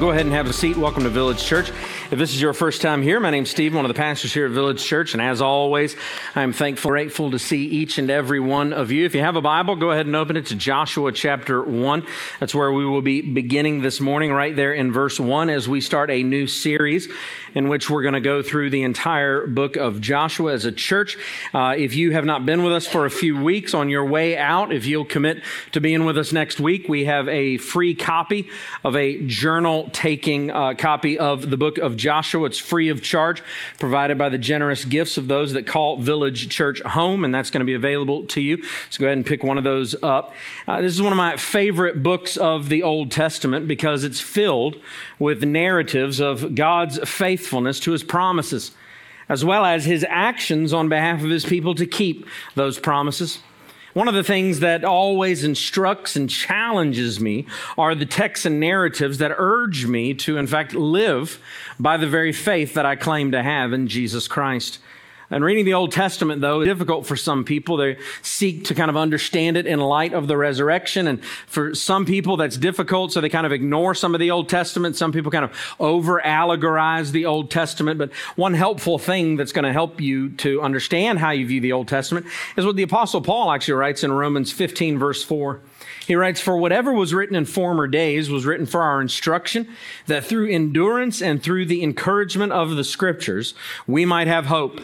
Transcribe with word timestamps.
Go 0.00 0.12
ahead 0.12 0.24
and 0.24 0.34
have 0.34 0.46
a 0.46 0.52
seat. 0.54 0.78
Welcome 0.78 1.02
to 1.02 1.10
Village 1.10 1.44
Church. 1.44 1.68
If 2.10 2.18
this 2.18 2.32
is 2.32 2.40
your 2.40 2.54
first 2.54 2.80
time 2.80 3.02
here, 3.02 3.20
my 3.20 3.28
name's 3.28 3.50
Steve, 3.50 3.74
one 3.74 3.84
of 3.84 3.90
the 3.90 3.94
pastors 3.94 4.32
here 4.32 4.46
at 4.46 4.50
Village 4.50 4.82
Church. 4.82 5.12
And 5.12 5.20
as 5.20 5.42
always, 5.42 5.94
I'm 6.34 6.54
thankful, 6.54 6.90
grateful 6.90 7.30
to 7.32 7.38
see 7.38 7.66
each 7.66 7.98
and 7.98 8.10
every 8.10 8.40
one 8.40 8.72
of 8.72 8.90
you. 8.90 9.04
If 9.04 9.14
you 9.14 9.20
have 9.20 9.36
a 9.36 9.42
Bible, 9.42 9.76
go 9.76 9.90
ahead 9.90 10.06
and 10.06 10.16
open 10.16 10.38
it 10.38 10.46
to 10.46 10.54
Joshua 10.54 11.12
chapter 11.12 11.62
1. 11.62 12.06
That's 12.40 12.54
where 12.54 12.72
we 12.72 12.86
will 12.86 13.02
be 13.02 13.20
beginning 13.20 13.82
this 13.82 14.00
morning, 14.00 14.32
right 14.32 14.56
there 14.56 14.72
in 14.72 14.90
verse 14.90 15.20
1, 15.20 15.50
as 15.50 15.68
we 15.68 15.82
start 15.82 16.10
a 16.10 16.22
new 16.22 16.46
series 16.46 17.12
in 17.54 17.68
which 17.68 17.90
we're 17.90 18.02
going 18.02 18.14
to 18.14 18.20
go 18.20 18.42
through 18.42 18.70
the 18.70 18.82
entire 18.82 19.46
book 19.46 19.76
of 19.76 20.00
Joshua 20.00 20.52
as 20.52 20.64
a 20.64 20.72
church. 20.72 21.16
Uh, 21.52 21.74
if 21.76 21.94
you 21.94 22.12
have 22.12 22.24
not 22.24 22.46
been 22.46 22.62
with 22.62 22.72
us 22.72 22.86
for 22.86 23.06
a 23.06 23.10
few 23.10 23.42
weeks 23.42 23.74
on 23.74 23.88
your 23.88 24.04
way 24.04 24.36
out, 24.36 24.72
if 24.72 24.86
you'll 24.86 25.04
commit 25.04 25.42
to 25.72 25.80
being 25.80 26.04
with 26.04 26.16
us 26.18 26.32
next 26.32 26.60
week, 26.60 26.88
we 26.88 27.04
have 27.04 27.28
a 27.28 27.56
free 27.58 27.94
copy 27.94 28.48
of 28.84 28.96
a 28.96 29.24
journal 29.26 29.90
taking 29.92 30.50
uh, 30.50 30.74
copy 30.74 31.18
of 31.18 31.50
the 31.50 31.56
book 31.56 31.78
of 31.78 31.96
Joshua. 31.96 32.46
It's 32.46 32.58
free 32.58 32.88
of 32.88 33.02
charge, 33.02 33.42
provided 33.78 34.18
by 34.18 34.28
the 34.28 34.38
generous 34.38 34.84
gifts 34.84 35.16
of 35.16 35.28
those 35.28 35.52
that 35.52 35.66
call 35.66 35.96
Village 35.96 36.48
Church 36.48 36.80
home, 36.82 37.24
and 37.24 37.34
that's 37.34 37.50
going 37.50 37.60
to 37.60 37.66
be 37.66 37.74
available 37.74 38.24
to 38.26 38.40
you. 38.40 38.62
So 38.90 39.00
go 39.00 39.06
ahead 39.06 39.18
and 39.18 39.26
pick 39.26 39.42
one 39.42 39.58
of 39.58 39.64
those 39.64 39.94
up. 40.02 40.32
Uh, 40.66 40.80
this 40.80 40.92
is 40.92 41.02
one 41.02 41.12
of 41.12 41.16
my 41.16 41.36
favorite 41.36 42.02
books 42.02 42.36
of 42.36 42.68
the 42.68 42.82
Old 42.82 43.10
Testament 43.10 43.68
because 43.68 44.04
it's 44.04 44.20
filled 44.20 44.76
with 45.20 45.44
narratives 45.44 46.18
of 46.18 46.56
God's 46.56 46.98
faithfulness 47.08 47.78
to 47.80 47.92
his 47.92 48.02
promises, 48.02 48.72
as 49.28 49.44
well 49.44 49.64
as 49.64 49.84
his 49.84 50.04
actions 50.08 50.72
on 50.72 50.88
behalf 50.88 51.22
of 51.22 51.30
his 51.30 51.44
people 51.44 51.76
to 51.76 51.86
keep 51.86 52.26
those 52.56 52.80
promises. 52.80 53.38
One 53.92 54.08
of 54.08 54.14
the 54.14 54.24
things 54.24 54.60
that 54.60 54.84
always 54.84 55.42
instructs 55.42 56.14
and 56.14 56.30
challenges 56.30 57.20
me 57.20 57.46
are 57.76 57.94
the 57.94 58.06
texts 58.06 58.46
and 58.46 58.60
narratives 58.60 59.18
that 59.18 59.34
urge 59.36 59.86
me 59.86 60.14
to, 60.14 60.38
in 60.38 60.46
fact, 60.46 60.74
live 60.74 61.40
by 61.78 61.96
the 61.96 62.06
very 62.06 62.32
faith 62.32 62.74
that 62.74 62.86
I 62.86 62.94
claim 62.94 63.32
to 63.32 63.42
have 63.42 63.72
in 63.72 63.88
Jesus 63.88 64.28
Christ. 64.28 64.78
And 65.32 65.44
reading 65.44 65.64
the 65.64 65.74
Old 65.74 65.92
Testament, 65.92 66.40
though, 66.40 66.60
is 66.60 66.66
difficult 66.66 67.06
for 67.06 67.14
some 67.14 67.44
people. 67.44 67.76
They 67.76 67.98
seek 68.20 68.64
to 68.64 68.74
kind 68.74 68.90
of 68.90 68.96
understand 68.96 69.56
it 69.56 69.64
in 69.64 69.78
light 69.78 70.12
of 70.12 70.26
the 70.26 70.36
resurrection. 70.36 71.06
And 71.06 71.24
for 71.46 71.72
some 71.72 72.04
people, 72.04 72.36
that's 72.36 72.56
difficult, 72.56 73.12
so 73.12 73.20
they 73.20 73.28
kind 73.28 73.46
of 73.46 73.52
ignore 73.52 73.94
some 73.94 74.12
of 74.12 74.18
the 74.18 74.32
Old 74.32 74.48
Testament. 74.48 74.96
Some 74.96 75.12
people 75.12 75.30
kind 75.30 75.44
of 75.44 75.52
over 75.78 76.20
allegorize 76.20 77.12
the 77.12 77.26
Old 77.26 77.48
Testament. 77.48 77.96
But 77.96 78.12
one 78.34 78.54
helpful 78.54 78.98
thing 78.98 79.36
that's 79.36 79.52
going 79.52 79.64
to 79.64 79.72
help 79.72 80.00
you 80.00 80.30
to 80.30 80.60
understand 80.62 81.20
how 81.20 81.30
you 81.30 81.46
view 81.46 81.60
the 81.60 81.72
Old 81.72 81.86
Testament 81.86 82.26
is 82.56 82.66
what 82.66 82.74
the 82.74 82.82
Apostle 82.82 83.20
Paul 83.20 83.52
actually 83.52 83.74
writes 83.74 84.02
in 84.02 84.12
Romans 84.12 84.50
15, 84.50 84.98
verse 84.98 85.22
4. 85.22 85.60
He 86.08 86.16
writes, 86.16 86.40
For 86.40 86.56
whatever 86.56 86.92
was 86.92 87.14
written 87.14 87.36
in 87.36 87.44
former 87.44 87.86
days 87.86 88.28
was 88.28 88.44
written 88.44 88.66
for 88.66 88.82
our 88.82 89.00
instruction, 89.00 89.68
that 90.06 90.24
through 90.24 90.50
endurance 90.50 91.22
and 91.22 91.40
through 91.40 91.66
the 91.66 91.84
encouragement 91.84 92.50
of 92.50 92.70
the 92.70 92.82
scriptures, 92.82 93.54
we 93.86 94.04
might 94.04 94.26
have 94.26 94.46
hope. 94.46 94.80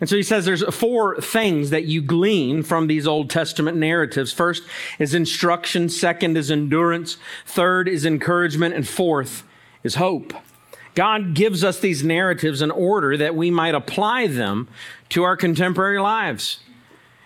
And 0.00 0.08
so 0.08 0.16
he 0.16 0.22
says 0.22 0.44
there's 0.44 0.64
four 0.74 1.20
things 1.20 1.70
that 1.70 1.84
you 1.84 2.02
glean 2.02 2.62
from 2.62 2.86
these 2.86 3.06
Old 3.06 3.30
Testament 3.30 3.76
narratives. 3.76 4.32
First 4.32 4.62
is 4.98 5.14
instruction, 5.14 5.88
second 5.88 6.36
is 6.36 6.50
endurance, 6.50 7.16
third 7.46 7.88
is 7.88 8.06
encouragement, 8.06 8.74
and 8.74 8.86
fourth 8.86 9.42
is 9.82 9.96
hope. 9.96 10.32
God 10.94 11.34
gives 11.34 11.62
us 11.62 11.78
these 11.80 12.02
narratives 12.02 12.62
in 12.62 12.70
order 12.70 13.16
that 13.16 13.34
we 13.34 13.50
might 13.50 13.74
apply 13.74 14.26
them 14.26 14.68
to 15.10 15.22
our 15.22 15.36
contemporary 15.36 16.00
lives. 16.00 16.60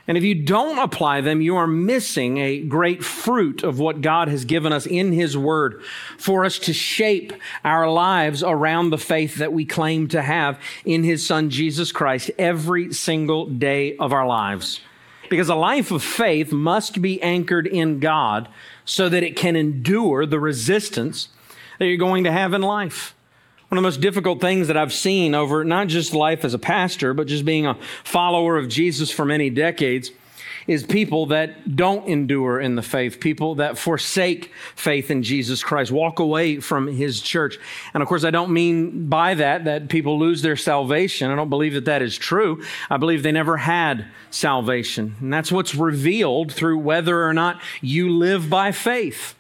And 0.09 0.19
if 0.19 0.25
you 0.25 0.35
don't 0.35 0.79
apply 0.79 1.21
them, 1.21 1.41
you 1.41 1.57
are 1.57 1.67
missing 1.67 2.39
a 2.39 2.61
great 2.61 3.05
fruit 3.05 3.63
of 3.63 3.79
what 3.79 4.01
God 4.01 4.29
has 4.29 4.45
given 4.45 4.73
us 4.73 4.85
in 4.85 5.13
His 5.13 5.39
Word 5.39 5.83
for 6.19 6.45
us 6.45 6.59
to 6.61 6.73
shape 6.73 7.33
our 7.65 7.91
lives 7.91 8.43
around 8.43 8.91
the 8.91 8.99
faith 8.99 9.37
that 9.37 9.53
we 9.53 9.65
claim 9.65 10.09
to 10.09 10.23
have 10.23 10.59
in 10.85 11.05
His 11.05 11.25
Son, 11.25 11.51
Jesus 11.51 11.93
Christ, 11.93 12.31
every 12.37 12.93
single 12.93 13.47
day 13.47 13.97
of 13.97 14.13
our 14.13 14.27
lives. 14.27 14.81
Because 15.31 15.49
a 15.49 15.55
life 15.55 15.93
of 15.93 16.03
faith 16.03 16.53
must 16.53 17.01
be 17.01 17.23
anchored 17.23 17.67
in 17.67 18.01
God 18.01 18.49
so 18.85 19.09
that 19.09 19.23
it 19.23 19.37
can 19.37 19.55
endure 19.55 20.27
the 20.27 20.41
resistance 20.41 21.29
that 21.79 21.87
you're 21.87 21.97
going 21.97 22.25
to 22.25 22.33
have 22.33 22.53
in 22.55 22.61
life. 22.61 23.15
One 23.73 23.79
of 23.79 23.85
the 23.85 23.87
most 23.87 24.03
difficult 24.03 24.39
things 24.43 24.69
that 24.69 24.77
I've 24.77 24.93
seen 24.93 25.35
over 25.35 25.65
not 25.65 25.87
just 25.87 26.13
life 26.13 26.45
as 26.45 26.53
a 26.53 26.59
pastor, 26.59 27.15
but 27.15 27.27
just 27.27 27.47
being 27.47 27.67
a 27.67 27.79
follower 28.05 28.59
of 28.59 28.69
Jesus 28.69 29.11
for 29.11 29.25
many 29.25 29.49
decades 29.49 30.11
is 30.67 30.85
people 30.85 31.25
that 31.29 31.75
don't 31.75 32.07
endure 32.07 32.61
in 32.61 32.75
the 32.75 32.83
faith, 32.83 33.19
people 33.19 33.55
that 33.55 33.79
forsake 33.79 34.53
faith 34.77 35.11
in 35.11 35.23
Jesus 35.23 35.65
Christ, 35.65 35.91
walk 35.91 36.19
away 36.19 36.61
from 36.61 36.87
his 36.87 37.23
church. 37.23 37.57
And 37.95 38.03
of 38.03 38.11
course, 38.11 38.25
I 38.25 38.31
don't 38.31 38.51
mean 38.51 39.09
by 39.09 39.33
that 39.37 39.65
that 39.65 39.89
people 39.89 40.19
lose 40.19 40.43
their 40.43 40.57
salvation. 40.57 41.31
I 41.31 41.35
don't 41.35 41.49
believe 41.49 41.73
that 41.73 41.87
that 41.87 42.03
is 42.03 42.19
true. 42.19 42.63
I 42.91 42.99
believe 42.99 43.23
they 43.23 43.33
never 43.33 43.57
had 43.57 44.05
salvation. 44.29 45.17
And 45.19 45.33
that's 45.33 45.51
what's 45.51 45.75
revealed 45.75 46.53
through 46.53 46.77
whether 46.77 47.25
or 47.25 47.33
not 47.33 47.59
you 47.81 48.11
live 48.11 48.51
by 48.51 48.71
faith. 48.71 49.35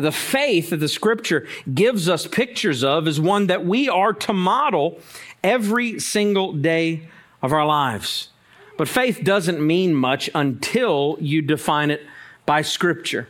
The 0.00 0.12
faith 0.12 0.70
that 0.70 0.76
the 0.76 0.88
scripture 0.88 1.46
gives 1.74 2.08
us 2.08 2.26
pictures 2.26 2.84
of 2.84 3.08
is 3.08 3.20
one 3.20 3.48
that 3.48 3.66
we 3.66 3.88
are 3.88 4.12
to 4.12 4.32
model 4.32 5.00
every 5.42 5.98
single 5.98 6.52
day 6.52 7.08
of 7.42 7.52
our 7.52 7.66
lives. 7.66 8.28
But 8.76 8.86
faith 8.86 9.24
doesn't 9.24 9.60
mean 9.60 9.96
much 9.96 10.30
until 10.36 11.18
you 11.20 11.42
define 11.42 11.90
it 11.90 12.06
by 12.46 12.62
scripture. 12.62 13.28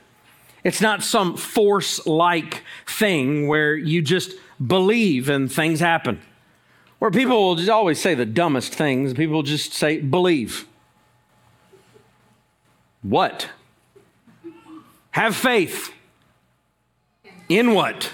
It's 0.63 0.83
not 0.83 1.03
some 1.03 1.39
force 1.39 2.07
like 2.07 2.63
thing 2.87 3.49
where 3.49 3.75
you 3.75 4.03
just 4.03 4.35
believe 4.65 5.31
and 5.31 5.51
things 5.51 5.81
happen. 5.81 6.21
Where 6.99 7.11
people 7.11 7.37
will 7.37 7.57
just 7.57 7.71
always 7.71 7.99
say 7.99 8.15
the 8.15 8.27
dumbest 8.27 8.75
things. 8.75 9.15
People 9.15 9.43
just 9.43 9.73
say, 9.73 10.01
believe. 10.01 10.67
What? 13.01 13.49
Have 15.13 15.35
faith. 15.35 15.95
In 17.49 17.75
what? 17.75 18.13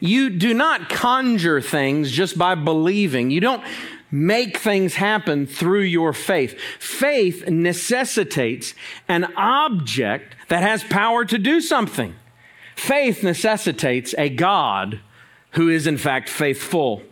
You 0.00 0.30
do 0.30 0.54
not 0.54 0.88
conjure 0.88 1.60
things 1.60 2.10
just 2.10 2.38
by 2.38 2.54
believing. 2.54 3.30
You 3.30 3.40
don't 3.40 3.64
make 4.10 4.58
things 4.58 4.94
happen 4.94 5.46
through 5.46 5.82
your 5.82 6.12
faith. 6.12 6.58
Faith 6.78 7.48
necessitates 7.48 8.74
an 9.08 9.24
object 9.36 10.34
that 10.48 10.62
has 10.62 10.84
power 10.84 11.24
to 11.24 11.38
do 11.38 11.60
something. 11.60 12.14
Faith 12.76 13.24
necessitates 13.24 14.14
a 14.16 14.28
God 14.28 15.00
who 15.52 15.68
is, 15.68 15.86
in 15.86 15.98
fact, 15.98 16.28
faithful. 16.28 17.02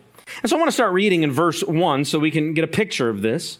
And 0.41 0.49
so 0.49 0.55
I 0.55 0.59
want 0.59 0.69
to 0.69 0.73
start 0.73 0.93
reading 0.93 1.23
in 1.23 1.31
verse 1.31 1.63
1 1.63 2.05
so 2.05 2.19
we 2.19 2.31
can 2.31 2.53
get 2.53 2.63
a 2.63 2.67
picture 2.67 3.09
of 3.09 3.21
this. 3.21 3.59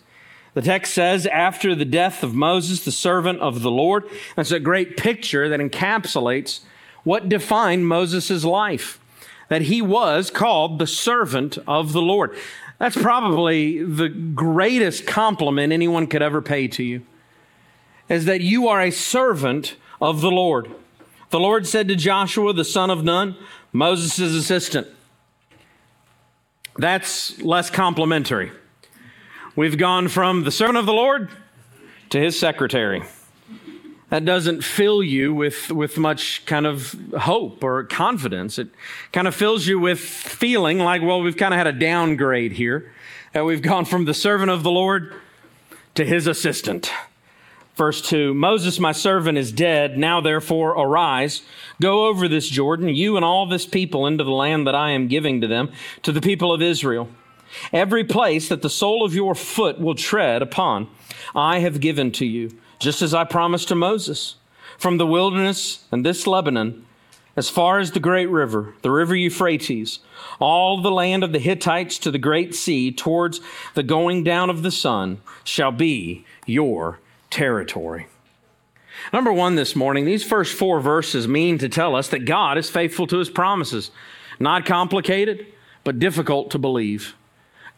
The 0.53 0.62
text 0.62 0.94
says, 0.94 1.28
after 1.28 1.75
the 1.75 1.85
death 1.85 2.24
of 2.24 2.34
Moses, 2.34 2.85
the 2.85 2.91
servant 2.91 3.39
of 3.41 3.62
the 3.62 3.69
Lord. 3.69 4.06
That's 4.35 4.51
a 4.51 4.59
great 4.59 4.97
picture 4.97 5.50
that 5.50 5.59
encapsulates 5.59 6.62
what 7.07 7.29
defined 7.29 7.88
Moses' 7.88 8.44
life 8.44 9.00
that 9.47 9.62
he 9.62 9.81
was 9.81 10.29
called 10.29 10.78
the 10.78 10.85
servant 10.85 11.57
of 11.66 11.94
the 11.94 12.01
Lord. 12.01 12.35
That's 12.79 13.01
probably 13.01 13.81
the 13.81 14.09
greatest 14.09 15.07
compliment 15.07 15.72
anyone 15.72 16.07
could 16.07 16.22
ever 16.22 16.41
pay 16.41 16.68
to 16.68 16.84
you, 16.84 17.03
is 18.09 18.25
that 18.25 18.41
you 18.41 18.68
are 18.68 18.81
a 18.81 18.91
servant 18.91 19.78
of 20.01 20.19
the 20.19 20.29
Lord. 20.29 20.69
The 21.29 21.40
Lord 21.40 21.66
said 21.66 21.88
to 21.88 21.95
Joshua, 21.95 22.51
the 22.51 22.66
son 22.66 22.90
of 22.90 23.06
Nun, 23.06 23.38
Moses' 23.72 24.35
assistant. 24.35 24.88
That's 26.78 27.41
less 27.41 27.69
complimentary. 27.69 28.51
We've 29.56 29.78
gone 29.78 30.09
from 30.09 30.44
the 30.44 30.51
servant 30.51 30.77
of 30.77 30.86
the 30.86 30.94
Lord 30.94 31.30
to 32.10 32.19
his 32.19 32.38
secretary 32.38 33.03
that 34.09 34.24
doesn't 34.24 34.63
fill 34.63 35.04
you 35.04 35.33
with, 35.33 35.69
with 35.69 35.98
much 35.98 36.45
kind 36.45 36.65
of 36.65 36.95
hope 37.18 37.63
or 37.63 37.83
confidence. 37.83 38.57
It 38.57 38.69
kind 39.12 39.27
of 39.27 39.36
fills 39.36 39.68
you 39.68 39.80
with 39.80 40.00
feeling 40.00 40.80
like, 40.80 41.01
well, 41.01 41.21
we've 41.21 41.36
kind 41.36 41.54
of 41.54 41.57
had 41.57 41.68
a 41.68 41.74
downgrade 41.74 42.54
here. 42.54 42.94
Uh, 43.36 43.44
we've 43.44 43.62
gone 43.62 43.83
from 43.83 44.06
the 44.06 44.13
servant 44.13 44.50
of 44.50 44.63
the 44.63 44.71
Lord 44.71 45.13
to 45.95 46.06
his 46.06 46.25
assistant. 46.25 46.89
Verse 47.75 48.01
2 48.01 48.33
Moses, 48.33 48.80
my 48.80 48.94
servant, 48.94 49.38
is 49.38 49.51
dead. 49.51 49.98
Now, 49.98 50.21
therefore, 50.21 50.71
arise, 50.71 51.44
go 51.81 52.07
over 52.07 52.27
this 52.27 52.48
Jordan, 52.48 52.89
you 52.89 53.18
and 53.18 53.25
all 53.25 53.45
this 53.45 53.65
people, 53.65 54.07
into 54.07 54.24
the 54.24 54.31
land 54.31 54.65
that 54.65 54.74
I 54.74 54.92
am 54.92 55.07
giving 55.07 55.42
to 55.42 55.48
them, 55.48 55.71
to 56.03 56.12
the 56.12 56.21
people 56.21 56.53
of 56.53 56.62
Israel. 56.62 57.10
Every 57.71 58.03
place 58.03 58.50
that 58.50 58.62
the 58.62 58.69
sole 58.69 59.06
of 59.06 59.13
your 59.13 59.36
foot 59.36 59.80
will 59.80 59.95
tread 59.95 60.42
upon, 60.42 60.89
I 61.36 61.60
have 61.60 61.80
given 61.80 62.12
to 62.13 62.25
you 62.25 62.51
just 62.79 63.01
as 63.01 63.13
I 63.13 63.24
promised 63.24 63.68
to 63.69 63.75
Moses. 63.75 64.35
From 64.77 64.97
the 64.97 65.07
wilderness 65.07 65.85
and 65.91 66.06
this 66.06 66.27
Lebanon, 66.27 66.85
as 67.35 67.50
far 67.50 67.79
as 67.79 67.91
the 67.91 68.00
great 68.00 68.29
river, 68.29 68.74
the 68.81 68.91
river 68.91 69.15
Euphrates, 69.15 70.00
all 70.39 70.81
the 70.81 70.91
land 70.91 71.24
of 71.24 71.31
the 71.31 71.39
Hittites 71.39 72.00
to 72.00 72.12
the 72.12 72.18
great 72.18 72.56
sea, 72.56 72.91
towards 72.91 73.39
the 73.75 73.83
going 73.83 74.24
down 74.24 74.50
of 74.50 74.63
the 74.63 74.71
sun, 74.71 75.21
shall 75.44 75.71
be 75.71 76.25
your 76.45 77.00
territory. 77.29 78.07
Number 79.13 79.31
one 79.31 79.56
this 79.56 79.75
morning, 79.75 80.06
these 80.06 80.24
first 80.24 80.53
four 80.53 80.79
verses 80.79 81.27
mean 81.27 81.57
to 81.59 81.69
tell 81.69 81.95
us 81.95 82.07
that 82.09 82.25
God 82.25 82.57
is 82.57 82.69
faithful 82.69 83.07
to 83.07 83.19
his 83.19 83.29
promises. 83.29 83.91
Not 84.39 84.65
complicated, 84.65 85.45
but 85.83 86.00
difficult 86.00 86.51
to 86.51 86.59
believe. 86.59 87.15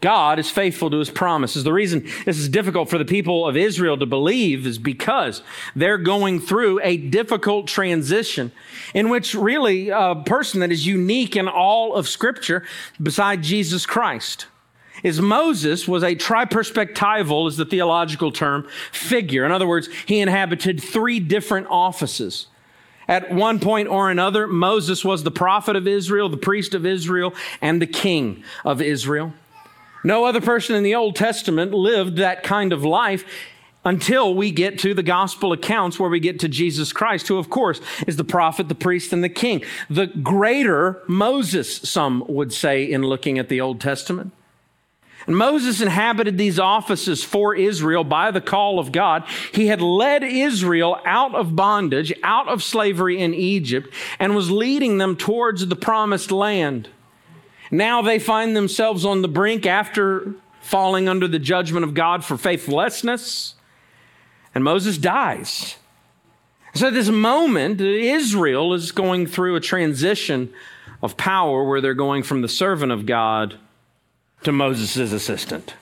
God 0.02 0.40
is 0.40 0.50
faithful 0.50 0.90
to 0.90 1.00
his 1.00 1.10
promises. 1.10 1.64
The 1.64 1.74
reason 1.74 2.08
this 2.26 2.38
is 2.38 2.48
difficult 2.48 2.90
for 2.90 2.98
the 2.98 3.06
people 3.06 3.48
of 3.48 3.58
Israel 3.58 3.98
to 3.98 4.06
believe 4.06 4.66
is 4.66 4.78
because 4.78 5.42
they're 5.76 5.98
going 5.98 6.40
through 6.40 6.80
a 6.84 6.98
difficult 6.98 7.68
transition 7.68 8.52
in 8.94 9.10
which 9.10 9.34
really 9.34 9.90
a 9.90 10.16
person 10.26 10.62
that 10.62 10.72
is 10.72 10.88
unique 10.88 11.36
in 11.36 11.48
all 11.48 11.96
of 11.96 12.08
Scripture 12.08 12.64
beside 13.02 13.44
Jesus 13.44 13.86
Christ 13.86 14.48
is 15.04 15.22
Moses 15.22 15.88
was 15.88 16.04
a 16.04 16.16
triperspectival, 16.16 17.48
is 17.48 17.58
the 17.58 17.66
theological 17.66 18.32
term, 18.32 18.68
figure. 18.92 19.46
In 19.46 19.52
other 19.52 19.68
words, 19.68 19.90
he 20.06 20.20
inhabited 20.20 20.82
three 20.82 21.20
different 21.20 21.68
offices. 21.70 22.48
At 23.08 23.32
one 23.32 23.60
point 23.60 23.88
or 23.88 24.12
another, 24.12 24.46
Moses 24.46 25.04
was 25.04 25.24
the 25.24 25.32
prophet 25.32 25.76
of 25.76 25.88
Israel, 25.88 26.30
the 26.30 26.38
priest 26.38 26.76
of 26.76 26.86
Israel, 26.86 27.34
and 27.62 27.82
the 27.82 27.88
king 27.88 28.44
of 28.64 28.82
Israel. 28.82 29.34
No 30.04 30.26
other 30.26 30.42
person 30.42 30.76
in 30.76 30.84
the 30.84 30.96
Old 30.96 31.16
Testament 31.16 31.74
lived 31.74 32.18
that 32.18 32.44
kind 32.44 32.74
of 32.74 32.84
life 32.86 33.26
until 33.86 34.34
we 34.34 34.52
get 34.52 34.80
to 34.80 34.94
the 34.94 35.04
gospel 35.04 35.54
accounts 35.54 36.00
where 36.00 36.10
we 36.10 36.20
get 36.20 36.40
to 36.42 36.50
Jesus 36.50 36.92
Christ, 36.92 37.28
who, 37.28 37.38
of 37.38 37.50
course, 37.50 37.80
is 38.08 38.18
the 38.18 38.24
prophet, 38.24 38.68
the 38.68 38.76
priest, 38.76 39.14
and 39.14 39.24
the 39.24 39.30
king. 39.30 39.64
The 39.90 40.08
greater 40.08 41.02
Moses, 41.08 41.78
some 41.78 42.24
would 42.28 42.52
say, 42.52 42.90
in 42.90 43.04
looking 43.04 43.40
at 43.40 43.50
the 43.50 43.62
Old 43.62 43.80
Testament. 43.80 44.34
And 45.28 45.38
Moses 45.38 45.82
inhabited 45.82 46.38
these 46.38 46.60
offices 46.60 47.24
for 47.24 47.54
Israel 47.54 48.04
by 48.04 48.32
the 48.32 48.42
call 48.42 48.80
of 48.80 48.92
God. 48.92 49.26
He 49.54 49.68
had 49.68 49.82
led 49.82 50.24
Israel 50.24 51.00
out 51.06 51.36
of 51.36 51.56
bondage, 51.56 52.12
out 52.24 52.48
of 52.48 52.64
slavery 52.64 53.20
in 53.20 53.34
Egypt, 53.34 53.94
and 54.18 54.36
was 54.36 54.50
leading 54.50 54.98
them 54.98 55.16
towards 55.16 55.68
the 55.68 55.76
promised 55.76 56.32
land. 56.32 56.90
Now 57.72 58.02
they 58.02 58.20
find 58.20 58.56
themselves 58.56 59.06
on 59.06 59.22
the 59.22 59.28
brink 59.28 59.66
after 59.66 60.34
falling 60.62 61.08
under 61.08 61.28
the 61.28 61.40
judgment 61.40 61.84
of 61.84 61.94
God 61.94 62.24
for 62.24 62.38
faithlessness, 62.38 63.56
and 64.54 64.64
Moses 64.64 64.98
dies. 64.98 65.76
So, 66.76 66.88
at 66.88 66.94
this 66.94 67.10
moment, 67.10 67.82
Israel 67.82 68.74
is 68.74 68.92
going 68.92 69.26
through 69.26 69.56
a 69.56 69.60
transition 69.60 70.54
of 71.02 71.18
power 71.18 71.64
where 71.64 71.82
they're 71.82 71.94
going 71.94 72.24
from 72.24 72.42
the 72.42 72.48
servant 72.48 72.92
of 72.92 73.06
God 73.06 73.58
to 74.44 74.52
Moses' 74.52 75.12
assistant. 75.12 75.74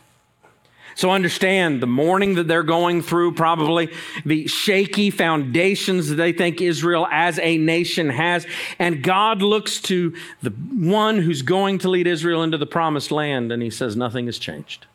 So 0.98 1.12
understand 1.12 1.80
the 1.80 1.88
mourning 1.88 2.34
that 2.36 2.48
they're 2.48 2.64
going 2.64 3.04
through, 3.04 3.34
probably 3.36 3.94
the 4.26 4.48
shaky 4.48 5.12
foundations 5.12 6.10
that 6.10 6.16
they 6.16 6.34
think 6.34 6.60
Israel 6.60 7.08
as 7.12 7.38
a 7.38 7.60
nation 7.60 8.10
has. 8.10 8.48
And 8.80 9.04
God 9.04 9.44
looks 9.44 9.80
to 9.82 10.16
the 10.42 10.50
one 10.50 11.20
who's 11.20 11.44
going 11.44 11.78
to 11.80 11.90
lead 11.90 12.08
Israel 12.08 12.42
into 12.42 12.58
the 12.58 12.66
promised 12.66 13.12
land, 13.12 13.52
and 13.52 13.62
he 13.62 13.70
says, 13.70 13.96
Nothing 13.96 14.26
has 14.26 14.40
changed. 14.40 14.88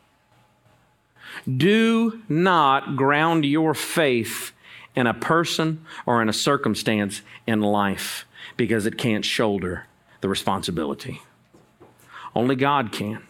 Do 1.47 2.21
not 2.27 2.97
ground 2.97 3.45
your 3.45 3.73
faith 3.73 4.51
in 4.97 5.07
a 5.07 5.13
person 5.13 5.85
or 6.05 6.21
in 6.21 6.27
a 6.27 6.33
circumstance 6.33 7.21
in 7.47 7.61
life 7.61 8.25
because 8.57 8.85
it 8.85 8.97
can't 8.97 9.23
shoulder 9.23 9.87
the 10.19 10.27
responsibility. 10.27 11.21
Only 12.35 12.57
God 12.57 12.91
can. 12.91 13.23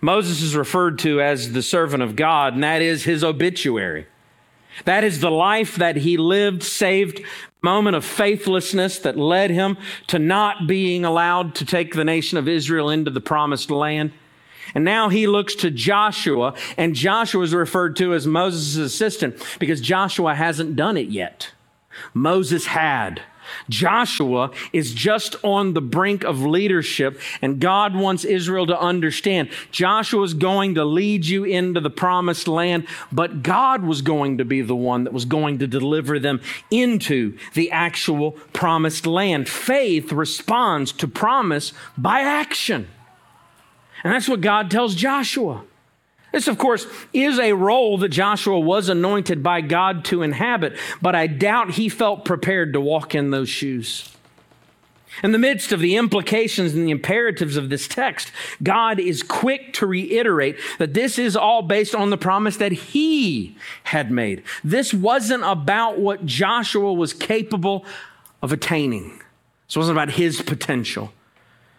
Moses 0.00 0.42
is 0.42 0.56
referred 0.56 0.98
to 1.00 1.20
as 1.20 1.52
the 1.52 1.62
servant 1.62 2.02
of 2.02 2.16
God, 2.16 2.54
and 2.54 2.62
that 2.62 2.82
is 2.82 3.04
his 3.04 3.24
obituary. 3.24 4.06
That 4.84 5.04
is 5.04 5.20
the 5.20 5.30
life 5.30 5.76
that 5.76 5.96
he 5.96 6.16
lived, 6.16 6.62
saved 6.62 7.20
moment 7.62 7.96
of 7.96 8.04
faithlessness 8.04 8.98
that 9.00 9.16
led 9.16 9.50
him 9.50 9.76
to 10.06 10.18
not 10.18 10.66
being 10.66 11.04
allowed 11.04 11.54
to 11.56 11.64
take 11.64 11.94
the 11.94 12.04
nation 12.04 12.38
of 12.38 12.48
Israel 12.48 12.88
into 12.88 13.10
the 13.10 13.20
promised 13.20 13.70
land. 13.70 14.12
And 14.74 14.84
now 14.84 15.08
he 15.08 15.26
looks 15.26 15.54
to 15.56 15.70
Joshua, 15.70 16.54
and 16.76 16.94
Joshua 16.94 17.42
is 17.42 17.54
referred 17.54 17.96
to 17.96 18.14
as 18.14 18.26
Moses' 18.26 18.76
assistant 18.76 19.42
because 19.58 19.80
Joshua 19.80 20.34
hasn't 20.34 20.76
done 20.76 20.96
it 20.96 21.08
yet. 21.08 21.52
Moses 22.14 22.66
had. 22.66 23.22
Joshua 23.68 24.50
is 24.72 24.92
just 24.92 25.36
on 25.42 25.74
the 25.74 25.80
brink 25.80 26.24
of 26.24 26.42
leadership, 26.42 27.20
and 27.42 27.60
God 27.60 27.94
wants 27.94 28.24
Israel 28.24 28.66
to 28.66 28.78
understand 28.78 29.50
Joshua 29.70 30.22
is 30.22 30.34
going 30.34 30.74
to 30.74 30.84
lead 30.84 31.26
you 31.26 31.44
into 31.44 31.80
the 31.80 31.90
promised 31.90 32.48
land, 32.48 32.86
but 33.12 33.42
God 33.42 33.82
was 33.84 34.02
going 34.02 34.38
to 34.38 34.44
be 34.44 34.62
the 34.62 34.76
one 34.76 35.04
that 35.04 35.12
was 35.12 35.24
going 35.24 35.58
to 35.58 35.66
deliver 35.66 36.18
them 36.18 36.40
into 36.70 37.36
the 37.54 37.70
actual 37.70 38.32
promised 38.52 39.06
land. 39.06 39.48
Faith 39.48 40.12
responds 40.12 40.92
to 40.92 41.08
promise 41.08 41.72
by 41.96 42.20
action. 42.20 42.88
And 44.04 44.12
that's 44.12 44.28
what 44.28 44.40
God 44.40 44.70
tells 44.70 44.94
Joshua. 44.94 45.64
This, 46.32 46.48
of 46.48 46.58
course, 46.58 46.86
is 47.12 47.38
a 47.38 47.54
role 47.54 47.98
that 47.98 48.10
Joshua 48.10 48.60
was 48.60 48.88
anointed 48.88 49.42
by 49.42 49.62
God 49.62 50.04
to 50.06 50.22
inhabit, 50.22 50.76
but 51.00 51.14
I 51.14 51.26
doubt 51.26 51.72
he 51.72 51.88
felt 51.88 52.24
prepared 52.24 52.74
to 52.74 52.80
walk 52.80 53.14
in 53.14 53.30
those 53.30 53.48
shoes. 53.48 54.14
In 55.22 55.32
the 55.32 55.38
midst 55.38 55.72
of 55.72 55.80
the 55.80 55.96
implications 55.96 56.74
and 56.74 56.86
the 56.86 56.90
imperatives 56.90 57.56
of 57.56 57.70
this 57.70 57.88
text, 57.88 58.30
God 58.62 59.00
is 59.00 59.22
quick 59.22 59.72
to 59.74 59.86
reiterate 59.86 60.58
that 60.78 60.94
this 60.94 61.18
is 61.18 61.34
all 61.34 61.62
based 61.62 61.94
on 61.94 62.10
the 62.10 62.18
promise 62.18 62.58
that 62.58 62.72
He 62.72 63.56
had 63.84 64.10
made. 64.10 64.42
This 64.62 64.94
wasn't 64.94 65.44
about 65.44 65.98
what 65.98 66.24
Joshua 66.26 66.92
was 66.92 67.12
capable 67.12 67.84
of 68.42 68.52
attaining, 68.52 69.20
this 69.66 69.76
wasn't 69.76 69.98
about 69.98 70.10
his 70.10 70.40
potential. 70.40 71.12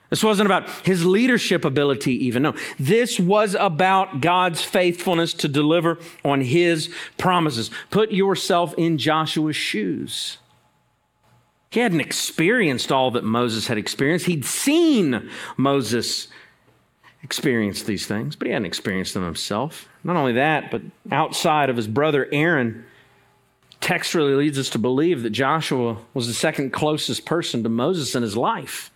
This 0.10 0.24
wasn't 0.24 0.48
about 0.48 0.68
his 0.86 1.06
leadership 1.06 1.64
ability, 1.64 2.14
even. 2.26 2.44
No, 2.44 2.56
this 2.80 3.20
was 3.20 3.56
about 3.60 4.22
God's 4.22 4.62
faithfulness 4.64 5.34
to 5.36 5.48
deliver 5.48 6.00
on 6.26 6.42
his 6.42 6.94
promises. 7.18 7.70
Put 7.92 8.12
yourself 8.12 8.74
in 8.78 8.98
Joshua's 8.98 9.56
shoes. 9.56 10.40
He 11.70 11.80
hadn't 11.80 12.02
experienced 12.02 12.92
all 12.92 13.12
that 13.12 13.24
Moses 13.24 13.68
had 13.68 13.78
experienced. 13.78 14.26
He'd 14.26 14.46
seen 14.46 15.30
Moses 15.56 16.28
experience 17.22 17.84
these 17.84 18.08
things, 18.08 18.36
but 18.36 18.48
he 18.48 18.54
hadn't 18.54 18.66
experienced 18.66 19.14
them 19.14 19.24
himself. 19.24 19.88
Not 20.04 20.16
only 20.16 20.34
that, 20.34 20.72
but 20.72 20.82
outside 21.12 21.70
of 21.70 21.78
his 21.78 21.88
brother 21.88 22.28
Aaron, 22.32 22.86
text 23.82 24.16
really 24.16 24.34
leads 24.34 24.58
us 24.58 24.70
to 24.72 24.80
believe 24.80 25.22
that 25.22 25.30
Joshua 25.30 25.98
was 26.16 26.26
the 26.26 26.34
second 26.34 26.72
closest 26.72 27.26
person 27.26 27.62
to 27.62 27.70
Moses 27.70 28.16
in 28.16 28.24
his 28.24 28.36
life. 28.36 28.92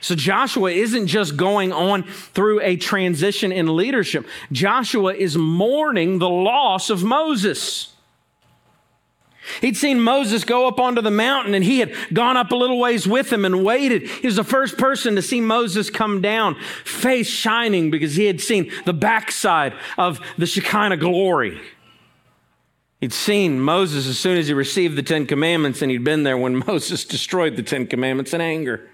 So 0.00 0.14
Joshua 0.14 0.70
isn't 0.70 1.08
just 1.08 1.36
going 1.36 1.72
on 1.72 2.04
through 2.04 2.60
a 2.60 2.76
transition 2.76 3.50
in 3.50 3.76
leadership. 3.76 4.26
Joshua 4.52 5.14
is 5.14 5.36
mourning 5.36 6.18
the 6.18 6.28
loss 6.28 6.88
of 6.88 7.02
Moses. 7.02 7.94
He'd 9.60 9.76
seen 9.76 10.00
Moses 10.00 10.44
go 10.44 10.68
up 10.68 10.78
onto 10.78 11.00
the 11.00 11.10
mountain 11.10 11.54
and 11.54 11.64
he 11.64 11.80
had 11.80 11.92
gone 12.12 12.36
up 12.36 12.52
a 12.52 12.56
little 12.56 12.78
ways 12.78 13.08
with 13.08 13.32
him 13.32 13.44
and 13.44 13.64
waited. 13.64 14.06
He 14.06 14.26
was 14.26 14.36
the 14.36 14.44
first 14.44 14.76
person 14.76 15.16
to 15.16 15.22
see 15.22 15.40
Moses 15.40 15.90
come 15.90 16.20
down, 16.20 16.56
face 16.84 17.28
shining 17.28 17.90
because 17.90 18.14
he 18.14 18.26
had 18.26 18.40
seen 18.40 18.70
the 18.84 18.92
backside 18.92 19.74
of 19.96 20.20
the 20.36 20.46
Shekinah 20.46 20.98
glory. 20.98 21.60
He'd 23.00 23.12
seen 23.12 23.60
Moses 23.60 24.06
as 24.06 24.18
soon 24.18 24.36
as 24.36 24.48
he 24.48 24.54
received 24.54 24.96
the 24.96 25.04
Ten 25.04 25.24
Commandments, 25.24 25.82
and 25.82 25.90
he'd 25.90 26.04
been 26.04 26.24
there 26.24 26.36
when 26.36 26.56
Moses 26.66 27.04
destroyed 27.04 27.56
the 27.56 27.62
Ten 27.62 27.86
Commandments 27.86 28.34
in 28.34 28.40
anger. 28.40 28.88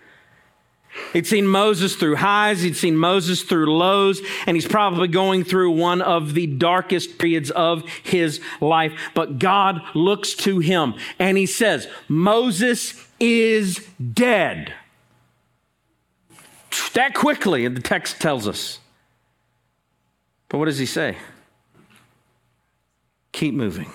He'd 1.13 1.27
seen 1.27 1.47
Moses 1.47 1.97
through 1.97 2.17
highs, 2.17 2.63
he'd 2.63 2.77
seen 2.77 2.97
Moses 2.97 3.43
through 3.43 3.73
lows, 3.77 4.21
and 4.47 4.57
he's 4.57 4.67
probably 4.67 5.09
going 5.09 5.45
through 5.45 5.73
one 5.73 6.03
of 6.03 6.35
the 6.35 6.47
darkest 6.47 7.19
periods 7.19 7.51
of 7.51 7.89
his 8.03 8.41
life. 8.61 8.93
But 9.15 9.39
God 9.39 9.81
looks 9.95 10.35
to 10.35 10.59
him 10.59 10.95
and 11.19 11.37
he 11.37 11.47
says, 11.47 11.89
Moses 12.09 12.95
is 13.21 13.87
dead. 14.13 14.75
That 16.95 17.15
quickly, 17.15 17.65
and 17.65 17.77
the 17.77 17.83
text 17.83 18.21
tells 18.21 18.47
us. 18.47 18.79
But 20.49 20.59
what 20.59 20.67
does 20.67 20.79
he 20.79 20.87
say? 20.87 21.17
Keep 23.33 23.55
moving. 23.55 23.91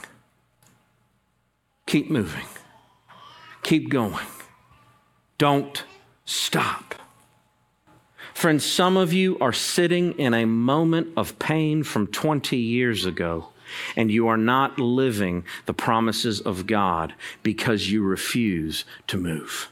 Keep 1.85 2.09
moving. 2.09 2.45
Keep 3.63 3.89
going. 3.89 4.25
Don't 5.37 5.83
stop. 6.29 6.95
Friends, 8.35 8.63
some 8.63 8.97
of 8.97 9.11
you 9.11 9.37
are 9.39 9.51
sitting 9.51 10.13
in 10.19 10.33
a 10.33 10.45
moment 10.45 11.09
of 11.17 11.39
pain 11.39 11.83
from 11.83 12.07
20 12.07 12.55
years 12.55 13.05
ago, 13.05 13.49
and 13.95 14.11
you 14.11 14.27
are 14.27 14.37
not 14.37 14.79
living 14.79 15.43
the 15.65 15.73
promises 15.73 16.39
of 16.39 16.67
God 16.67 17.13
because 17.41 17.91
you 17.91 18.03
refuse 18.03 18.85
to 19.07 19.17
move. 19.17 19.69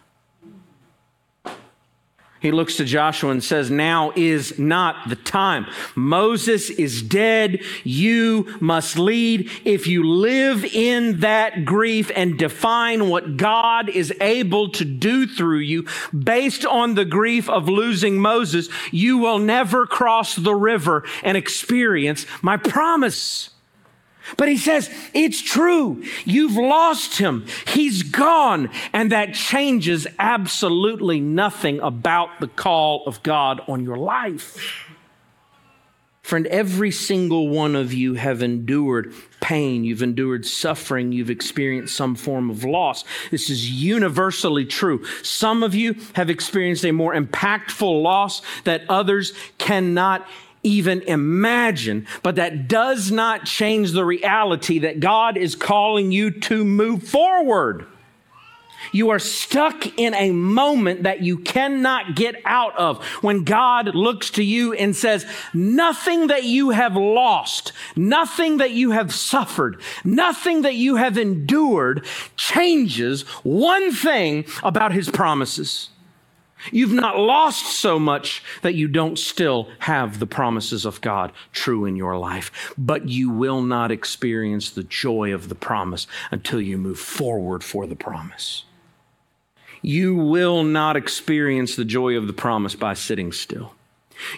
He 2.48 2.52
looks 2.52 2.78
to 2.78 2.86
Joshua 2.86 3.32
and 3.32 3.44
says, 3.44 3.70
Now 3.70 4.14
is 4.16 4.58
not 4.58 5.10
the 5.10 5.18
time. 5.18 5.66
Moses 5.96 6.70
is 6.70 7.02
dead. 7.02 7.62
You 7.84 8.56
must 8.62 8.98
lead. 8.98 9.52
If 9.66 9.86
you 9.86 10.06
live 10.08 10.64
in 10.64 11.20
that 11.20 11.66
grief 11.66 12.10
and 12.16 12.40
define 12.40 13.10
what 13.10 13.36
God 13.36 13.90
is 13.90 14.14
able 14.22 14.70
to 14.70 14.86
do 14.86 15.28
through 15.28 15.58
you 15.58 15.88
based 16.18 16.66
on 16.66 16.96
the 16.96 17.04
grief 17.04 17.50
of 17.50 17.68
losing 17.68 18.18
Moses, 18.18 18.70
you 18.92 19.18
will 19.18 19.40
never 19.40 19.86
cross 19.86 20.38
the 20.38 20.56
river 20.56 21.04
and 21.24 21.36
experience 21.36 22.26
my 22.42 22.56
promise. 22.56 23.50
But 24.36 24.50
he 24.50 24.58
says, 24.58 24.90
it's 25.14 25.42
true. 25.42 26.04
You've 26.26 26.58
lost 26.58 27.18
him. 27.18 27.46
He's 27.68 28.04
gone. 28.04 28.70
And 28.92 29.12
that 29.12 29.34
changes 29.34 30.06
absolutely 30.20 31.22
nothing 31.22 31.80
about 31.80 32.40
the 32.40 32.48
call 32.48 33.04
of 33.06 33.24
God 33.24 33.62
on 33.68 33.84
your 33.84 33.98
life. 33.98 34.86
Friend, 36.28 36.46
every 36.48 36.92
single 36.92 37.48
one 37.48 37.74
of 37.74 37.94
you 37.94 38.16
have 38.16 38.44
endured 38.44 39.14
pain, 39.40 39.86
you've 39.86 40.04
endured 40.04 40.46
suffering, 40.46 41.14
you've 41.14 41.30
experienced 41.30 41.96
some 41.96 42.16
form 42.16 42.50
of 42.50 42.66
loss. 42.66 43.06
This 43.32 43.50
is 43.50 43.72
universally 43.72 44.66
true. 44.66 45.06
Some 45.24 45.64
of 45.64 45.74
you 45.74 45.96
have 46.16 46.30
experienced 46.30 46.84
a 46.84 46.92
more 46.92 47.14
impactful 47.14 48.04
loss 48.04 48.42
that 48.66 48.82
others 48.90 49.32
cannot 49.58 50.28
even 50.64 51.02
imagine, 51.04 52.08
but 52.24 52.36
that 52.36 52.68
does 52.68 53.12
not 53.12 53.46
change 53.46 53.92
the 53.92 54.06
reality 54.06 54.80
that 54.80 55.00
God 55.00 55.38
is 55.38 55.56
calling 55.56 56.12
you 56.12 56.32
to 56.32 56.64
move 56.66 57.04
forward. 57.04 57.86
You 58.92 59.10
are 59.10 59.20
stuck 59.20 59.98
in 60.00 60.14
a 60.14 60.32
moment 60.32 61.04
that 61.04 61.22
you 61.22 61.40
cannot 61.40 62.16
get 62.16 62.36
out 62.46 62.78
of 62.78 63.04
when 63.22 63.44
God 63.44 63.96
looks 63.96 64.30
to 64.32 64.44
you 64.44 64.74
and 64.74 64.96
says, 64.96 65.26
Nothing 65.54 66.28
that 66.28 66.44
you 66.44 66.70
have 66.70 66.96
lost, 66.96 67.74
nothing 67.96 68.58
that 68.58 68.72
you 68.72 68.92
have 68.92 69.14
suffered, 69.14 69.82
nothing 70.04 70.62
that 70.62 70.76
you 70.76 70.96
have 70.96 71.18
endured 71.18 72.06
changes 72.36 73.24
one 73.44 73.92
thing 73.92 74.46
about 74.64 74.94
His 74.94 75.10
promises. 75.10 75.90
You've 76.72 76.94
not 76.94 77.18
lost 77.18 77.66
so 77.66 78.00
much 78.00 78.44
that 78.62 78.76
you 78.76 78.88
don't 78.88 79.18
still 79.18 79.70
have 79.80 80.20
the 80.20 80.28
promises 80.28 80.86
of 80.86 81.02
God 81.02 81.32
true 81.52 81.86
in 81.86 81.96
your 81.96 82.18
life, 82.18 82.74
but 82.78 83.08
you 83.08 83.30
will 83.30 83.62
not 83.62 83.92
experience 83.92 84.70
the 84.70 84.84
joy 84.84 85.34
of 85.34 85.50
the 85.50 85.56
promise 85.56 86.08
until 86.32 86.60
you 86.60 86.78
move 86.78 87.00
forward 87.00 87.64
for 87.64 87.86
the 87.86 87.96
promise. 87.96 88.64
You 89.82 90.16
will 90.16 90.64
not 90.64 90.98
experience 90.98 91.76
the 91.76 91.86
joy 91.86 92.18
of 92.18 92.28
the 92.28 92.34
promise 92.34 92.76
by 92.76 92.94
sitting 92.96 93.32
still. 93.32 93.74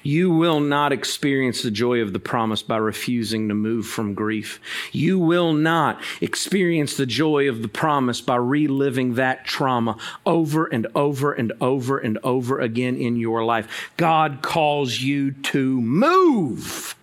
You 0.04 0.32
will 0.32 0.60
not 0.60 0.92
experience 0.92 1.62
the 1.62 1.72
joy 1.72 2.02
of 2.02 2.14
the 2.14 2.20
promise 2.20 2.62
by 2.62 2.78
refusing 2.78 3.48
to 3.48 3.54
move 3.54 3.86
from 3.86 4.14
grief. 4.14 4.60
You 4.92 5.20
will 5.20 5.54
not 5.54 6.02
experience 6.22 6.98
the 6.98 7.06
joy 7.06 7.50
of 7.50 7.62
the 7.62 7.68
promise 7.68 8.22
by 8.22 8.36
reliving 8.36 9.16
that 9.16 9.46
trauma 9.46 9.98
over 10.26 10.66
and 10.66 10.88
over 10.96 11.34
and 11.34 11.54
over 11.62 11.98
and 11.98 12.18
over 12.24 12.60
again 12.60 12.96
in 12.96 13.16
your 13.18 13.44
life. 13.44 13.92
God 13.98 14.42
calls 14.42 15.00
you 15.00 15.32
to 15.32 15.82
move, 15.82 16.96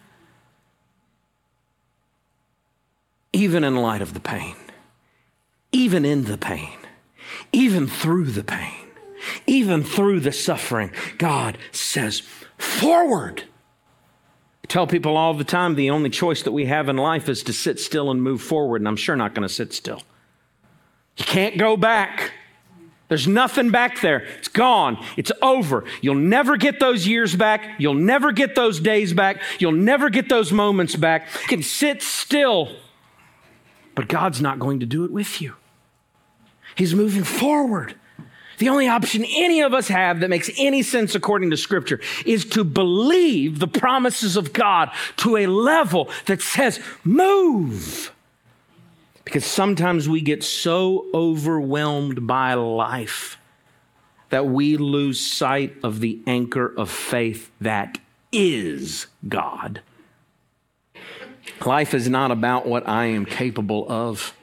even 3.33 3.65
in 3.65 3.77
light 3.77 4.03
of 4.03 4.15
the 4.15 4.21
pain, 4.21 4.57
even 5.73 6.05
in 6.05 6.25
the 6.25 6.39
pain, 6.39 6.79
even 7.53 7.87
through 7.87 8.27
the 8.27 8.45
pain. 8.45 8.73
Even 9.47 9.83
through 9.83 10.21
the 10.21 10.31
suffering, 10.31 10.93
God 11.19 11.59
says, 11.73 12.23
forward. 12.59 13.45
I 14.65 14.67
tell 14.67 14.87
people 14.87 15.17
all 15.17 15.35
the 15.35 15.45
time 15.45 15.75
the 15.75 15.91
only 15.91 16.11
choice 16.11 16.43
that 16.43 16.53
we 16.53 16.67
have 16.67 16.89
in 16.89 16.97
life 16.97 17.29
is 17.29 17.43
to 17.45 17.53
sit 17.53 17.79
still 17.79 18.11
and 18.11 18.23
move 18.23 18.43
forward, 18.43 18.81
and 18.81 18.89
I'm 18.89 18.97
sure 18.97 19.17
not 19.17 19.35
going 19.35 19.47
to 19.47 19.53
sit 19.53 19.73
still. 19.73 20.03
You 21.17 21.25
can't 21.25 21.57
go 21.57 21.77
back. 21.77 22.33
There's 23.09 23.29
nothing 23.29 23.71
back 23.71 24.01
there. 24.01 24.19
It's 24.39 24.49
gone. 24.49 25.03
It's 25.17 25.31
over. 25.41 25.85
You'll 26.01 26.17
never 26.17 26.57
get 26.57 26.81
those 26.81 27.07
years 27.07 27.37
back. 27.37 27.79
You'll 27.79 27.95
never 27.95 28.33
get 28.33 28.57
those 28.57 28.81
days 28.81 29.13
back. 29.13 29.41
You'll 29.61 29.73
never 29.73 30.11
get 30.11 30.29
those 30.29 30.51
moments 30.51 30.97
back. 30.97 31.29
You 31.43 31.49
can 31.49 31.63
sit 31.63 32.03
still, 32.03 32.75
but 33.95 34.09
God's 34.09 34.41
not 34.41 34.59
going 34.59 34.81
to 34.81 34.87
do 34.87 35.05
it 35.05 35.13
with 35.13 35.41
you. 35.41 35.55
He's 36.75 36.95
moving 36.95 37.25
forward. 37.25 37.95
The 38.59 38.69
only 38.69 38.89
option 38.89 39.25
any 39.25 39.61
of 39.61 39.75
us 39.75 39.89
have 39.89 40.21
that 40.21 40.31
makes 40.31 40.51
any 40.57 40.83
sense 40.83 41.15
according 41.15 41.51
to 41.51 41.57
Scripture 41.57 42.01
is 42.25 42.45
to 42.47 42.65
believe 42.65 43.59
the 43.59 43.69
promises 43.69 44.37
of 44.37 44.53
God 44.53 44.91
to 45.19 45.37
a 45.37 45.47
level 45.47 46.09
that 46.27 46.41
says, 46.41 46.81
move. 47.05 48.13
Because 49.25 49.45
sometimes 49.45 50.09
we 50.09 50.21
get 50.21 50.45
so 50.45 51.07
overwhelmed 51.13 52.27
by 52.27 52.55
life 52.55 53.39
that 54.31 54.47
we 54.47 54.77
lose 54.77 55.21
sight 55.21 55.77
of 55.83 56.01
the 56.01 56.21
anchor 56.27 56.73
of 56.77 56.91
faith 56.91 57.51
that 57.61 57.99
is 58.33 59.07
God. 59.29 59.83
Life 61.65 61.95
is 61.95 62.09
not 62.09 62.31
about 62.31 62.67
what 62.67 62.89
I 62.89 63.07
am 63.07 63.25
capable 63.25 63.87
of. 63.89 64.35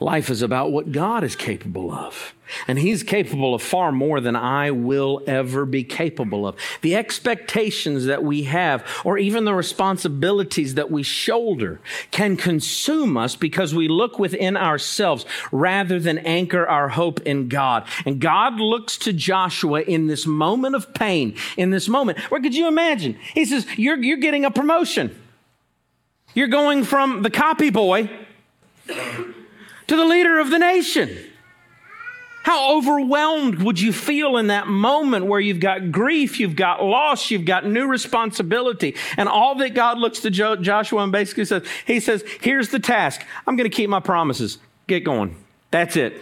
Life 0.00 0.30
is 0.30 0.42
about 0.42 0.70
what 0.70 0.92
God 0.92 1.24
is 1.24 1.34
capable 1.34 1.90
of. 1.90 2.32
And 2.68 2.78
He's 2.78 3.02
capable 3.02 3.52
of 3.52 3.62
far 3.62 3.90
more 3.90 4.20
than 4.20 4.36
I 4.36 4.70
will 4.70 5.22
ever 5.26 5.66
be 5.66 5.82
capable 5.82 6.46
of. 6.46 6.54
The 6.82 6.94
expectations 6.94 8.04
that 8.04 8.22
we 8.22 8.44
have, 8.44 8.86
or 9.04 9.18
even 9.18 9.44
the 9.44 9.54
responsibilities 9.54 10.74
that 10.74 10.90
we 10.90 11.02
shoulder, 11.02 11.80
can 12.12 12.36
consume 12.36 13.16
us 13.16 13.34
because 13.34 13.74
we 13.74 13.88
look 13.88 14.20
within 14.20 14.56
ourselves 14.56 15.26
rather 15.50 15.98
than 15.98 16.18
anchor 16.18 16.64
our 16.66 16.90
hope 16.90 17.20
in 17.22 17.48
God. 17.48 17.84
And 18.06 18.20
God 18.20 18.60
looks 18.60 18.98
to 18.98 19.12
Joshua 19.12 19.82
in 19.82 20.06
this 20.06 20.26
moment 20.26 20.76
of 20.76 20.94
pain, 20.94 21.34
in 21.56 21.70
this 21.70 21.88
moment. 21.88 22.18
Where 22.30 22.40
could 22.40 22.54
you 22.54 22.68
imagine? 22.68 23.18
He 23.34 23.44
says, 23.44 23.66
You're, 23.76 23.98
you're 23.98 24.18
getting 24.18 24.44
a 24.44 24.50
promotion. 24.52 25.20
You're 26.34 26.46
going 26.46 26.84
from 26.84 27.22
the 27.22 27.30
copy 27.30 27.70
boy 27.70 28.08
to 29.88 29.96
the 29.96 30.04
leader 30.04 30.38
of 30.38 30.50
the 30.50 30.58
nation. 30.58 31.10
How 32.44 32.78
overwhelmed 32.78 33.62
would 33.62 33.78
you 33.78 33.92
feel 33.92 34.38
in 34.38 34.46
that 34.46 34.68
moment 34.68 35.26
where 35.26 35.40
you've 35.40 35.60
got 35.60 35.92
grief, 35.92 36.40
you've 36.40 36.56
got 36.56 36.82
loss, 36.82 37.30
you've 37.30 37.44
got 37.44 37.66
new 37.66 37.86
responsibility, 37.86 38.94
and 39.18 39.28
all 39.28 39.56
that 39.56 39.74
God 39.74 39.98
looks 39.98 40.20
to 40.20 40.30
jo- 40.30 40.56
Joshua 40.56 41.02
and 41.02 41.12
basically 41.12 41.44
says, 41.44 41.66
He 41.84 42.00
says, 42.00 42.24
Here's 42.40 42.70
the 42.70 42.78
task. 42.78 43.22
I'm 43.46 43.56
going 43.56 43.70
to 43.70 43.76
keep 43.76 43.90
my 43.90 44.00
promises. 44.00 44.58
Get 44.86 45.00
going. 45.00 45.36
That's 45.70 45.96
it. 45.96 46.14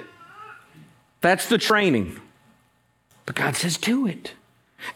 That's 1.21 1.49
the 1.49 1.59
training. 1.59 2.21
But 3.25 3.37
God 3.37 3.55
says, 3.55 3.77
Do 3.77 4.07
it. 4.07 4.33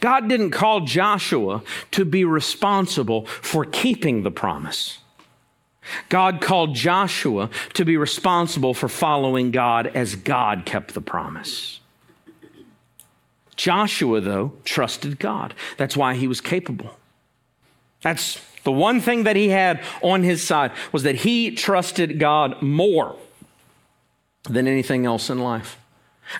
God 0.00 0.28
didn't 0.28 0.50
call 0.50 0.80
Joshua 0.80 1.62
to 1.92 2.04
be 2.04 2.24
responsible 2.24 3.26
for 3.26 3.64
keeping 3.64 4.22
the 4.22 4.30
promise. 4.30 4.98
God 6.08 6.40
called 6.40 6.74
Joshua 6.74 7.50
to 7.74 7.84
be 7.84 7.96
responsible 7.96 8.74
for 8.74 8.88
following 8.88 9.50
God 9.50 9.86
as 9.88 10.14
God 10.14 10.64
kept 10.64 10.94
the 10.94 11.00
promise. 11.00 11.80
Joshua, 13.56 14.20
though, 14.20 14.52
trusted 14.64 15.18
God. 15.18 15.54
That's 15.76 15.96
why 15.96 16.14
he 16.14 16.26
was 16.26 16.40
capable. 16.40 16.96
That's 18.02 18.40
the 18.64 18.72
one 18.72 19.00
thing 19.00 19.24
that 19.24 19.36
he 19.36 19.48
had 19.48 19.82
on 20.02 20.22
his 20.22 20.42
side 20.42 20.72
was 20.92 21.02
that 21.02 21.16
he 21.16 21.54
trusted 21.54 22.18
God 22.18 22.60
more 22.62 23.16
than 24.44 24.66
anything 24.66 25.06
else 25.06 25.28
in 25.28 25.38
life. 25.38 25.78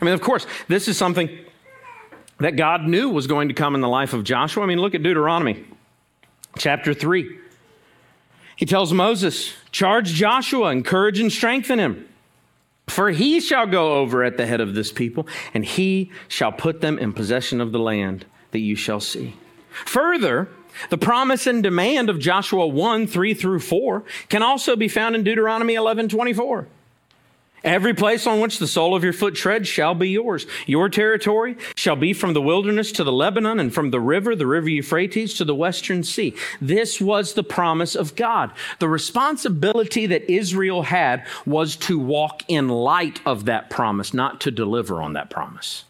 I 0.01 0.05
mean, 0.05 0.15
of 0.15 0.21
course, 0.21 0.47
this 0.69 0.89
is 0.89 0.97
something 0.97 1.31
that 2.39 2.57
God 2.57 2.85
knew 2.85 3.11
was 3.11 3.27
going 3.27 3.49
to 3.49 3.55
come 3.55 3.75
in 3.75 3.81
the 3.81 3.89
life 3.89 4.13
of 4.15 4.25
Joshua. 4.25 4.63
I 4.63 4.67
mean, 4.67 4.79
look 4.79 4.95
at 4.95 5.03
Deuteronomy 5.03 5.65
chapter 6.57 6.95
3. 6.95 7.39
He 8.61 8.67
tells 8.67 8.93
Moses, 8.93 9.55
Charge 9.73 10.09
Joshua, 10.09 10.71
encourage 10.71 11.19
and 11.19 11.33
strengthen 11.33 11.79
him. 11.79 12.07
For 12.89 13.09
he 13.09 13.41
shall 13.41 13.67
go 13.67 13.95
over 13.95 14.23
at 14.23 14.37
the 14.37 14.45
head 14.45 14.61
of 14.61 14.75
this 14.75 14.93
people, 14.93 15.27
and 15.55 15.65
he 15.65 16.11
shall 16.29 16.53
put 16.53 16.83
them 16.83 16.99
in 16.99 17.15
possession 17.15 17.63
of 17.63 17.73
the 17.73 17.79
land 17.79 18.27
that 18.51 18.59
you 18.59 18.77
shall 18.77 19.01
see. 19.01 19.35
Further, 19.87 20.51
the 20.91 20.99
promise 20.99 21.47
and 21.47 21.63
demand 21.63 22.11
of 22.11 22.19
Joshua 22.19 22.67
1 22.67 23.07
3 23.07 23.33
through 23.33 23.61
4 23.61 24.05
can 24.29 24.43
also 24.43 24.77
be 24.77 24.89
found 24.89 25.15
in 25.15 25.25
Deuteronomy 25.25 25.73
11 25.73 26.11
24. 26.11 26.69
Every 27.63 27.93
place 27.93 28.27
on 28.27 28.41
which 28.41 28.59
the 28.59 28.67
sole 28.67 28.95
of 28.95 29.05
your 29.05 29.13
foot 29.13 29.35
treads 29.35 29.69
shall 29.69 29.95
be 29.95 30.09
yours. 30.09 30.47
Your 30.67 30.89
territory 30.89 31.57
shall 31.77 31.97
be 31.97 32.15
from 32.15 32.33
the 32.33 32.41
wilderness 32.41 32.91
to 32.93 33.05
the 33.05 33.13
Lebanon 33.13 33.61
and 33.61 33.73
from 33.73 33.91
the 33.91 34.01
river, 34.01 34.35
the 34.35 34.47
river 34.47 34.69
Euphrates 34.69 35.35
to 35.35 35.45
the 35.45 35.55
western 35.55 36.03
sea. 36.03 36.35
This 36.61 37.01
was 37.01 37.35
the 37.35 37.45
promise 37.45 37.95
of 37.95 38.17
God. 38.17 38.53
The 38.79 38.89
responsibility 38.89 40.07
that 40.07 40.31
Israel 40.31 40.83
had 40.83 41.27
was 41.45 41.77
to 41.77 41.99
walk 41.99 42.43
in 42.49 42.69
light 42.69 43.21
of 43.27 43.45
that 43.45 43.69
promise, 43.69 44.15
not 44.15 44.41
to 44.43 44.51
deliver 44.51 45.03
on 45.03 45.13
that 45.13 45.29
promise. 45.29 45.85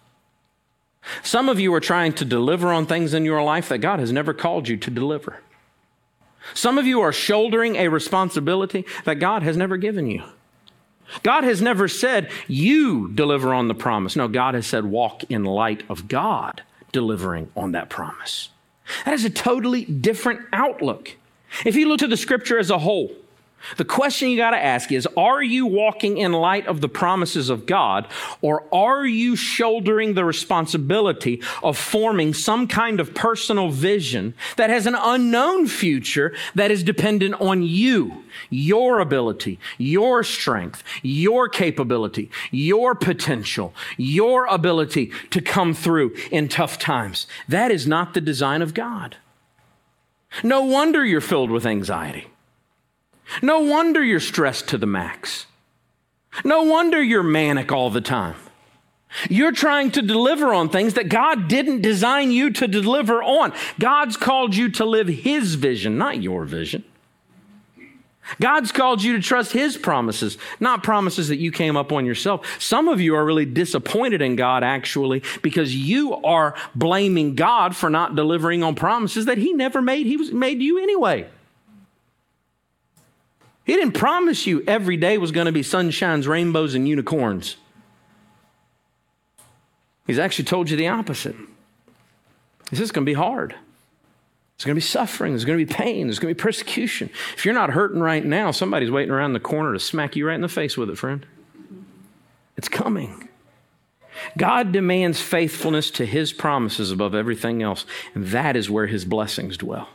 Some 1.23 1.49
of 1.49 1.61
you 1.61 1.73
are 1.75 1.81
trying 1.81 2.13
to 2.15 2.25
deliver 2.25 2.73
on 2.73 2.87
things 2.87 3.15
in 3.15 3.25
your 3.25 3.43
life 3.43 3.69
that 3.69 3.79
God 3.79 4.01
has 4.01 4.13
never 4.13 4.35
called 4.35 4.69
you 4.69 4.77
to 4.77 4.91
deliver. 4.91 5.41
Some 6.53 6.79
of 6.79 6.87
you 6.87 7.01
are 7.01 7.13
shouldering 7.13 7.77
a 7.77 7.89
responsibility 7.89 8.85
that 9.05 9.21
God 9.21 9.43
has 9.43 9.57
never 9.57 9.77
given 9.77 10.07
you. 10.09 10.25
God 11.23 11.45
has 11.45 11.61
never 11.61 11.89
said, 11.89 12.31
you 12.47 13.09
deliver 13.09 13.53
on 13.53 13.69
the 13.69 13.75
promise. 13.75 14.17
No, 14.17 14.29
God 14.29 14.55
has 14.55 14.67
said, 14.67 14.85
walk 14.85 15.25
in 15.29 15.45
light 15.45 15.83
of 15.89 16.09
God 16.09 16.63
delivering 16.93 17.51
on 17.57 17.73
that 17.73 17.89
promise. 17.89 18.51
That 19.05 19.15
is 19.15 19.25
a 19.25 19.31
totally 19.31 19.85
different 19.85 20.41
outlook. 20.53 21.17
If 21.65 21.77
you 21.77 21.89
look 21.89 21.99
to 21.99 22.07
the 22.07 22.17
scripture 22.17 22.59
as 22.59 22.71
a 22.71 22.79
whole, 22.79 23.13
the 23.77 23.85
question 23.85 24.29
you 24.29 24.37
got 24.37 24.51
to 24.51 24.63
ask 24.63 24.91
is 24.91 25.07
Are 25.17 25.43
you 25.43 25.67
walking 25.67 26.19
in 26.19 26.33
light 26.33 26.67
of 26.67 26.81
the 26.81 26.89
promises 26.89 27.51
of 27.51 27.67
God, 27.67 28.07
or 28.41 28.65
are 28.73 29.07
you 29.07 29.37
shouldering 29.37 30.15
the 30.15 30.25
responsibility 30.25 31.43
of 31.63 31.77
forming 31.77 32.35
some 32.35 32.67
kind 32.67 33.01
of 33.01 33.15
personal 33.15 33.71
vision 33.71 34.35
that 34.57 34.71
has 34.71 34.87
an 34.87 34.97
unknown 34.97 35.67
future 35.67 36.35
that 36.55 36.71
is 36.71 36.83
dependent 36.83 37.35
on 37.41 37.63
you, 37.63 38.25
your 38.49 39.01
ability, 39.01 39.59
your 39.79 40.25
strength, 40.25 40.83
your 41.03 41.49
capability, 41.49 42.31
your 42.51 42.95
potential, 42.95 43.75
your 43.97 44.47
ability 44.47 45.13
to 45.31 45.41
come 45.41 45.75
through 45.75 46.15
in 46.31 46.49
tough 46.49 46.79
times? 46.79 47.27
That 47.49 47.71
is 47.71 47.87
not 47.87 48.15
the 48.15 48.21
design 48.21 48.63
of 48.63 48.75
God. 48.75 49.17
No 50.43 50.63
wonder 50.63 51.05
you're 51.05 51.21
filled 51.21 51.51
with 51.51 51.67
anxiety. 51.67 52.29
No 53.43 53.61
wonder 53.61 54.03
you're 54.03 54.21
stressed 54.21 54.69
to 54.69 54.79
the 54.79 54.87
max. 54.87 55.47
No 56.45 56.63
wonder 56.63 57.03
you're 57.03 57.23
manic 57.23 57.73
all 57.73 57.91
the 57.91 58.01
time. 58.01 58.37
You're 59.29 59.53
trying 59.53 59.91
to 59.93 60.03
deliver 60.03 60.55
on 60.55 60.69
things 60.69 60.95
that 60.95 61.09
God 61.09 61.49
didn't 61.49 61.83
design 61.83 62.31
you 62.31 62.51
to 62.53 62.69
deliver 62.69 63.23
on. 63.23 63.53
God's 63.79 64.17
called 64.17 64.55
you 64.55 64.71
to 64.73 64.85
live 64.85 65.09
His 65.09 65.57
vision, 65.57 65.99
not 65.99 66.23
your 66.23 66.45
vision. 66.45 66.85
God's 68.41 68.71
called 68.71 69.03
you 69.03 69.15
to 69.15 69.23
trust 69.23 69.53
His 69.53 69.77
promises, 69.77 70.39
not 70.61 70.85
promises 70.85 71.29
that 71.29 71.39
you 71.39 71.51
came 71.51 71.77
up 71.77 71.91
on 71.91 72.07
yourself. 72.07 72.47
Some 72.61 72.87
of 72.87 73.01
you 73.01 73.17
are 73.17 73.25
really 73.25 73.47
disappointed 73.47 74.23
in 74.23 74.37
God, 74.37 74.63
actually, 74.63 75.25
because 75.43 75.75
you 75.75 76.15
are 76.15 76.55
blaming 76.77 77.35
God 77.35 77.75
for 77.75 77.91
not 77.91 78.15
delivering 78.15 78.63
on 78.63 78.77
promises 78.77 79.25
that 79.25 79.39
He 79.39 79.53
never 79.53 79.83
made. 79.83 80.07
He 80.07 80.17
was, 80.17 80.31
made 80.31 80.63
you 80.63 80.81
anyway. 80.81 81.27
He 83.71 83.77
didn't 83.77 83.93
promise 83.93 84.49
you 84.49 84.65
every 84.67 84.97
day 84.97 85.17
was 85.17 85.31
going 85.31 85.47
to 85.47 85.53
be 85.53 85.63
sunshines, 85.63 86.27
rainbows, 86.27 86.75
and 86.75 86.89
unicorns. 86.89 87.55
He's 90.09 90.19
actually 90.19 90.47
told 90.47 90.69
you 90.69 90.77
the 90.77 90.89
opposite. 90.89 91.37
Says 92.71 92.81
it's 92.81 92.91
going 92.91 93.07
to 93.07 93.09
be 93.09 93.15
hard. 93.15 93.51
There's 93.51 94.65
going 94.65 94.75
to 94.75 94.75
be 94.75 94.81
suffering. 94.81 95.35
There's 95.35 95.45
going 95.45 95.57
to 95.57 95.65
be 95.65 95.73
pain. 95.73 96.09
There's 96.09 96.19
going 96.19 96.35
to 96.35 96.37
be 96.37 96.43
persecution. 96.43 97.11
If 97.37 97.45
you're 97.45 97.55
not 97.55 97.71
hurting 97.71 98.01
right 98.01 98.25
now, 98.25 98.51
somebody's 98.51 98.91
waiting 98.91 99.13
around 99.13 99.35
the 99.35 99.39
corner 99.39 99.73
to 99.73 99.79
smack 99.79 100.17
you 100.17 100.27
right 100.27 100.35
in 100.35 100.41
the 100.41 100.49
face 100.49 100.77
with 100.77 100.91
it, 100.91 100.99
friend. 100.99 101.25
It's 102.57 102.69
coming. 102.69 103.29
God 104.37 104.73
demands 104.73 105.21
faithfulness 105.21 105.93
to 105.93 106.07
his 106.07 106.33
promises 106.33 106.91
above 106.91 107.15
everything 107.15 107.63
else, 107.63 107.87
and 108.17 108.27
that 108.27 108.57
is 108.57 108.69
where 108.69 108.89
his 108.89 109.05
blessings 109.05 109.57
dwell. 109.57 109.91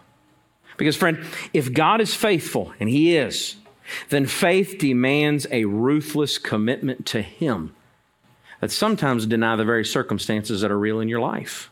Because, 0.78 0.96
friend, 0.96 1.26
if 1.52 1.74
God 1.74 2.00
is 2.00 2.16
faithful, 2.16 2.72
and 2.80 2.88
he 2.88 3.18
is, 3.18 3.58
then 4.10 4.26
faith 4.26 4.78
demands 4.80 5.48
a 5.52 5.66
ruthless 5.66 6.38
commitment 6.38 7.06
to 7.08 7.22
Him 7.22 7.76
that 8.62 8.72
sometimes 8.72 9.26
deny 9.26 9.56
the 9.56 9.66
very 9.66 9.86
circumstances 9.86 10.62
that 10.62 10.72
are 10.72 10.80
real 10.80 11.00
in 11.00 11.10
your 11.10 11.20
life. 11.20 11.70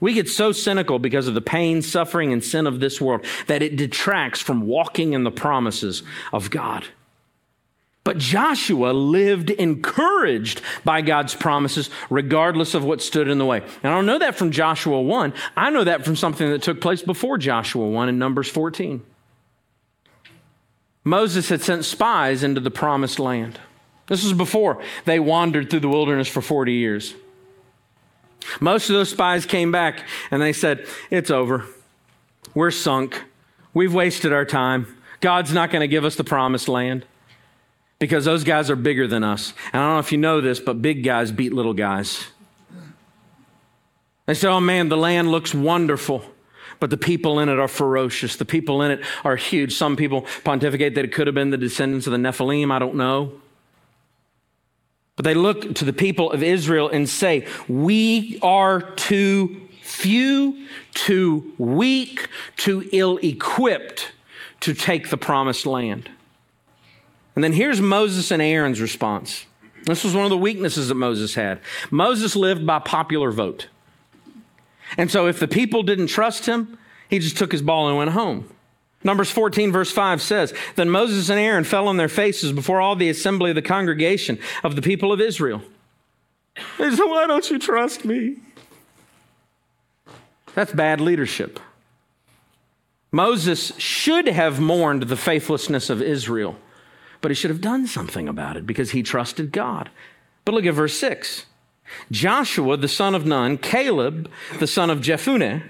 We 0.00 0.14
get 0.14 0.28
so 0.28 0.52
cynical 0.52 0.98
because 0.98 1.26
of 1.26 1.34
the 1.34 1.40
pain, 1.40 1.82
suffering, 1.82 2.32
and 2.32 2.42
sin 2.42 2.66
of 2.66 2.80
this 2.80 3.00
world 3.00 3.24
that 3.46 3.62
it 3.62 3.76
detracts 3.76 4.40
from 4.40 4.66
walking 4.66 5.12
in 5.12 5.24
the 5.24 5.30
promises 5.30 6.02
of 6.32 6.50
God. 6.50 6.86
But 8.04 8.16
Joshua 8.16 8.92
lived 8.92 9.50
encouraged 9.50 10.62
by 10.82 11.02
God's 11.02 11.34
promises, 11.34 11.90
regardless 12.08 12.72
of 12.72 12.84
what 12.84 13.02
stood 13.02 13.28
in 13.28 13.36
the 13.36 13.44
way. 13.44 13.58
And 13.58 13.92
I 13.92 13.96
don't 13.96 14.06
know 14.06 14.20
that 14.20 14.36
from 14.36 14.50
Joshua 14.50 15.02
1. 15.02 15.34
I 15.56 15.68
know 15.68 15.84
that 15.84 16.06
from 16.06 16.16
something 16.16 16.48
that 16.48 16.62
took 16.62 16.80
place 16.80 17.02
before 17.02 17.36
Joshua 17.36 17.86
1 17.86 18.08
in 18.08 18.18
Numbers 18.18 18.48
14. 18.48 19.02
Moses 21.08 21.48
had 21.48 21.62
sent 21.62 21.86
spies 21.86 22.42
into 22.42 22.60
the 22.60 22.70
promised 22.70 23.18
land. 23.18 23.58
This 24.08 24.22
was 24.22 24.34
before 24.34 24.82
they 25.06 25.18
wandered 25.18 25.70
through 25.70 25.80
the 25.80 25.88
wilderness 25.88 26.28
for 26.28 26.42
40 26.42 26.74
years. 26.74 27.14
Most 28.60 28.90
of 28.90 28.94
those 28.94 29.08
spies 29.08 29.46
came 29.46 29.72
back 29.72 30.04
and 30.30 30.42
they 30.42 30.52
said, 30.52 30.86
It's 31.10 31.30
over. 31.30 31.64
We're 32.54 32.70
sunk. 32.70 33.22
We've 33.72 33.94
wasted 33.94 34.34
our 34.34 34.44
time. 34.44 34.98
God's 35.20 35.52
not 35.52 35.70
going 35.70 35.80
to 35.80 35.88
give 35.88 36.04
us 36.04 36.14
the 36.14 36.24
promised 36.24 36.68
land 36.68 37.06
because 37.98 38.26
those 38.26 38.44
guys 38.44 38.70
are 38.70 38.76
bigger 38.76 39.06
than 39.06 39.24
us. 39.24 39.54
And 39.72 39.82
I 39.82 39.86
don't 39.86 39.94
know 39.94 40.00
if 40.00 40.12
you 40.12 40.18
know 40.18 40.42
this, 40.42 40.60
but 40.60 40.82
big 40.82 41.04
guys 41.04 41.32
beat 41.32 41.54
little 41.54 41.74
guys. 41.74 42.26
They 44.26 44.34
said, 44.34 44.50
Oh 44.50 44.60
man, 44.60 44.90
the 44.90 44.96
land 44.98 45.30
looks 45.30 45.54
wonderful 45.54 46.22
but 46.80 46.90
the 46.90 46.96
people 46.96 47.40
in 47.40 47.48
it 47.48 47.58
are 47.58 47.68
ferocious. 47.68 48.36
The 48.36 48.44
people 48.44 48.82
in 48.82 48.90
it 48.90 49.00
are 49.24 49.36
huge. 49.36 49.74
Some 49.74 49.96
people 49.96 50.26
pontificate 50.44 50.94
that 50.94 51.04
it 51.04 51.12
could 51.12 51.26
have 51.26 51.34
been 51.34 51.50
the 51.50 51.58
descendants 51.58 52.06
of 52.06 52.12
the 52.12 52.18
Nephilim. 52.18 52.70
I 52.70 52.78
don't 52.78 52.94
know. 52.94 53.32
But 55.16 55.24
they 55.24 55.34
look 55.34 55.74
to 55.74 55.84
the 55.84 55.92
people 55.92 56.30
of 56.30 56.42
Israel 56.42 56.88
and 56.88 57.08
say, 57.08 57.46
We 57.66 58.38
are 58.40 58.80
too 58.80 59.68
few, 59.82 60.66
too 60.94 61.52
weak, 61.58 62.28
too 62.56 62.88
ill 62.92 63.18
equipped 63.18 64.12
to 64.60 64.74
take 64.74 65.10
the 65.10 65.16
promised 65.16 65.66
land. 65.66 66.08
And 67.34 67.42
then 67.42 67.52
here's 67.52 67.80
Moses 67.80 68.30
and 68.30 68.42
Aaron's 68.42 68.80
response. 68.80 69.46
This 69.84 70.04
was 70.04 70.14
one 70.14 70.24
of 70.24 70.30
the 70.30 70.36
weaknesses 70.36 70.88
that 70.88 70.96
Moses 70.96 71.34
had. 71.34 71.60
Moses 71.90 72.36
lived 72.36 72.66
by 72.66 72.78
popular 72.78 73.30
vote. 73.30 73.68
And 74.96 75.10
so 75.10 75.26
if 75.26 75.38
the 75.38 75.48
people 75.48 75.82
didn't 75.82 76.06
trust 76.06 76.46
him, 76.46 76.78
he 77.08 77.18
just 77.18 77.36
took 77.36 77.52
his 77.52 77.62
ball 77.62 77.88
and 77.88 77.96
went 77.96 78.10
home. 78.10 78.48
Numbers 79.04 79.30
14, 79.30 79.70
verse 79.70 79.92
5 79.92 80.20
says, 80.20 80.52
Then 80.74 80.90
Moses 80.90 81.28
and 81.28 81.38
Aaron 81.38 81.64
fell 81.64 81.86
on 81.86 81.96
their 81.96 82.08
faces 82.08 82.52
before 82.52 82.80
all 82.80 82.96
the 82.96 83.08
assembly 83.08 83.50
of 83.50 83.54
the 83.54 83.62
congregation 83.62 84.38
of 84.64 84.74
the 84.74 84.82
people 84.82 85.12
of 85.12 85.20
Israel. 85.20 85.62
They 86.78 86.90
said, 86.90 87.04
Why 87.04 87.26
don't 87.26 87.48
you 87.48 87.58
trust 87.58 88.04
me? 88.04 88.36
That's 90.54 90.72
bad 90.72 91.00
leadership. 91.00 91.60
Moses 93.12 93.72
should 93.78 94.26
have 94.26 94.60
mourned 94.60 95.04
the 95.04 95.16
faithlessness 95.16 95.88
of 95.88 96.02
Israel, 96.02 96.56
but 97.20 97.30
he 97.30 97.34
should 97.34 97.50
have 97.50 97.60
done 97.60 97.86
something 97.86 98.28
about 98.28 98.56
it 98.56 98.66
because 98.66 98.90
he 98.90 99.02
trusted 99.02 99.52
God. 99.52 99.88
But 100.44 100.54
look 100.54 100.66
at 100.66 100.74
verse 100.74 100.98
6. 100.98 101.46
Joshua, 102.10 102.76
the 102.76 102.88
son 102.88 103.14
of 103.14 103.26
Nun, 103.26 103.58
Caleb, 103.58 104.30
the 104.58 104.66
son 104.66 104.90
of 104.90 105.00
Jephunneh, 105.00 105.62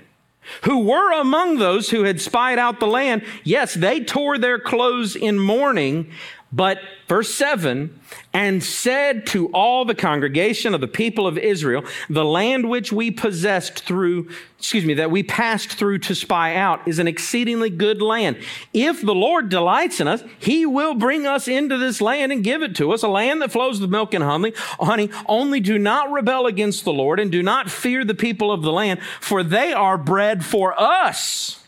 who 0.62 0.84
were 0.84 1.12
among 1.12 1.58
those 1.58 1.90
who 1.90 2.04
had 2.04 2.20
spied 2.20 2.58
out 2.58 2.80
the 2.80 2.86
land, 2.86 3.24
yes, 3.44 3.74
they 3.74 4.00
tore 4.00 4.38
their 4.38 4.58
clothes 4.58 5.14
in 5.14 5.38
mourning, 5.38 6.10
but 6.50 6.78
verse 7.08 7.32
7 7.34 8.00
and 8.32 8.64
said 8.64 9.26
to 9.26 9.48
all 9.48 9.84
the 9.84 9.94
congregation 9.94 10.74
of 10.74 10.80
the 10.80 10.88
people 10.88 11.26
of 11.26 11.36
Israel, 11.36 11.84
The 12.08 12.24
land 12.24 12.70
which 12.70 12.90
we 12.90 13.10
possessed 13.10 13.84
through, 13.84 14.30
excuse 14.58 14.84
me, 14.84 14.94
that 14.94 15.10
we 15.10 15.22
passed 15.22 15.72
through 15.72 15.98
to 16.00 16.14
spy 16.14 16.54
out 16.54 16.88
is 16.88 16.98
an 16.98 17.06
exceedingly 17.06 17.68
good 17.68 18.00
land. 18.00 18.38
If 18.72 19.02
the 19.02 19.14
Lord 19.14 19.50
delights 19.50 20.00
in 20.00 20.08
us, 20.08 20.22
he 20.38 20.64
will 20.64 20.94
bring 20.94 21.26
us 21.26 21.48
into 21.48 21.76
this 21.76 22.00
land 22.00 22.32
and 22.32 22.42
give 22.42 22.62
it 22.62 22.74
to 22.76 22.92
us, 22.92 23.02
a 23.02 23.08
land 23.08 23.42
that 23.42 23.52
flows 23.52 23.78
with 23.78 23.90
milk 23.90 24.14
and 24.14 24.24
honey. 24.24 24.54
Honey, 24.80 25.10
only 25.26 25.60
do 25.60 25.78
not 25.78 26.10
rebel 26.10 26.46
against 26.46 26.84
the 26.84 26.92
Lord 26.94 27.20
and 27.20 27.30
do 27.30 27.42
not 27.42 27.70
fear 27.70 28.06
the 28.06 28.14
people 28.14 28.50
of 28.50 28.62
the 28.62 28.72
land, 28.72 29.02
for 29.20 29.42
they 29.42 29.74
are 29.74 29.98
bread 29.98 30.46
for 30.46 30.80
us. 30.80 31.62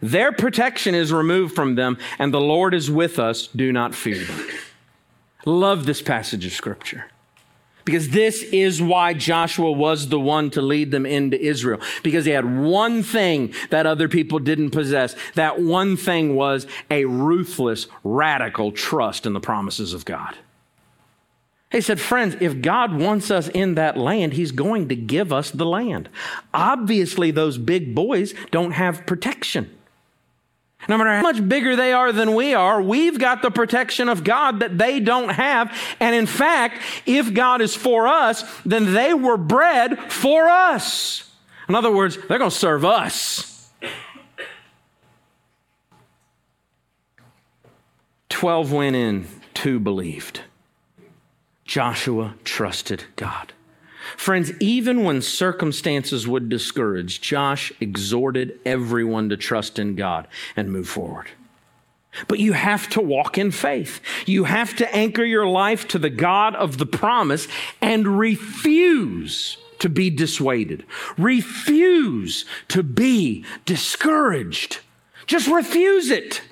Their 0.00 0.32
protection 0.32 0.94
is 0.94 1.12
removed 1.12 1.54
from 1.54 1.74
them, 1.74 1.98
and 2.18 2.32
the 2.32 2.40
Lord 2.40 2.74
is 2.74 2.90
with 2.90 3.18
us. 3.18 3.46
Do 3.48 3.72
not 3.72 3.94
fear. 3.94 4.26
Love 5.44 5.86
this 5.86 6.02
passage 6.02 6.46
of 6.46 6.52
scripture. 6.52 7.06
Because 7.84 8.10
this 8.10 8.42
is 8.42 8.80
why 8.80 9.14
Joshua 9.14 9.72
was 9.72 10.08
the 10.08 10.20
one 10.20 10.50
to 10.50 10.62
lead 10.62 10.90
them 10.90 11.06
into 11.06 11.40
Israel. 11.40 11.80
Because 12.02 12.24
he 12.24 12.30
had 12.30 12.60
one 12.60 13.02
thing 13.02 13.54
that 13.70 13.86
other 13.86 14.08
people 14.08 14.38
didn't 14.38 14.70
possess. 14.70 15.16
That 15.34 15.60
one 15.60 15.96
thing 15.96 16.36
was 16.36 16.66
a 16.90 17.06
ruthless, 17.06 17.86
radical 18.04 18.70
trust 18.70 19.26
in 19.26 19.32
the 19.32 19.40
promises 19.40 19.94
of 19.94 20.04
God. 20.04 20.36
He 21.72 21.80
said, 21.80 22.00
Friends, 22.00 22.36
if 22.40 22.60
God 22.60 22.94
wants 22.94 23.30
us 23.30 23.48
in 23.48 23.76
that 23.76 23.96
land, 23.96 24.34
He's 24.34 24.52
going 24.52 24.88
to 24.88 24.96
give 24.96 25.32
us 25.32 25.50
the 25.50 25.66
land. 25.66 26.08
Obviously, 26.52 27.30
those 27.30 27.58
big 27.58 27.94
boys 27.94 28.34
don't 28.50 28.72
have 28.72 29.06
protection. 29.06 29.70
No 30.88 30.96
matter 30.96 31.10
how 31.10 31.22
much 31.22 31.46
bigger 31.46 31.76
they 31.76 31.92
are 31.92 32.10
than 32.10 32.34
we 32.34 32.54
are, 32.54 32.80
we've 32.80 33.18
got 33.18 33.42
the 33.42 33.50
protection 33.50 34.08
of 34.08 34.24
God 34.24 34.60
that 34.60 34.78
they 34.78 34.98
don't 34.98 35.28
have. 35.28 35.76
And 36.00 36.14
in 36.14 36.26
fact, 36.26 36.82
if 37.06 37.32
God 37.34 37.60
is 37.60 37.74
for 37.74 38.08
us, 38.08 38.44
then 38.64 38.94
they 38.94 39.14
were 39.14 39.36
bread 39.36 39.98
for 40.10 40.48
us. 40.48 41.30
In 41.68 41.74
other 41.74 41.92
words, 41.92 42.16
they're 42.28 42.38
going 42.38 42.50
to 42.50 42.56
serve 42.56 42.84
us. 42.84 43.70
12 48.30 48.72
went 48.72 48.96
in, 48.96 49.26
two 49.52 49.78
believed. 49.78 50.40
Joshua 51.64 52.34
trusted 52.42 53.04
God. 53.16 53.52
Friends, 54.16 54.52
even 54.60 55.04
when 55.04 55.22
circumstances 55.22 56.26
would 56.26 56.48
discourage, 56.48 57.20
Josh 57.20 57.72
exhorted 57.80 58.58
everyone 58.64 59.28
to 59.28 59.36
trust 59.36 59.78
in 59.78 59.96
God 59.96 60.26
and 60.56 60.72
move 60.72 60.88
forward. 60.88 61.28
But 62.26 62.40
you 62.40 62.52
have 62.54 62.88
to 62.90 63.00
walk 63.00 63.38
in 63.38 63.50
faith. 63.50 64.00
You 64.26 64.44
have 64.44 64.74
to 64.76 64.94
anchor 64.94 65.24
your 65.24 65.46
life 65.46 65.86
to 65.88 65.98
the 65.98 66.10
God 66.10 66.56
of 66.56 66.78
the 66.78 66.86
promise 66.86 67.46
and 67.80 68.18
refuse 68.18 69.56
to 69.78 69.88
be 69.88 70.10
dissuaded. 70.10 70.84
Refuse 71.16 72.44
to 72.68 72.82
be 72.82 73.44
discouraged. 73.64 74.80
Just 75.26 75.46
refuse 75.46 76.10
it. 76.10 76.42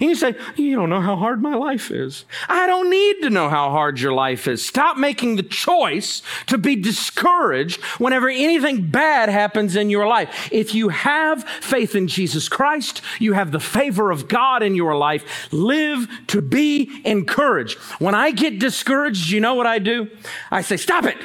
And 0.00 0.10
you 0.10 0.16
say, 0.16 0.34
You 0.56 0.76
don't 0.76 0.90
know 0.90 1.00
how 1.00 1.16
hard 1.16 1.40
my 1.40 1.54
life 1.54 1.90
is. 1.90 2.24
I 2.48 2.66
don't 2.66 2.90
need 2.90 3.22
to 3.22 3.30
know 3.30 3.48
how 3.48 3.70
hard 3.70 4.00
your 4.00 4.12
life 4.12 4.48
is. 4.48 4.66
Stop 4.66 4.96
making 4.96 5.36
the 5.36 5.42
choice 5.42 6.22
to 6.46 6.58
be 6.58 6.74
discouraged 6.74 7.80
whenever 7.98 8.28
anything 8.28 8.90
bad 8.90 9.28
happens 9.28 9.76
in 9.76 9.88
your 9.88 10.06
life. 10.06 10.48
If 10.50 10.74
you 10.74 10.88
have 10.88 11.44
faith 11.44 11.94
in 11.94 12.08
Jesus 12.08 12.48
Christ, 12.48 13.02
you 13.20 13.34
have 13.34 13.52
the 13.52 13.60
favor 13.60 14.10
of 14.10 14.26
God 14.26 14.62
in 14.62 14.74
your 14.74 14.96
life. 14.96 15.52
Live 15.52 16.08
to 16.28 16.42
be 16.42 17.00
encouraged. 17.04 17.78
When 18.00 18.14
I 18.14 18.32
get 18.32 18.58
discouraged, 18.58 19.30
you 19.30 19.40
know 19.40 19.54
what 19.54 19.66
I 19.66 19.78
do? 19.78 20.10
I 20.50 20.62
say, 20.62 20.76
Stop 20.76 21.04
it! 21.04 21.18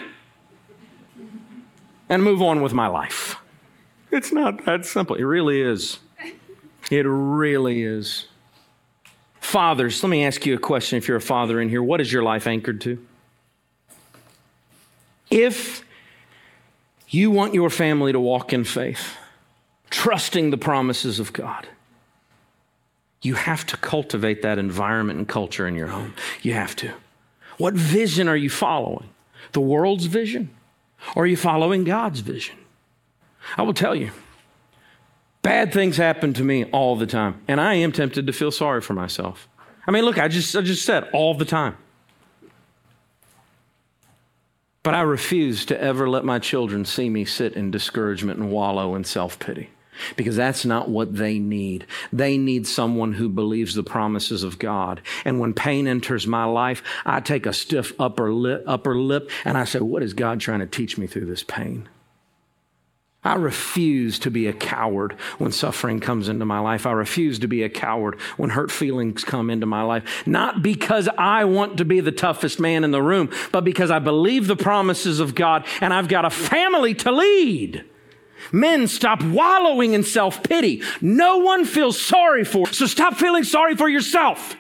And 2.08 2.24
move 2.24 2.42
on 2.42 2.62
with 2.62 2.74
my 2.74 2.88
life. 2.88 3.38
It's 4.12 4.32
not 4.32 4.66
that 4.66 4.86
simple. 4.86 5.16
It 5.16 5.24
really 5.24 5.60
is. 5.60 5.98
It 6.92 7.06
really 7.08 7.82
is. 7.84 8.28
Fathers, 9.44 10.02
let 10.02 10.10
me 10.10 10.26
ask 10.26 10.46
you 10.46 10.56
a 10.56 10.58
question 10.58 10.98
if 10.98 11.08
you're 11.08 11.18
a 11.18 11.22
father 11.22 11.60
in 11.60 11.68
here. 11.68 11.84
What 11.84 12.00
is 12.00 12.12
your 12.12 12.24
life 12.24 12.48
anchored 12.48 12.80
to? 12.82 13.06
If 15.30 15.84
you 17.10 17.30
want 17.30 17.54
your 17.54 17.70
family 17.70 18.14
to 18.14 18.20
walk 18.20 18.54
in 18.54 18.64
faith, 18.64 19.18
trusting 19.90 20.50
the 20.50 20.58
promises 20.58 21.20
of 21.20 21.34
God, 21.34 21.68
you 23.22 23.36
have 23.36 23.66
to 23.68 23.78
cultivate 23.78 24.42
that 24.44 24.58
environment 24.58 25.20
and 25.20 25.28
culture 25.28 25.68
in 25.68 25.76
your 25.76 25.88
home. 25.88 26.14
You 26.42 26.54
have 26.54 26.76
to. 26.78 26.94
What 27.58 27.74
vision 27.74 28.30
are 28.30 28.38
you 28.38 28.50
following? 28.50 29.10
The 29.52 29.62
world's 29.62 30.06
vision? 30.06 30.50
Or 31.16 31.24
are 31.24 31.28
you 31.28 31.38
following 31.38 31.84
God's 31.84 32.22
vision? 32.22 32.56
I 33.58 33.64
will 33.64 33.74
tell 33.74 33.94
you, 33.94 34.12
Bad 35.44 35.74
things 35.74 35.98
happen 35.98 36.34
to 36.34 36.44
me 36.44 36.64
all 36.66 36.96
the 36.96 37.06
time, 37.06 37.42
and 37.48 37.62
I 37.62 37.76
am 37.76 37.92
tempted 37.92 38.26
to 38.26 38.34
feel 38.34 38.50
sorry 38.50 38.82
for 38.82 38.94
myself. 38.94 39.48
I 39.86 39.92
mean, 39.92 40.06
look, 40.06 40.18
I 40.18 40.30
just, 40.30 40.56
I 40.56 40.62
just 40.62 40.86
said 40.86 41.10
all 41.12 41.34
the 41.36 41.46
time. 41.46 41.78
But 44.84 44.96
I 44.96 45.02
refuse 45.02 45.66
to 45.66 45.80
ever 45.80 46.10
let 46.10 46.26
my 46.26 46.40
children 46.40 46.86
see 46.86 47.10
me 47.10 47.26
sit 47.26 47.54
in 47.54 47.72
discouragement 47.72 48.40
and 48.40 48.52
wallow 48.52 48.96
in 48.96 49.04
self 49.04 49.38
pity 49.38 49.70
because 50.16 50.36
that's 50.36 50.66
not 50.66 50.90
what 50.90 51.16
they 51.16 51.40
need. 51.40 51.86
They 52.12 52.38
need 52.38 52.66
someone 52.66 53.14
who 53.14 53.30
believes 53.30 53.76
the 53.76 53.84
promises 53.84 54.44
of 54.44 54.60
God. 54.60 55.02
And 55.24 55.40
when 55.40 55.54
pain 55.54 55.88
enters 55.88 56.26
my 56.26 56.46
life, 56.46 56.84
I 57.06 57.20
take 57.20 57.46
a 57.46 57.54
stiff 57.54 57.94
upper 58.00 58.32
lip, 58.34 58.64
upper 58.66 58.98
lip 58.98 59.30
and 59.44 59.58
I 59.58 59.66
say, 59.66 59.80
What 59.80 60.04
is 60.04 60.14
God 60.14 60.40
trying 60.40 60.60
to 60.60 60.68
teach 60.68 60.98
me 60.98 61.08
through 61.08 61.26
this 61.26 61.44
pain? 61.44 61.88
I 63.24 63.36
refuse 63.36 64.20
to 64.20 64.32
be 64.32 64.48
a 64.48 64.54
coward 64.54 65.14
when 65.38 65.52
suffering 65.52 66.00
comes 66.00 66.28
into 66.28 66.46
my 66.46 66.60
life. 66.60 66.86
I 66.86 66.92
refuse 66.92 67.40
to 67.40 67.48
be 67.48 67.64
a 67.64 67.70
coward 67.70 68.20
when 68.36 68.50
hurt 68.50 68.70
feelings 68.70 69.24
come 69.24 69.50
into 69.50 69.66
my 69.66 69.82
life. 69.82 70.28
Not 70.28 70.62
because 70.62 71.08
I 71.18 71.46
want 71.46 71.78
to 71.78 71.86
be 71.86 72.02
the 72.02 72.12
toughest 72.12 72.60
man 72.60 72.84
in 72.84 72.92
the 72.92 73.02
room, 73.02 73.30
but 73.52 73.64
because 73.64 73.92
I 73.92 74.00
believe 74.00 74.48
the 74.48 74.58
promises 74.58 75.20
of 75.20 75.36
God 75.36 75.66
and 75.80 75.94
I've 75.94 76.10
got 76.10 76.26
a 76.26 76.30
family 76.30 76.94
to 76.96 77.12
lead. 77.12 77.86
Men, 78.52 78.88
stop 78.88 79.24
wallowing 79.24 79.94
in 79.94 80.04
self 80.04 80.44
pity. 80.44 80.84
No 81.00 81.38
one 81.38 81.64
feels 81.64 82.00
sorry 82.00 82.44
for, 82.44 82.68
so 82.68 82.86
stop 82.86 83.16
feeling 83.16 83.46
sorry 83.46 83.76
for 83.76 83.88
yourself. 83.88 84.58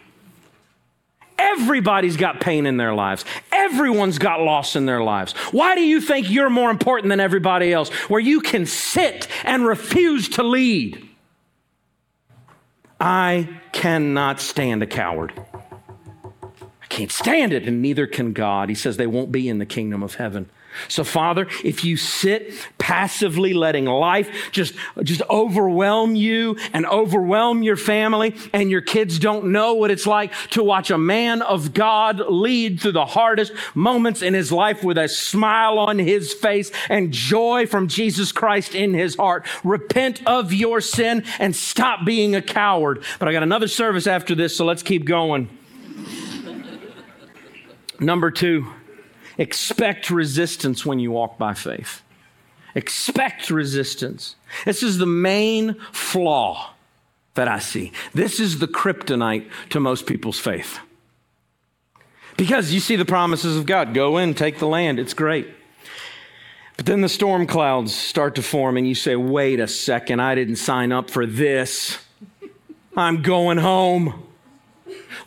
Everybody's 1.37 2.17
got 2.17 2.39
pain 2.39 2.65
in 2.65 2.77
their 2.77 2.93
lives. 2.93 3.25
Everyone's 3.51 4.17
got 4.17 4.41
loss 4.41 4.75
in 4.75 4.85
their 4.85 5.03
lives. 5.03 5.33
Why 5.51 5.75
do 5.75 5.81
you 5.81 6.01
think 6.01 6.29
you're 6.29 6.49
more 6.49 6.69
important 6.69 7.09
than 7.09 7.19
everybody 7.19 7.73
else? 7.73 7.89
Where 8.09 8.19
you 8.19 8.41
can 8.41 8.65
sit 8.65 9.27
and 9.43 9.65
refuse 9.65 10.29
to 10.29 10.43
lead. 10.43 11.07
I 12.99 13.49
cannot 13.71 14.39
stand 14.39 14.81
a 14.83 14.87
coward. 14.87 15.33
I 16.81 16.85
can't 16.87 17.11
stand 17.11 17.51
it, 17.51 17.67
and 17.67 17.81
neither 17.81 18.07
can 18.07 18.33
God. 18.33 18.69
He 18.69 18.75
says 18.75 18.97
they 18.97 19.07
won't 19.07 19.31
be 19.31 19.49
in 19.49 19.57
the 19.57 19.65
kingdom 19.65 20.03
of 20.03 20.15
heaven. 20.15 20.49
So, 20.87 21.03
Father, 21.03 21.47
if 21.63 21.83
you 21.83 21.97
sit 21.97 22.53
passively 22.77 23.53
letting 23.53 23.85
life 23.85 24.29
just, 24.51 24.73
just 25.03 25.21
overwhelm 25.29 26.15
you 26.15 26.57
and 26.73 26.85
overwhelm 26.85 27.63
your 27.63 27.77
family, 27.77 28.35
and 28.53 28.69
your 28.69 28.81
kids 28.81 29.19
don't 29.19 29.45
know 29.45 29.73
what 29.73 29.91
it's 29.91 30.07
like 30.07 30.33
to 30.51 30.63
watch 30.63 30.91
a 30.91 30.97
man 30.97 31.41
of 31.41 31.73
God 31.73 32.19
lead 32.19 32.79
through 32.79 32.93
the 32.93 33.05
hardest 33.05 33.53
moments 33.73 34.21
in 34.21 34.33
his 34.33 34.51
life 34.51 34.83
with 34.83 34.97
a 34.97 35.07
smile 35.07 35.79
on 35.79 35.99
his 35.99 36.33
face 36.33 36.71
and 36.89 37.11
joy 37.11 37.65
from 37.65 37.87
Jesus 37.87 38.31
Christ 38.31 38.75
in 38.75 38.93
his 38.93 39.15
heart, 39.15 39.45
repent 39.63 40.25
of 40.25 40.53
your 40.53 40.81
sin 40.81 41.23
and 41.39 41.55
stop 41.55 42.05
being 42.05 42.35
a 42.35 42.41
coward. 42.41 43.03
But 43.19 43.27
I 43.27 43.31
got 43.31 43.43
another 43.43 43.67
service 43.67 44.07
after 44.07 44.35
this, 44.35 44.55
so 44.55 44.65
let's 44.65 44.83
keep 44.83 45.05
going. 45.05 45.49
Number 47.99 48.31
two. 48.31 48.67
Expect 49.37 50.09
resistance 50.09 50.85
when 50.85 50.99
you 50.99 51.11
walk 51.11 51.37
by 51.37 51.53
faith. 51.53 52.01
Expect 52.75 53.49
resistance. 53.49 54.35
This 54.65 54.83
is 54.83 54.97
the 54.97 55.05
main 55.05 55.75
flaw 55.91 56.71
that 57.35 57.47
I 57.47 57.59
see. 57.59 57.91
This 58.13 58.39
is 58.39 58.59
the 58.59 58.67
kryptonite 58.67 59.49
to 59.69 59.79
most 59.79 60.05
people's 60.05 60.39
faith. 60.39 60.79
Because 62.37 62.73
you 62.73 62.79
see 62.79 62.95
the 62.95 63.05
promises 63.05 63.57
of 63.57 63.65
God 63.65 63.93
go 63.93 64.17
in, 64.17 64.33
take 64.33 64.59
the 64.59 64.67
land, 64.67 64.99
it's 64.99 65.13
great. 65.13 65.47
But 66.77 66.87
then 66.87 67.01
the 67.01 67.09
storm 67.09 67.45
clouds 67.45 67.93
start 67.93 68.35
to 68.35 68.41
form, 68.41 68.77
and 68.77 68.87
you 68.87 68.95
say, 68.95 69.15
wait 69.15 69.59
a 69.59 69.67
second, 69.67 70.19
I 70.19 70.33
didn't 70.33 70.55
sign 70.55 70.91
up 70.91 71.11
for 71.11 71.27
this. 71.27 71.99
I'm 72.97 73.21
going 73.21 73.59
home. 73.59 74.27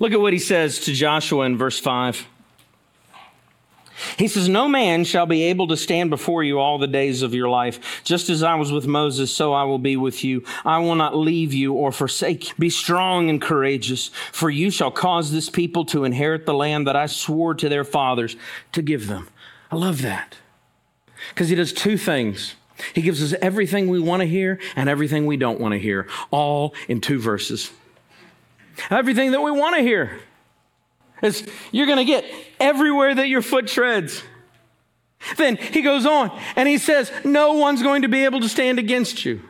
Look 0.00 0.12
at 0.12 0.20
what 0.20 0.32
he 0.32 0.38
says 0.40 0.80
to 0.80 0.92
Joshua 0.92 1.44
in 1.46 1.56
verse 1.56 1.78
5. 1.78 2.26
He 4.18 4.28
says, 4.28 4.48
No 4.48 4.68
man 4.68 5.04
shall 5.04 5.26
be 5.26 5.44
able 5.44 5.68
to 5.68 5.76
stand 5.76 6.10
before 6.10 6.42
you 6.42 6.58
all 6.58 6.78
the 6.78 6.86
days 6.86 7.22
of 7.22 7.34
your 7.34 7.48
life. 7.48 8.02
Just 8.04 8.28
as 8.28 8.42
I 8.42 8.54
was 8.54 8.70
with 8.70 8.86
Moses, 8.86 9.32
so 9.32 9.52
I 9.52 9.64
will 9.64 9.78
be 9.78 9.96
with 9.96 10.22
you. 10.24 10.44
I 10.64 10.78
will 10.78 10.94
not 10.94 11.16
leave 11.16 11.54
you 11.54 11.72
or 11.72 11.92
forsake 11.92 12.48
you. 12.48 12.54
Be 12.58 12.70
strong 12.70 13.30
and 13.30 13.40
courageous, 13.40 14.08
for 14.32 14.50
you 14.50 14.70
shall 14.70 14.90
cause 14.90 15.32
this 15.32 15.48
people 15.48 15.84
to 15.86 16.04
inherit 16.04 16.46
the 16.46 16.54
land 16.54 16.86
that 16.86 16.96
I 16.96 17.06
swore 17.06 17.54
to 17.54 17.68
their 17.68 17.84
fathers 17.84 18.36
to 18.72 18.82
give 18.82 19.06
them. 19.06 19.28
I 19.70 19.76
love 19.76 20.02
that. 20.02 20.36
Because 21.30 21.48
he 21.48 21.54
does 21.54 21.72
two 21.72 21.96
things. 21.96 22.54
He 22.94 23.02
gives 23.02 23.22
us 23.22 23.38
everything 23.40 23.88
we 23.88 24.00
want 24.00 24.20
to 24.20 24.26
hear 24.26 24.60
and 24.74 24.88
everything 24.88 25.26
we 25.26 25.36
don't 25.36 25.60
want 25.60 25.72
to 25.72 25.78
hear, 25.78 26.06
all 26.30 26.74
in 26.88 27.00
two 27.00 27.18
verses. 27.18 27.70
Everything 28.90 29.32
that 29.32 29.40
we 29.40 29.50
want 29.50 29.76
to 29.76 29.82
hear. 29.82 30.20
Is 31.22 31.48
you're 31.72 31.86
going 31.86 31.98
to 31.98 32.04
get 32.04 32.24
everywhere 32.60 33.14
that 33.14 33.28
your 33.28 33.42
foot 33.42 33.66
treads. 33.66 34.22
Then 35.36 35.56
he 35.56 35.82
goes 35.82 36.06
on 36.06 36.30
and 36.54 36.68
he 36.68 36.78
says, 36.78 37.10
No 37.24 37.54
one's 37.54 37.82
going 37.82 38.02
to 38.02 38.08
be 38.08 38.24
able 38.24 38.40
to 38.40 38.48
stand 38.48 38.78
against 38.78 39.24
you. 39.24 39.42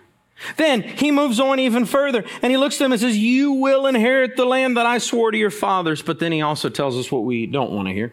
Then 0.57 0.83
he 0.83 1.11
moves 1.11 1.41
on 1.41 1.59
even 1.59 1.87
further 1.87 2.25
and 2.43 2.51
he 2.51 2.59
looks 2.59 2.77
at 2.77 2.85
them 2.85 2.93
and 2.93 3.01
says, 3.01 3.17
You 3.17 3.53
will 3.53 3.87
inherit 3.87 4.37
the 4.37 4.45
land 4.45 4.77
that 4.77 4.87
I 4.87 4.99
swore 4.99 5.31
to 5.31 5.39
your 5.39 5.51
fathers. 5.51 6.03
But 6.03 6.19
then 6.19 6.33
he 6.33 6.43
also 6.43 6.69
tells 6.69 6.97
us 6.97 7.11
what 7.11 7.25
we 7.25 7.47
don't 7.47 7.73
want 7.73 7.89
to 7.89 7.95
hear. 7.95 8.13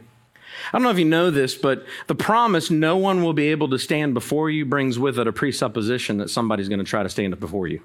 I 0.67 0.77
don't 0.77 0.83
know 0.83 0.91
if 0.91 0.99
you 0.99 1.05
know 1.05 1.29
this, 1.29 1.55
but 1.55 1.85
the 2.07 2.15
promise 2.15 2.71
no 2.71 2.95
one 2.95 3.23
will 3.23 3.33
be 3.33 3.49
able 3.49 3.69
to 3.69 3.79
stand 3.79 4.13
before 4.13 4.49
you 4.49 4.65
brings 4.65 4.97
with 4.97 5.19
it 5.19 5.27
a 5.27 5.33
presupposition 5.33 6.17
that 6.17 6.29
somebody's 6.29 6.69
going 6.69 6.79
to 6.79 6.85
try 6.85 7.03
to 7.03 7.09
stand 7.09 7.33
up 7.33 7.39
before 7.39 7.67
you. 7.67 7.81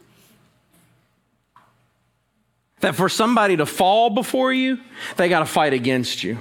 That 2.81 2.95
for 2.95 3.09
somebody 3.09 3.57
to 3.57 3.67
fall 3.67 4.11
before 4.11 4.53
you, 4.53 4.79
they 5.17 5.29
got 5.29 5.41
to 5.41 5.47
fight 5.47 5.73
against 5.73 6.23
you. 6.23 6.39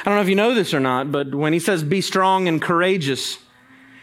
I 0.00 0.04
don't 0.04 0.14
know 0.14 0.22
if 0.22 0.28
you 0.28 0.34
know 0.36 0.54
this 0.54 0.72
or 0.72 0.80
not, 0.80 1.10
but 1.10 1.34
when 1.34 1.52
he 1.52 1.58
says 1.58 1.82
be 1.82 2.00
strong 2.00 2.48
and 2.48 2.62
courageous, 2.62 3.38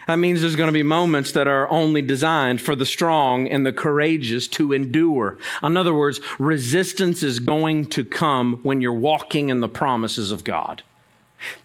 That 0.08 0.18
means 0.18 0.42
there's 0.42 0.56
going 0.56 0.68
to 0.68 0.74
be 0.74 0.84
moments 0.84 1.32
that 1.32 1.48
are 1.48 1.70
only 1.70 2.02
designed 2.02 2.62
for 2.62 2.76
the 2.76 2.86
strong 2.86 3.48
and 3.48 3.66
the 3.66 3.74
courageous 3.74 4.48
to 4.50 4.72
endure. 4.74 5.38
In 5.64 5.78
other 5.78 5.94
words, 5.94 6.22
resistance 6.38 7.24
is 7.24 7.40
going 7.40 7.88
to 7.88 8.06
come 8.06 8.60
when 8.64 8.82
you're 8.82 8.94
walking 8.94 9.50
in 9.50 9.62
the 9.62 9.70
promises 9.70 10.32
of 10.32 10.44
God. 10.44 10.84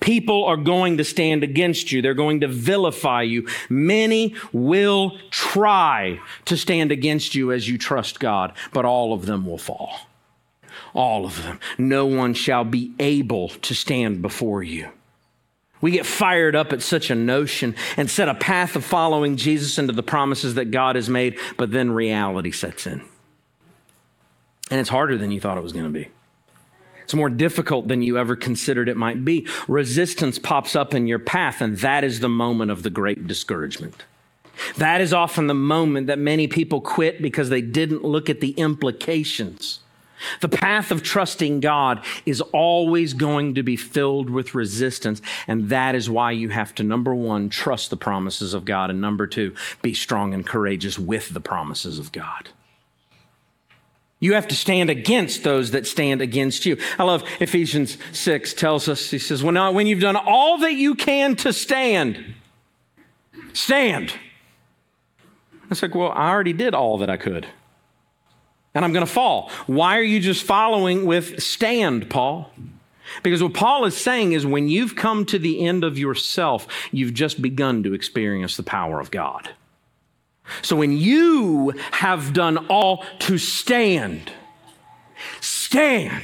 People 0.00 0.44
are 0.44 0.56
going 0.56 0.96
to 0.98 1.04
stand 1.04 1.44
against 1.44 1.92
you. 1.92 2.02
They're 2.02 2.14
going 2.14 2.40
to 2.40 2.48
vilify 2.48 3.22
you. 3.22 3.46
Many 3.68 4.34
will 4.52 5.18
try 5.30 6.18
to 6.46 6.56
stand 6.56 6.92
against 6.92 7.34
you 7.34 7.52
as 7.52 7.68
you 7.68 7.78
trust 7.78 8.20
God, 8.20 8.52
but 8.72 8.84
all 8.84 9.12
of 9.12 9.26
them 9.26 9.46
will 9.46 9.58
fall. 9.58 9.92
All 10.94 11.24
of 11.24 11.42
them. 11.42 11.60
No 11.78 12.06
one 12.06 12.34
shall 12.34 12.64
be 12.64 12.92
able 12.98 13.48
to 13.48 13.74
stand 13.74 14.22
before 14.22 14.62
you. 14.62 14.88
We 15.80 15.92
get 15.92 16.04
fired 16.04 16.54
up 16.54 16.72
at 16.72 16.82
such 16.82 17.10
a 17.10 17.14
notion 17.14 17.74
and 17.96 18.10
set 18.10 18.28
a 18.28 18.34
path 18.34 18.76
of 18.76 18.84
following 18.84 19.36
Jesus 19.36 19.78
into 19.78 19.92
the 19.92 20.02
promises 20.02 20.54
that 20.54 20.70
God 20.70 20.96
has 20.96 21.08
made, 21.08 21.38
but 21.56 21.70
then 21.70 21.90
reality 21.90 22.50
sets 22.50 22.86
in. 22.86 23.02
And 24.70 24.78
it's 24.78 24.90
harder 24.90 25.16
than 25.16 25.32
you 25.32 25.40
thought 25.40 25.58
it 25.58 25.62
was 25.62 25.72
going 25.72 25.86
to 25.86 25.90
be. 25.90 26.08
It's 27.02 27.14
more 27.14 27.30
difficult 27.30 27.88
than 27.88 28.02
you 28.02 28.18
ever 28.18 28.36
considered 28.36 28.88
it 28.88 28.96
might 28.96 29.24
be. 29.24 29.48
Resistance 29.66 30.38
pops 30.38 30.76
up 30.76 30.94
in 30.94 31.08
your 31.08 31.18
path, 31.18 31.60
and 31.60 31.76
that 31.78 32.04
is 32.04 32.20
the 32.20 32.28
moment 32.28 32.70
of 32.70 32.84
the 32.84 32.90
great 32.90 33.26
discouragement. 33.26 34.04
That 34.76 35.00
is 35.00 35.12
often 35.12 35.48
the 35.48 35.54
moment 35.54 36.06
that 36.06 36.18
many 36.18 36.46
people 36.46 36.80
quit 36.80 37.20
because 37.20 37.48
they 37.48 37.62
didn't 37.62 38.04
look 38.04 38.30
at 38.30 38.40
the 38.40 38.50
implications. 38.52 39.80
The 40.40 40.48
path 40.48 40.90
of 40.90 41.02
trusting 41.02 41.60
God 41.60 42.04
is 42.26 42.40
always 42.40 43.14
going 43.14 43.54
to 43.54 43.62
be 43.62 43.76
filled 43.76 44.30
with 44.30 44.54
resistance. 44.54 45.20
And 45.46 45.68
that 45.68 45.94
is 45.94 46.10
why 46.10 46.32
you 46.32 46.48
have 46.50 46.74
to, 46.76 46.82
number 46.82 47.14
one, 47.14 47.48
trust 47.48 47.90
the 47.90 47.96
promises 47.96 48.54
of 48.54 48.64
God. 48.64 48.90
And 48.90 49.00
number 49.00 49.26
two, 49.26 49.54
be 49.82 49.94
strong 49.94 50.34
and 50.34 50.46
courageous 50.46 50.98
with 50.98 51.30
the 51.30 51.40
promises 51.40 51.98
of 51.98 52.12
God. 52.12 52.50
You 54.22 54.34
have 54.34 54.48
to 54.48 54.54
stand 54.54 54.90
against 54.90 55.44
those 55.44 55.70
that 55.70 55.86
stand 55.86 56.20
against 56.20 56.66
you. 56.66 56.76
I 56.98 57.04
love 57.04 57.24
Ephesians 57.40 57.96
6 58.12 58.52
tells 58.52 58.86
us, 58.86 59.10
he 59.10 59.18
says, 59.18 59.42
when, 59.42 59.54
now 59.54 59.72
when 59.72 59.86
you've 59.86 60.00
done 60.00 60.16
all 60.16 60.58
that 60.58 60.74
you 60.74 60.94
can 60.94 61.36
to 61.36 61.54
stand, 61.54 62.34
stand. 63.54 64.12
It's 65.70 65.80
like, 65.80 65.94
well, 65.94 66.12
I 66.12 66.30
already 66.30 66.52
did 66.52 66.74
all 66.74 66.98
that 66.98 67.08
I 67.08 67.16
could. 67.16 67.46
And 68.74 68.84
I'm 68.84 68.92
going 68.92 69.06
to 69.06 69.12
fall. 69.12 69.50
Why 69.66 69.98
are 69.98 70.02
you 70.02 70.20
just 70.20 70.44
following 70.44 71.04
with 71.04 71.42
stand, 71.42 72.08
Paul? 72.08 72.52
Because 73.22 73.42
what 73.42 73.54
Paul 73.54 73.84
is 73.84 73.96
saying 73.96 74.32
is 74.32 74.46
when 74.46 74.68
you've 74.68 74.94
come 74.94 75.24
to 75.26 75.38
the 75.38 75.66
end 75.66 75.82
of 75.82 75.98
yourself, 75.98 76.68
you've 76.92 77.14
just 77.14 77.42
begun 77.42 77.82
to 77.82 77.94
experience 77.94 78.56
the 78.56 78.62
power 78.62 79.00
of 79.00 79.10
God. 79.10 79.50
So 80.62 80.76
when 80.76 80.96
you 80.96 81.74
have 81.92 82.32
done 82.32 82.66
all 82.68 83.04
to 83.20 83.38
stand, 83.38 84.32
stand 85.40 86.22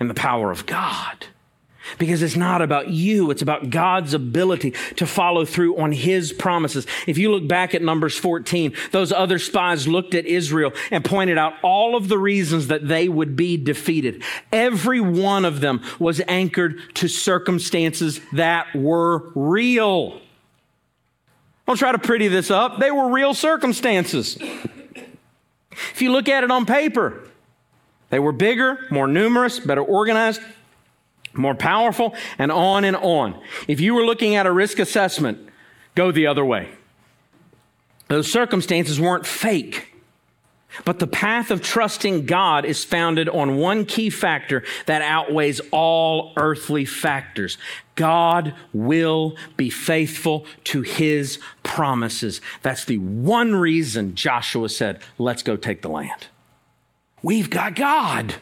in 0.00 0.08
the 0.08 0.14
power 0.14 0.50
of 0.50 0.66
God. 0.66 1.26
Because 1.98 2.22
it's 2.22 2.36
not 2.36 2.62
about 2.62 2.88
you, 2.88 3.30
it's 3.30 3.42
about 3.42 3.70
God's 3.70 4.14
ability 4.14 4.72
to 4.96 5.06
follow 5.06 5.44
through 5.44 5.78
on 5.78 5.92
His 5.92 6.32
promises. 6.32 6.86
If 7.06 7.18
you 7.18 7.30
look 7.30 7.46
back 7.48 7.74
at 7.74 7.82
Numbers 7.82 8.16
14, 8.16 8.74
those 8.92 9.12
other 9.12 9.38
spies 9.38 9.86
looked 9.86 10.14
at 10.14 10.26
Israel 10.26 10.72
and 10.90 11.04
pointed 11.04 11.38
out 11.38 11.54
all 11.62 11.96
of 11.96 12.08
the 12.08 12.18
reasons 12.18 12.68
that 12.68 12.88
they 12.88 13.08
would 13.08 13.36
be 13.36 13.56
defeated. 13.56 14.22
Every 14.52 15.00
one 15.00 15.44
of 15.44 15.60
them 15.60 15.82
was 15.98 16.20
anchored 16.28 16.80
to 16.94 17.08
circumstances 17.08 18.20
that 18.32 18.74
were 18.74 19.30
real. 19.34 20.20
Don't 21.66 21.76
try 21.76 21.92
to 21.92 21.98
pretty 21.98 22.28
this 22.28 22.50
up. 22.50 22.78
They 22.78 22.90
were 22.90 23.10
real 23.10 23.34
circumstances. 23.34 24.38
If 25.70 26.00
you 26.00 26.12
look 26.12 26.28
at 26.28 26.44
it 26.44 26.50
on 26.50 26.64
paper, 26.64 27.22
they 28.10 28.18
were 28.18 28.32
bigger, 28.32 28.78
more 28.90 29.08
numerous, 29.08 29.58
better 29.58 29.82
organized, 29.82 30.40
more 31.38 31.54
powerful, 31.54 32.14
and 32.38 32.50
on 32.50 32.84
and 32.84 32.96
on. 32.96 33.40
If 33.68 33.80
you 33.80 33.94
were 33.94 34.04
looking 34.04 34.34
at 34.34 34.46
a 34.46 34.52
risk 34.52 34.78
assessment, 34.78 35.48
go 35.94 36.12
the 36.12 36.26
other 36.26 36.44
way. 36.44 36.70
Those 38.08 38.30
circumstances 38.30 39.00
weren't 39.00 39.26
fake. 39.26 39.92
But 40.84 40.98
the 40.98 41.06
path 41.06 41.50
of 41.50 41.62
trusting 41.62 42.26
God 42.26 42.64
is 42.64 42.84
founded 42.84 43.28
on 43.28 43.56
one 43.56 43.84
key 43.84 44.10
factor 44.10 44.62
that 44.86 45.00
outweighs 45.00 45.60
all 45.70 46.32
earthly 46.36 46.84
factors. 46.84 47.56
God 47.94 48.54
will 48.74 49.36
be 49.56 49.70
faithful 49.70 50.44
to 50.64 50.82
his 50.82 51.38
promises. 51.62 52.40
That's 52.62 52.84
the 52.84 52.98
one 52.98 53.54
reason 53.54 54.14
Joshua 54.14 54.68
said, 54.68 55.00
Let's 55.18 55.42
go 55.42 55.56
take 55.56 55.82
the 55.82 55.88
land. 55.88 56.26
We've 57.22 57.50
got 57.50 57.74
God. 57.74 58.34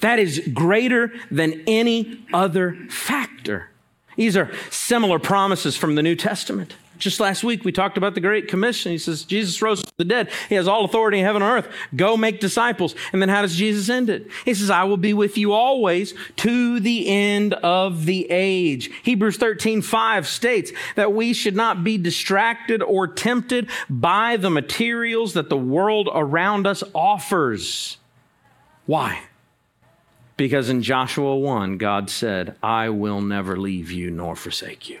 That 0.00 0.18
is 0.18 0.40
greater 0.52 1.12
than 1.30 1.62
any 1.66 2.24
other 2.32 2.76
factor. 2.88 3.70
These 4.16 4.36
are 4.36 4.50
similar 4.70 5.18
promises 5.18 5.76
from 5.76 5.94
the 5.94 6.02
New 6.02 6.16
Testament. 6.16 6.74
Just 6.98 7.20
last 7.20 7.44
week, 7.44 7.64
we 7.64 7.70
talked 7.70 7.96
about 7.96 8.14
the 8.14 8.20
Great 8.20 8.48
Commission. 8.48 8.90
He 8.90 8.98
says, 8.98 9.22
Jesus 9.24 9.62
rose 9.62 9.80
from 9.80 9.92
the 9.96 10.04
dead. 10.04 10.30
He 10.48 10.56
has 10.56 10.66
all 10.66 10.84
authority 10.84 11.20
in 11.20 11.24
heaven 11.24 11.42
and 11.42 11.64
earth. 11.64 11.72
Go 11.94 12.16
make 12.16 12.40
disciples. 12.40 12.96
And 13.12 13.22
then 13.22 13.28
how 13.28 13.42
does 13.42 13.54
Jesus 13.54 13.88
end 13.88 14.10
it? 14.10 14.26
He 14.44 14.52
says, 14.54 14.68
I 14.68 14.82
will 14.82 14.96
be 14.96 15.14
with 15.14 15.38
you 15.38 15.52
always 15.52 16.12
to 16.38 16.80
the 16.80 17.06
end 17.06 17.54
of 17.54 18.04
the 18.04 18.26
age. 18.30 18.90
Hebrews 19.04 19.36
13, 19.36 19.80
5 19.80 20.26
states 20.26 20.72
that 20.96 21.12
we 21.12 21.32
should 21.32 21.54
not 21.54 21.84
be 21.84 21.98
distracted 21.98 22.82
or 22.82 23.06
tempted 23.06 23.68
by 23.88 24.36
the 24.36 24.50
materials 24.50 25.34
that 25.34 25.50
the 25.50 25.56
world 25.56 26.08
around 26.12 26.66
us 26.66 26.82
offers. 26.94 27.98
Why? 28.86 29.20
Because 30.38 30.70
in 30.70 30.82
Joshua 30.82 31.36
1, 31.36 31.78
God 31.78 32.08
said, 32.08 32.54
I 32.62 32.90
will 32.90 33.20
never 33.20 33.58
leave 33.58 33.90
you 33.90 34.08
nor 34.08 34.36
forsake 34.36 34.88
you. 34.88 35.00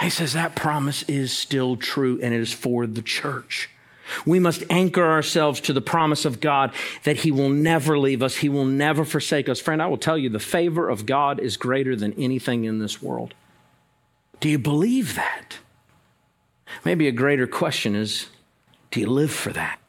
He 0.00 0.10
says 0.10 0.32
that 0.32 0.54
promise 0.54 1.02
is 1.04 1.32
still 1.32 1.76
true 1.76 2.20
and 2.22 2.32
it 2.32 2.40
is 2.40 2.52
for 2.52 2.86
the 2.86 3.02
church. 3.02 3.68
We 4.24 4.38
must 4.38 4.62
anchor 4.70 5.04
ourselves 5.04 5.60
to 5.62 5.72
the 5.72 5.80
promise 5.80 6.24
of 6.24 6.40
God 6.40 6.72
that 7.02 7.18
He 7.18 7.32
will 7.32 7.48
never 7.48 7.98
leave 7.98 8.22
us, 8.22 8.36
He 8.36 8.48
will 8.48 8.64
never 8.64 9.04
forsake 9.04 9.48
us. 9.48 9.58
Friend, 9.58 9.82
I 9.82 9.86
will 9.86 9.98
tell 9.98 10.16
you 10.16 10.28
the 10.28 10.38
favor 10.38 10.88
of 10.88 11.04
God 11.04 11.40
is 11.40 11.56
greater 11.56 11.96
than 11.96 12.12
anything 12.12 12.62
in 12.62 12.78
this 12.78 13.02
world. 13.02 13.34
Do 14.38 14.48
you 14.48 14.58
believe 14.58 15.16
that? 15.16 15.58
Maybe 16.84 17.08
a 17.08 17.12
greater 17.12 17.48
question 17.48 17.96
is 17.96 18.28
do 18.92 19.00
you 19.00 19.08
live 19.08 19.32
for 19.32 19.52
that? 19.52 19.80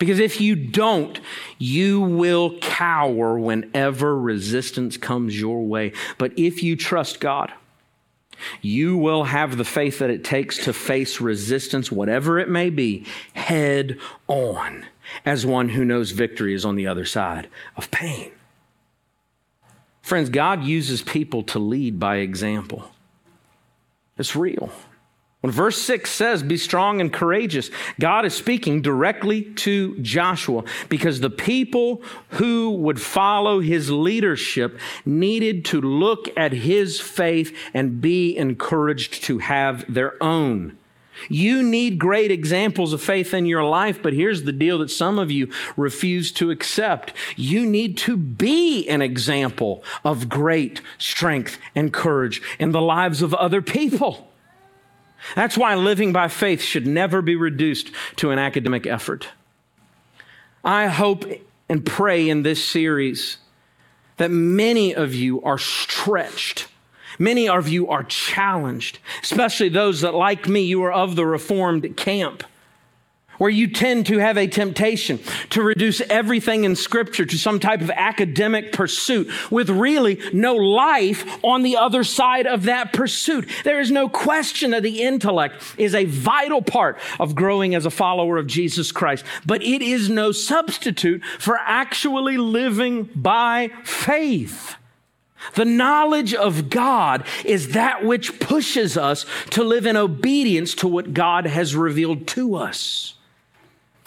Because 0.00 0.18
if 0.18 0.40
you 0.40 0.56
don't, 0.56 1.20
you 1.58 2.00
will 2.00 2.58
cower 2.58 3.38
whenever 3.38 4.18
resistance 4.18 4.96
comes 4.96 5.38
your 5.38 5.62
way. 5.62 5.92
But 6.16 6.32
if 6.38 6.62
you 6.62 6.74
trust 6.74 7.20
God, 7.20 7.52
you 8.62 8.96
will 8.96 9.24
have 9.24 9.58
the 9.58 9.64
faith 9.64 9.98
that 9.98 10.08
it 10.08 10.24
takes 10.24 10.64
to 10.64 10.72
face 10.72 11.20
resistance, 11.20 11.92
whatever 11.92 12.38
it 12.38 12.48
may 12.48 12.70
be, 12.70 13.04
head 13.34 13.98
on 14.26 14.86
as 15.26 15.44
one 15.44 15.68
who 15.68 15.84
knows 15.84 16.12
victory 16.12 16.54
is 16.54 16.64
on 16.64 16.76
the 16.76 16.86
other 16.86 17.04
side 17.04 17.50
of 17.76 17.90
pain. 17.90 18.32
Friends, 20.00 20.30
God 20.30 20.64
uses 20.64 21.02
people 21.02 21.42
to 21.42 21.58
lead 21.58 22.00
by 22.00 22.16
example. 22.16 22.90
It's 24.16 24.34
real. 24.34 24.72
When 25.40 25.52
verse 25.52 25.80
6 25.80 26.10
says, 26.10 26.42
Be 26.42 26.58
strong 26.58 27.00
and 27.00 27.10
courageous, 27.10 27.70
God 27.98 28.26
is 28.26 28.34
speaking 28.34 28.82
directly 28.82 29.42
to 29.42 29.96
Joshua 30.00 30.64
because 30.90 31.20
the 31.20 31.30
people 31.30 32.02
who 32.30 32.72
would 32.72 33.00
follow 33.00 33.60
his 33.60 33.90
leadership 33.90 34.78
needed 35.06 35.64
to 35.66 35.80
look 35.80 36.28
at 36.36 36.52
his 36.52 37.00
faith 37.00 37.56
and 37.72 38.02
be 38.02 38.36
encouraged 38.36 39.24
to 39.24 39.38
have 39.38 39.92
their 39.92 40.22
own. 40.22 40.76
You 41.28 41.62
need 41.62 41.98
great 41.98 42.30
examples 42.30 42.92
of 42.92 43.02
faith 43.02 43.34
in 43.34 43.46
your 43.46 43.64
life, 43.64 44.02
but 44.02 44.12
here's 44.12 44.44
the 44.44 44.52
deal 44.52 44.78
that 44.78 44.90
some 44.90 45.18
of 45.18 45.30
you 45.30 45.50
refuse 45.76 46.32
to 46.32 46.50
accept. 46.50 47.12
You 47.36 47.66
need 47.66 47.98
to 47.98 48.16
be 48.16 48.88
an 48.88 49.02
example 49.02 49.84
of 50.04 50.28
great 50.28 50.80
strength 50.98 51.58
and 51.74 51.92
courage 51.92 52.40
in 52.58 52.72
the 52.72 52.80
lives 52.80 53.22
of 53.22 53.34
other 53.34 53.60
people. 53.60 54.29
That's 55.34 55.56
why 55.56 55.74
living 55.74 56.12
by 56.12 56.28
faith 56.28 56.62
should 56.62 56.86
never 56.86 57.22
be 57.22 57.36
reduced 57.36 57.90
to 58.16 58.30
an 58.30 58.38
academic 58.38 58.86
effort. 58.86 59.28
I 60.64 60.88
hope 60.88 61.24
and 61.68 61.84
pray 61.86 62.28
in 62.28 62.42
this 62.42 62.64
series 62.64 63.38
that 64.16 64.30
many 64.30 64.94
of 64.94 65.14
you 65.14 65.42
are 65.42 65.58
stretched. 65.58 66.68
Many 67.18 67.48
of 67.48 67.68
you 67.68 67.88
are 67.88 68.04
challenged, 68.04 68.98
especially 69.22 69.68
those 69.68 70.00
that, 70.00 70.14
like 70.14 70.48
me, 70.48 70.62
you 70.62 70.82
are 70.82 70.92
of 70.92 71.16
the 71.16 71.26
Reformed 71.26 71.96
camp 71.96 72.44
where 73.40 73.48
you 73.48 73.66
tend 73.66 74.04
to 74.04 74.18
have 74.18 74.36
a 74.36 74.46
temptation 74.46 75.18
to 75.48 75.62
reduce 75.62 76.02
everything 76.02 76.64
in 76.64 76.76
Scripture 76.76 77.24
to 77.24 77.38
some 77.38 77.58
type 77.58 77.80
of 77.80 77.88
academic 77.88 78.70
pursuit 78.70 79.30
with 79.50 79.70
really 79.70 80.20
no 80.34 80.54
life 80.56 81.24
on 81.42 81.62
the 81.62 81.74
other 81.74 82.04
side 82.04 82.46
of 82.46 82.64
that 82.64 82.92
pursuit. 82.92 83.48
There 83.64 83.80
is 83.80 83.90
no 83.90 84.10
question 84.10 84.72
that 84.72 84.82
the 84.82 85.00
intellect 85.00 85.62
is 85.78 85.94
a 85.94 86.04
vital 86.04 86.60
part 86.60 86.98
of 87.18 87.34
growing 87.34 87.74
as 87.74 87.86
a 87.86 87.90
follower 87.90 88.36
of 88.36 88.46
Jesus 88.46 88.92
Christ, 88.92 89.24
but 89.46 89.62
it 89.62 89.80
is 89.80 90.10
no 90.10 90.32
substitute 90.32 91.24
for 91.38 91.56
actually 91.56 92.36
living 92.36 93.08
by 93.16 93.70
faith. 93.84 94.76
The 95.54 95.64
knowledge 95.64 96.34
of 96.34 96.68
God 96.68 97.24
is 97.46 97.72
that 97.72 98.04
which 98.04 98.38
pushes 98.38 98.98
us 98.98 99.24
to 99.52 99.64
live 99.64 99.86
in 99.86 99.96
obedience 99.96 100.74
to 100.74 100.88
what 100.88 101.14
God 101.14 101.46
has 101.46 101.74
revealed 101.74 102.26
to 102.28 102.54
us. 102.54 103.14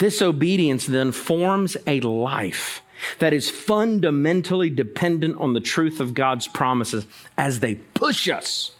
This 0.03 0.21
obedience 0.21 0.85
then 0.85 1.13
forms 1.13 1.77
a 1.87 2.01
life 2.01 2.81
that 3.19 3.31
is 3.31 3.49
fundamentally 3.49 4.69
dependent 4.69 5.37
on 5.37 5.53
the 5.53 5.61
truth 5.61 6.01
of 6.01 6.13
God's 6.13 6.45
promises 6.45 7.05
as 7.37 7.61
they 7.61 7.75
push 7.75 8.27
us 8.27 8.73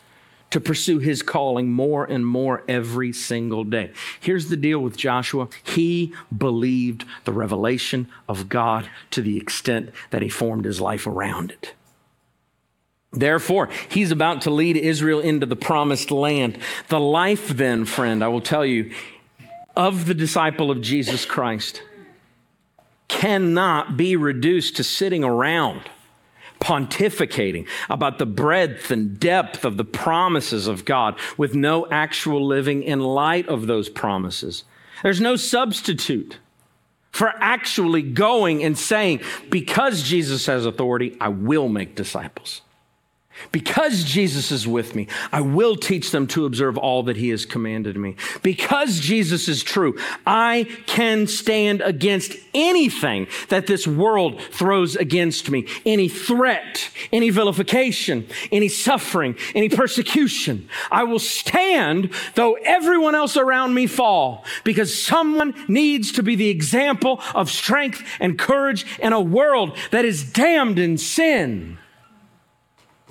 to 0.50 0.60
pursue 0.60 1.00
his 1.00 1.22
calling 1.22 1.72
more 1.72 2.04
and 2.04 2.28
more 2.28 2.66
every 2.68 3.14
single 3.14 3.64
day. 3.64 3.94
Here's 4.20 4.50
the 4.50 4.58
deal 4.58 4.80
with 4.80 4.98
Joshua 4.98 5.48
he 5.64 6.14
believed 6.38 7.06
the 7.24 7.32
revelation 7.32 8.10
of 8.28 8.50
God 8.50 8.90
to 9.12 9.22
the 9.22 9.38
extent 9.38 9.92
that 10.10 10.24
he 10.24 10.28
formed 10.28 10.66
his 10.66 10.82
life 10.82 11.08
around 11.08 11.52
it. 11.52 11.74
Therefore, 13.14 13.70
he's 13.88 14.12
about 14.12 14.42
to 14.42 14.50
lead 14.50 14.76
Israel 14.76 15.22
into 15.22 15.46
the 15.46 15.56
promised 15.56 16.12
land. 16.12 16.58
The 16.90 17.00
life, 17.00 17.48
then, 17.48 17.86
friend, 17.86 18.24
I 18.24 18.28
will 18.28 18.42
tell 18.42 18.66
you, 18.66 18.92
of 19.76 20.06
the 20.06 20.14
disciple 20.14 20.72
of 20.72 20.82
Jesus 20.82 21.26
Christ 21.26 21.82
cannot 23.08 23.98
be 23.98 24.16
reduced 24.16 24.76
to 24.78 24.84
sitting 24.84 25.24
around 25.24 25.82
pontificating 26.60 27.68
about 27.90 28.20
the 28.20 28.26
breadth 28.26 28.90
and 28.90 29.20
depth 29.20 29.66
of 29.66 29.76
the 29.76 29.84
promises 29.84 30.68
of 30.68 30.86
God 30.86 31.20
with 31.38 31.54
no 31.54 31.88
actual 31.90 32.46
living 32.46 32.84
in 32.84 33.02
light 33.02 33.48
of 33.50 33.68
those 33.68 33.90
promises. 33.90 34.64
There's 35.02 35.20
no 35.20 35.36
substitute 35.36 36.38
for 37.12 37.34
actually 37.40 38.02
going 38.02 38.64
and 38.64 38.78
saying, 38.78 39.22
because 39.50 40.04
Jesus 40.04 40.46
has 40.48 40.66
authority, 40.66 41.16
I 41.20 41.28
will 41.28 41.68
make 41.68 41.96
disciples. 41.96 42.62
Because 43.52 44.04
Jesus 44.04 44.52
is 44.52 44.68
with 44.68 44.96
me, 44.96 45.08
I 45.32 45.42
will 45.42 45.76
teach 45.76 46.12
them 46.12 46.28
to 46.28 46.46
observe 46.46 46.78
all 46.78 47.04
that 47.04 47.18
he 47.18 47.30
has 47.30 47.46
commanded 47.46 47.98
me. 47.98 48.16
Because 48.42 49.00
Jesus 49.00 49.48
is 49.48 49.64
true, 49.64 49.98
I 50.26 50.68
can 50.86 51.28
stand 51.28 51.82
against 51.82 52.36
anything 52.54 53.28
that 53.50 53.68
this 53.68 53.88
world 53.88 54.42
throws 54.42 54.96
against 54.96 55.50
me. 55.50 55.68
Any 55.86 56.10
threat, 56.10 56.90
any 57.12 57.30
vilification, 57.30 58.28
any 58.52 58.70
suffering, 58.70 59.36
any 59.56 59.70
persecution. 59.70 60.70
I 60.92 61.04
will 61.04 61.20
stand 61.20 62.12
though 62.36 62.54
everyone 62.64 63.16
else 63.16 63.36
around 63.36 63.74
me 63.74 63.88
fall 63.88 64.46
because 64.64 65.00
someone 65.00 65.54
needs 65.68 66.12
to 66.14 66.24
be 66.24 66.36
the 66.36 66.50
example 66.50 67.22
of 67.36 67.50
strength 67.50 68.04
and 68.20 68.38
courage 68.38 68.86
in 69.00 69.14
a 69.14 69.22
world 69.22 69.78
that 69.92 70.06
is 70.06 70.32
damned 70.32 70.80
in 70.80 70.98
sin. 70.98 71.78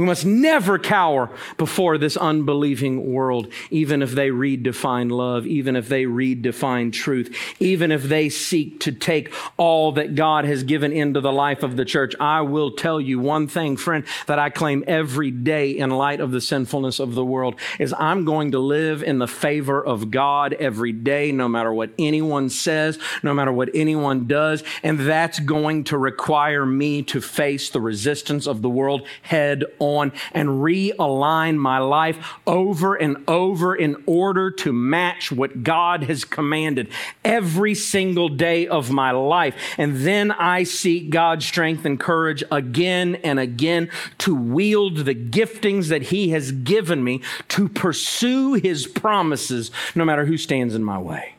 We 0.02 0.08
must 0.08 0.26
never 0.26 0.80
cower 0.80 1.30
before 1.58 1.96
this 1.96 2.16
unbelieving 2.16 3.12
world, 3.12 3.46
even 3.70 4.02
if 4.02 4.10
they 4.10 4.30
redefine 4.30 5.12
love, 5.12 5.46
even 5.46 5.76
if 5.76 5.88
they 5.88 6.06
redefine 6.06 6.92
truth, 6.92 7.32
even 7.60 7.92
if 7.92 8.02
they 8.02 8.28
seek 8.28 8.80
to 8.80 8.90
take 8.90 9.32
all 9.56 9.92
that 9.92 10.16
God 10.16 10.44
has 10.44 10.64
given 10.64 10.90
into 10.90 11.20
the 11.20 11.30
life 11.30 11.62
of 11.62 11.76
the 11.76 11.84
church. 11.84 12.16
I 12.18 12.40
will 12.40 12.72
tell 12.72 13.00
you 13.00 13.20
one 13.20 13.46
thing, 13.46 13.76
friend, 13.76 14.04
that 14.26 14.40
I 14.40 14.50
claim 14.50 14.82
every 14.88 15.30
day 15.30 15.70
in 15.70 15.90
light 15.90 16.18
of 16.18 16.32
the 16.32 16.40
sinfulness 16.40 16.98
of 16.98 17.14
the 17.14 17.24
world 17.24 17.54
is 17.78 17.94
I'm 17.96 18.24
going 18.24 18.50
to 18.50 18.58
live 18.58 19.04
in 19.04 19.20
the 19.20 19.28
favor 19.28 19.80
of 19.80 20.10
God 20.10 20.52
every 20.54 20.90
day, 20.90 21.30
no 21.30 21.46
matter 21.48 21.72
what 21.72 21.90
anyone 21.96 22.50
says, 22.50 22.98
no 23.22 23.32
matter 23.34 23.52
what 23.52 23.70
anyone 23.72 24.26
does. 24.26 24.64
And 24.82 24.98
that's 24.98 25.38
going 25.38 25.84
to 25.84 25.96
require 25.96 26.66
me 26.66 27.04
to 27.04 27.20
face 27.20 27.70
the 27.70 27.80
resistance 27.80 28.48
of 28.48 28.62
the 28.62 28.68
world 28.68 29.06
head 29.22 29.62
on 29.78 29.91
and 30.32 30.48
realign 30.48 31.56
my 31.56 31.78
life 31.78 32.34
over 32.46 32.94
and 32.94 33.16
over 33.28 33.74
in 33.74 34.02
order 34.06 34.50
to 34.50 34.72
match 34.72 35.30
what 35.30 35.62
God 35.62 36.04
has 36.04 36.24
commanded 36.24 36.88
every 37.24 37.74
single 37.74 38.28
day 38.28 38.66
of 38.66 38.90
my 38.90 39.10
life. 39.10 39.54
And 39.78 39.98
then 39.98 40.30
I 40.32 40.62
seek 40.64 41.10
God's 41.10 41.46
strength 41.46 41.84
and 41.84 41.98
courage 41.98 42.42
again 42.50 43.16
and 43.16 43.38
again 43.38 43.90
to 44.18 44.34
wield 44.34 44.98
the 44.98 45.14
giftings 45.14 45.88
that 45.88 46.02
He 46.02 46.30
has 46.30 46.52
given 46.52 47.04
me 47.04 47.22
to 47.48 47.68
pursue 47.68 48.54
His 48.54 48.86
promises, 48.86 49.70
no 49.94 50.04
matter 50.04 50.24
who 50.24 50.36
stands 50.36 50.74
in 50.74 50.84
my 50.84 50.98
way, 50.98 51.34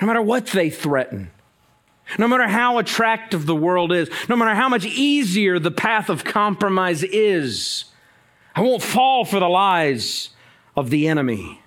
no 0.00 0.06
matter 0.06 0.22
what 0.22 0.46
they 0.46 0.70
threaten. 0.70 1.30
No 2.18 2.28
matter 2.28 2.46
how 2.46 2.78
attractive 2.78 3.46
the 3.46 3.56
world 3.56 3.92
is, 3.92 4.08
no 4.28 4.36
matter 4.36 4.54
how 4.54 4.68
much 4.68 4.84
easier 4.84 5.58
the 5.58 5.70
path 5.70 6.08
of 6.08 6.24
compromise 6.24 7.02
is, 7.02 7.86
I 8.54 8.60
won't 8.60 8.82
fall 8.82 9.24
for 9.24 9.40
the 9.40 9.48
lies 9.48 10.30
of 10.76 10.90
the 10.90 11.08
enemy, 11.08 11.60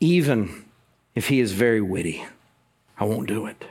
even 0.00 0.64
if 1.14 1.28
he 1.28 1.40
is 1.40 1.52
very 1.52 1.80
witty. 1.80 2.24
I 2.98 3.04
won't 3.04 3.26
do 3.26 3.46
it. 3.46 3.64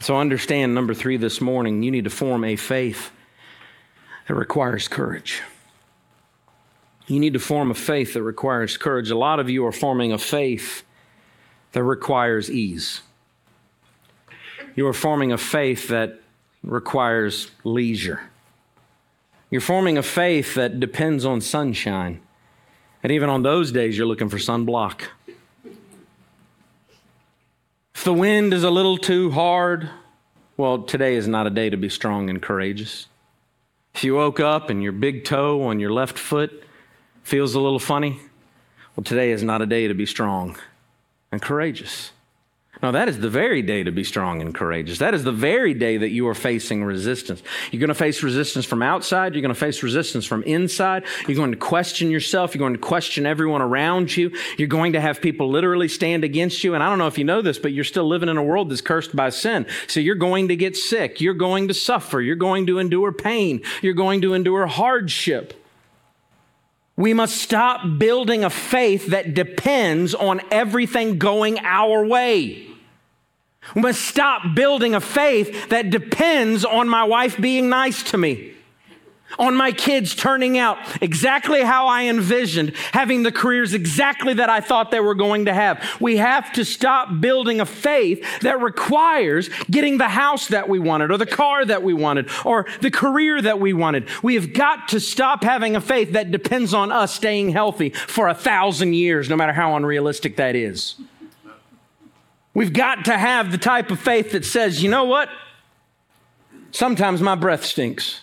So, 0.00 0.18
understand 0.18 0.74
number 0.74 0.92
three 0.92 1.16
this 1.16 1.40
morning 1.40 1.82
you 1.82 1.90
need 1.90 2.04
to 2.04 2.10
form 2.10 2.44
a 2.44 2.56
faith 2.56 3.10
that 4.26 4.34
requires 4.34 4.88
courage. 4.88 5.40
You 7.06 7.20
need 7.20 7.34
to 7.34 7.38
form 7.38 7.70
a 7.70 7.74
faith 7.74 8.14
that 8.14 8.22
requires 8.22 8.76
courage. 8.76 9.10
A 9.10 9.16
lot 9.16 9.40
of 9.40 9.48
you 9.48 9.64
are 9.66 9.72
forming 9.72 10.12
a 10.12 10.18
faith 10.18 10.82
that 11.72 11.82
requires 11.82 12.50
ease. 12.50 13.02
You 14.74 14.86
are 14.86 14.92
forming 14.92 15.32
a 15.32 15.38
faith 15.38 15.88
that 15.88 16.20
requires 16.62 17.50
leisure. 17.62 18.20
You're 19.50 19.60
forming 19.60 19.98
a 19.98 20.02
faith 20.02 20.54
that 20.54 20.80
depends 20.80 21.24
on 21.24 21.40
sunshine. 21.40 22.20
And 23.02 23.12
even 23.12 23.28
on 23.28 23.42
those 23.42 23.70
days, 23.70 23.96
you're 23.96 24.06
looking 24.06 24.28
for 24.28 24.38
sunblock. 24.38 25.02
If 27.94 28.02
the 28.02 28.12
wind 28.12 28.52
is 28.52 28.64
a 28.64 28.70
little 28.70 28.98
too 28.98 29.30
hard, 29.30 29.90
well, 30.56 30.82
today 30.82 31.14
is 31.14 31.28
not 31.28 31.46
a 31.46 31.50
day 31.50 31.70
to 31.70 31.76
be 31.76 31.88
strong 31.88 32.28
and 32.28 32.42
courageous. 32.42 33.06
If 33.94 34.02
you 34.02 34.16
woke 34.16 34.40
up 34.40 34.70
and 34.70 34.82
your 34.82 34.92
big 34.92 35.24
toe 35.24 35.62
on 35.62 35.78
your 35.78 35.92
left 35.92 36.18
foot 36.18 36.64
feels 37.22 37.54
a 37.54 37.60
little 37.60 37.78
funny, 37.78 38.20
well, 38.96 39.04
today 39.04 39.30
is 39.30 39.44
not 39.44 39.62
a 39.62 39.66
day 39.66 39.86
to 39.86 39.94
be 39.94 40.06
strong 40.06 40.56
and 41.30 41.40
courageous. 41.40 42.10
No, 42.84 42.92
that 42.92 43.08
is 43.08 43.18
the 43.18 43.30
very 43.30 43.62
day 43.62 43.82
to 43.82 43.90
be 43.90 44.04
strong 44.04 44.42
and 44.42 44.54
courageous. 44.54 44.98
That 44.98 45.14
is 45.14 45.24
the 45.24 45.32
very 45.32 45.72
day 45.72 45.96
that 45.96 46.10
you 46.10 46.28
are 46.28 46.34
facing 46.34 46.84
resistance. 46.84 47.42
You're 47.70 47.80
going 47.80 47.88
to 47.88 47.94
face 47.94 48.22
resistance 48.22 48.66
from 48.66 48.82
outside. 48.82 49.32
You're 49.32 49.40
going 49.40 49.54
to 49.54 49.58
face 49.58 49.82
resistance 49.82 50.26
from 50.26 50.42
inside. 50.42 51.04
You're 51.26 51.38
going 51.38 51.52
to 51.52 51.56
question 51.56 52.10
yourself. 52.10 52.54
You're 52.54 52.58
going 52.58 52.74
to 52.74 52.78
question 52.78 53.24
everyone 53.24 53.62
around 53.62 54.14
you. 54.14 54.32
You're 54.58 54.68
going 54.68 54.92
to 54.92 55.00
have 55.00 55.22
people 55.22 55.48
literally 55.48 55.88
stand 55.88 56.24
against 56.24 56.62
you. 56.62 56.74
And 56.74 56.82
I 56.82 56.90
don't 56.90 56.98
know 56.98 57.06
if 57.06 57.16
you 57.16 57.24
know 57.24 57.40
this, 57.40 57.58
but 57.58 57.72
you're 57.72 57.84
still 57.84 58.06
living 58.06 58.28
in 58.28 58.36
a 58.36 58.44
world 58.44 58.70
that's 58.70 58.82
cursed 58.82 59.16
by 59.16 59.30
sin. 59.30 59.64
So 59.86 59.98
you're 60.00 60.14
going 60.14 60.48
to 60.48 60.56
get 60.56 60.76
sick. 60.76 61.22
You're 61.22 61.32
going 61.32 61.68
to 61.68 61.74
suffer. 61.74 62.20
You're 62.20 62.36
going 62.36 62.66
to 62.66 62.78
endure 62.80 63.12
pain. 63.12 63.62
You're 63.80 63.94
going 63.94 64.20
to 64.20 64.34
endure 64.34 64.66
hardship. 64.66 65.54
We 66.98 67.14
must 67.14 67.38
stop 67.38 67.98
building 67.98 68.44
a 68.44 68.50
faith 68.50 69.06
that 69.06 69.32
depends 69.32 70.14
on 70.14 70.42
everything 70.50 71.16
going 71.16 71.58
our 71.60 72.04
way. 72.04 72.72
We 73.74 73.82
must 73.82 74.02
stop 74.02 74.54
building 74.54 74.94
a 74.94 75.00
faith 75.00 75.68
that 75.70 75.90
depends 75.90 76.64
on 76.64 76.88
my 76.88 77.04
wife 77.04 77.40
being 77.40 77.68
nice 77.68 78.02
to 78.10 78.18
me, 78.18 78.52
on 79.36 79.56
my 79.56 79.72
kids 79.72 80.14
turning 80.14 80.58
out 80.58 80.78
exactly 81.02 81.62
how 81.62 81.88
I 81.88 82.04
envisioned, 82.04 82.76
having 82.92 83.24
the 83.24 83.32
careers 83.32 83.74
exactly 83.74 84.34
that 84.34 84.48
I 84.48 84.60
thought 84.60 84.92
they 84.92 85.00
were 85.00 85.16
going 85.16 85.46
to 85.46 85.54
have. 85.54 85.84
We 85.98 86.18
have 86.18 86.52
to 86.52 86.64
stop 86.64 87.20
building 87.20 87.60
a 87.60 87.66
faith 87.66 88.24
that 88.40 88.60
requires 88.60 89.50
getting 89.70 89.98
the 89.98 90.08
house 90.08 90.48
that 90.48 90.68
we 90.68 90.78
wanted, 90.78 91.10
or 91.10 91.16
the 91.16 91.26
car 91.26 91.64
that 91.64 91.82
we 91.82 91.94
wanted, 91.94 92.28
or 92.44 92.66
the 92.80 92.92
career 92.92 93.42
that 93.42 93.58
we 93.58 93.72
wanted. 93.72 94.08
We 94.22 94.34
have 94.36 94.52
got 94.52 94.88
to 94.88 95.00
stop 95.00 95.42
having 95.42 95.74
a 95.74 95.80
faith 95.80 96.12
that 96.12 96.30
depends 96.30 96.72
on 96.72 96.92
us 96.92 97.12
staying 97.12 97.48
healthy 97.48 97.90
for 97.90 98.28
a 98.28 98.34
thousand 98.34 98.92
years, 98.92 99.28
no 99.28 99.36
matter 99.36 99.52
how 99.52 99.74
unrealistic 99.74 100.36
that 100.36 100.54
is. 100.54 100.94
We've 102.54 102.72
got 102.72 103.04
to 103.06 103.18
have 103.18 103.50
the 103.50 103.58
type 103.58 103.90
of 103.90 103.98
faith 103.98 104.30
that 104.32 104.44
says, 104.44 104.82
you 104.82 104.88
know 104.88 105.04
what? 105.04 105.28
Sometimes 106.70 107.20
my 107.20 107.34
breath 107.34 107.64
stinks. 107.64 108.20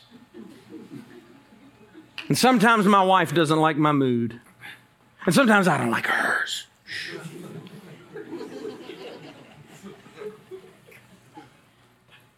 And 2.30 2.38
sometimes 2.38 2.86
my 2.86 3.04
wife 3.04 3.34
doesn't 3.34 3.60
like 3.60 3.76
my 3.76 3.92
mood. 3.92 4.40
And 5.26 5.36
sometimes 5.36 5.68
I 5.68 5.78
don't 5.78 5.92
like 5.92 6.08
hers. 6.08 6.66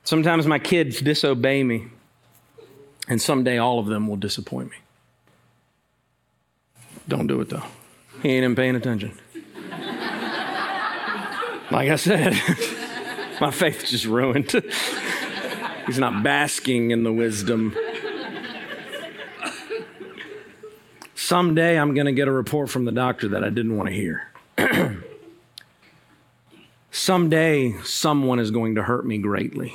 Sometimes 0.03 0.47
my 0.47 0.59
kids 0.59 0.99
disobey 0.99 1.63
me. 1.63 1.87
And 3.07 3.21
someday 3.21 3.57
all 3.57 3.79
of 3.79 3.85
them 3.85 4.07
will 4.07 4.15
disappoint 4.15 4.71
me. 4.71 4.77
Don't 7.07 7.27
do 7.27 7.39
it 7.41 7.49
though. 7.49 7.63
He 8.21 8.29
ain't 8.29 8.43
even 8.43 8.55
paying 8.55 8.75
attention 8.75 9.17
like 11.73 11.89
I 11.89 11.95
said, 11.95 12.33
my 13.41 13.49
faith's 13.51 13.89
just 13.89 14.05
ruined. 14.05 14.51
He's 15.87 15.99
not 15.99 16.23
basking 16.23 16.91
in 16.91 17.03
the 17.03 17.11
wisdom. 17.11 17.75
Someday 21.15 21.79
I'm 21.79 21.93
going 21.95 22.05
to 22.05 22.11
get 22.11 22.27
a 22.27 22.31
report 22.31 22.69
from 22.69 22.85
the 22.85 22.91
doctor 22.91 23.27
that 23.29 23.43
I 23.43 23.49
didn't 23.49 23.75
want 23.75 23.89
to 23.89 23.95
hear. 23.95 24.29
Someday 26.91 27.73
someone 27.83 28.39
is 28.39 28.51
going 28.51 28.75
to 28.75 28.83
hurt 28.83 29.05
me 29.05 29.17
greatly, 29.17 29.73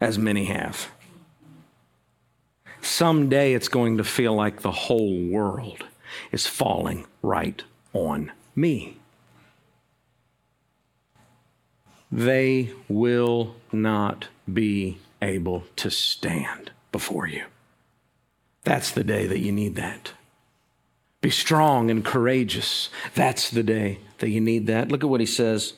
as 0.00 0.18
many 0.18 0.46
have. 0.46 0.90
Someday 2.82 3.54
it's 3.54 3.68
going 3.68 3.98
to 3.98 4.04
feel 4.04 4.34
like 4.34 4.62
the 4.62 4.72
whole 4.72 5.28
world 5.28 5.84
is 6.32 6.46
falling 6.46 7.06
right 7.22 7.62
on 7.92 8.32
me. 8.56 8.98
They 12.10 12.72
will 12.88 13.54
not 13.70 14.28
be 14.52 14.98
able 15.20 15.64
to 15.76 15.90
stand 15.90 16.70
before 16.92 17.26
you. 17.26 17.44
That's 18.64 18.90
the 18.90 19.04
day 19.04 19.26
that 19.26 19.40
you 19.40 19.52
need 19.52 19.76
that. 19.76 20.12
Be 21.20 21.30
strong 21.30 21.90
and 21.90 22.04
courageous. 22.04 22.90
That's 23.14 23.50
the 23.50 23.62
day 23.62 23.98
that 24.18 24.30
you 24.30 24.40
need 24.40 24.66
that. 24.68 24.90
Look 24.90 25.02
at 25.02 25.10
what 25.10 25.20
he 25.20 25.26
says, 25.26 25.74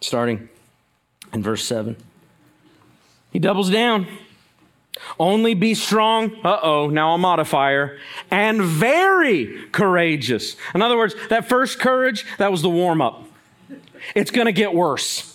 starting 0.00 0.48
in 1.32 1.42
verse 1.42 1.64
7. 1.64 1.96
He 3.32 3.38
doubles 3.38 3.70
down. 3.70 4.06
Only 5.18 5.54
be 5.54 5.74
strong, 5.74 6.36
uh 6.44 6.58
oh, 6.62 6.88
now 6.88 7.14
a 7.14 7.18
modifier, 7.18 7.98
and 8.30 8.60
very 8.60 9.66
courageous. 9.72 10.56
In 10.74 10.82
other 10.82 10.96
words, 10.96 11.14
that 11.28 11.48
first 11.48 11.78
courage, 11.78 12.26
that 12.38 12.50
was 12.50 12.62
the 12.62 12.70
warm 12.70 13.00
up. 13.00 13.24
It's 14.14 14.30
going 14.30 14.46
to 14.46 14.52
get 14.52 14.74
worse. 14.74 15.31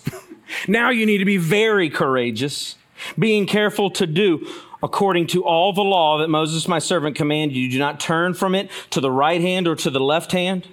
Now 0.67 0.89
you 0.89 1.05
need 1.05 1.19
to 1.19 1.25
be 1.25 1.37
very 1.37 1.89
courageous, 1.89 2.75
being 3.17 3.45
careful 3.45 3.89
to 3.91 4.07
do 4.07 4.47
according 4.81 5.27
to 5.27 5.43
all 5.43 5.73
the 5.73 5.83
law 5.83 6.19
that 6.19 6.29
Moses, 6.29 6.67
my 6.67 6.79
servant, 6.79 7.15
commanded 7.15 7.57
you. 7.57 7.69
Do 7.69 7.79
not 7.79 7.99
turn 7.99 8.33
from 8.33 8.55
it 8.55 8.69
to 8.91 9.01
the 9.01 9.11
right 9.11 9.41
hand 9.41 9.67
or 9.67 9.75
to 9.75 9.89
the 9.89 9.99
left 9.99 10.31
hand 10.31 10.67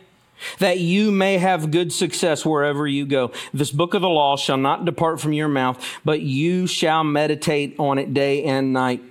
that 0.59 0.79
you 0.79 1.11
may 1.11 1.39
have 1.39 1.71
good 1.71 1.93
success 1.93 2.45
wherever 2.45 2.87
you 2.87 3.07
go. 3.07 3.33
This 3.53 3.71
book 3.71 3.95
of 3.95 4.03
the 4.03 4.09
law 4.09 4.37
shall 4.37 4.57
not 4.57 4.85
depart 4.85 5.21
from 5.21 5.33
your 5.33 5.49
mouth, 5.49 5.83
but 6.05 6.21
you 6.21 6.67
shall 6.67 7.05
meditate 7.05 7.77
on 7.79 7.99
it 7.99 8.13
day 8.13 8.45
and 8.45 8.73
night, 8.73 9.03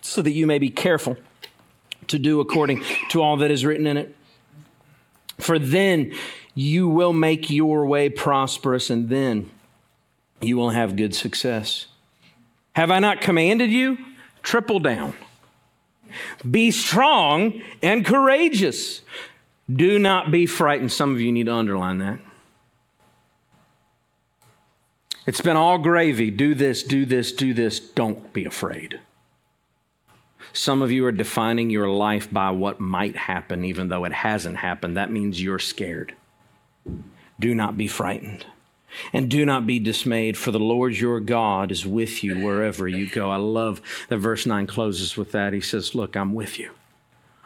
so 0.00 0.20
that 0.22 0.32
you 0.32 0.46
may 0.46 0.58
be 0.58 0.70
careful 0.70 1.16
to 2.08 2.18
do 2.18 2.40
according 2.40 2.82
to 3.10 3.22
all 3.22 3.36
that 3.38 3.50
is 3.50 3.64
written 3.64 3.86
in 3.86 3.96
it. 3.96 4.14
For 5.38 5.58
then 5.58 6.12
you 6.54 6.88
will 6.88 7.12
make 7.12 7.50
your 7.50 7.86
way 7.86 8.08
prosperous, 8.08 8.90
and 8.90 9.08
then 9.08 9.50
you 10.44 10.56
will 10.56 10.70
have 10.70 10.96
good 10.96 11.14
success. 11.14 11.86
Have 12.72 12.90
I 12.90 12.98
not 12.98 13.20
commanded 13.20 13.70
you? 13.70 13.98
Triple 14.42 14.80
down. 14.80 15.14
Be 16.48 16.70
strong 16.70 17.60
and 17.82 18.04
courageous. 18.04 19.02
Do 19.72 19.98
not 19.98 20.30
be 20.30 20.46
frightened. 20.46 20.92
Some 20.92 21.12
of 21.12 21.20
you 21.20 21.32
need 21.32 21.46
to 21.46 21.54
underline 21.54 21.98
that. 21.98 22.18
It's 25.26 25.40
been 25.40 25.56
all 25.56 25.78
gravy. 25.78 26.30
Do 26.30 26.54
this, 26.54 26.82
do 26.82 27.06
this, 27.06 27.32
do 27.32 27.54
this. 27.54 27.80
Don't 27.80 28.32
be 28.32 28.44
afraid. 28.44 29.00
Some 30.52 30.82
of 30.82 30.92
you 30.92 31.04
are 31.06 31.12
defining 31.12 31.70
your 31.70 31.88
life 31.88 32.30
by 32.30 32.50
what 32.50 32.78
might 32.78 33.16
happen, 33.16 33.64
even 33.64 33.88
though 33.88 34.04
it 34.04 34.12
hasn't 34.12 34.58
happened. 34.58 34.96
That 34.96 35.10
means 35.10 35.42
you're 35.42 35.58
scared. 35.58 36.14
Do 37.40 37.54
not 37.54 37.76
be 37.76 37.88
frightened. 37.88 38.46
And 39.12 39.30
do 39.30 39.44
not 39.44 39.66
be 39.66 39.78
dismayed, 39.78 40.36
for 40.36 40.50
the 40.50 40.58
Lord 40.58 40.94
your 40.94 41.20
God 41.20 41.70
is 41.72 41.86
with 41.86 42.22
you 42.22 42.44
wherever 42.44 42.86
you 42.86 43.08
go. 43.08 43.30
I 43.30 43.36
love 43.36 43.80
that 44.08 44.18
verse 44.18 44.46
9 44.46 44.66
closes 44.66 45.16
with 45.16 45.32
that. 45.32 45.52
He 45.52 45.60
says, 45.60 45.94
Look, 45.94 46.16
I'm 46.16 46.34
with 46.34 46.58
you. 46.58 46.70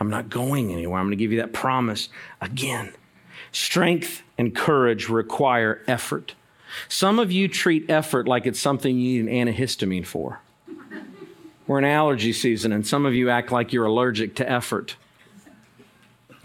I'm 0.01 0.11
not 0.11 0.28
going 0.28 0.72
anywhere. 0.72 0.99
I'm 0.99 1.07
going 1.07 1.18
to 1.18 1.22
give 1.22 1.32
you 1.32 1.40
that 1.40 1.53
promise 1.53 2.09
again. 2.40 2.92
Strength 3.51 4.22
and 4.36 4.55
courage 4.55 5.09
require 5.09 5.82
effort. 5.86 6.34
Some 6.88 7.18
of 7.18 7.32
you 7.32 7.49
treat 7.49 7.88
effort 7.90 8.28
like 8.28 8.46
it's 8.46 8.61
something 8.61 8.99
you 8.99 9.24
need 9.24 9.32
an 9.32 9.49
antihistamine 9.49 10.07
for. 10.07 10.40
We're 11.66 11.78
in 11.78 11.84
allergy 11.84 12.32
season, 12.32 12.72
and 12.72 12.86
some 12.86 13.05
of 13.05 13.14
you 13.14 13.28
act 13.30 13.53
like 13.53 13.72
you're 13.72 13.84
allergic 13.84 14.34
to 14.36 14.51
effort. 14.51 14.96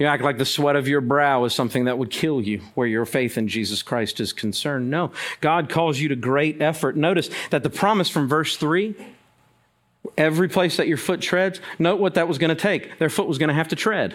You 0.03 0.09
act 0.09 0.21
like 0.21 0.37
the 0.37 0.43
sweat 0.43 0.75
of 0.75 0.85
your 0.85 0.99
brow 0.99 1.45
is 1.45 1.55
something 1.55 1.85
that 1.85 1.97
would 1.97 2.09
kill 2.09 2.41
you 2.41 2.59
where 2.75 2.85
your 2.85 3.05
faith 3.05 3.37
in 3.37 3.47
Jesus 3.47 3.81
Christ 3.81 4.19
is 4.19 4.33
concerned. 4.33 4.89
No, 4.89 5.13
God 5.39 5.69
calls 5.69 5.97
you 5.97 6.09
to 6.09 6.15
great 6.17 6.61
effort. 6.61 6.97
Notice 6.97 7.29
that 7.51 7.63
the 7.63 7.69
promise 7.69 8.09
from 8.09 8.27
verse 8.27 8.57
3 8.57 8.95
every 10.17 10.49
place 10.49 10.75
that 10.75 10.89
your 10.89 10.97
foot 10.97 11.21
treads, 11.21 11.61
note 11.79 12.01
what 12.01 12.15
that 12.15 12.27
was 12.27 12.37
going 12.37 12.49
to 12.49 12.61
take. 12.61 12.99
Their 12.99 13.09
foot 13.09 13.29
was 13.29 13.37
going 13.37 13.47
to 13.47 13.53
have 13.53 13.69
to 13.69 13.77
tread. 13.77 14.13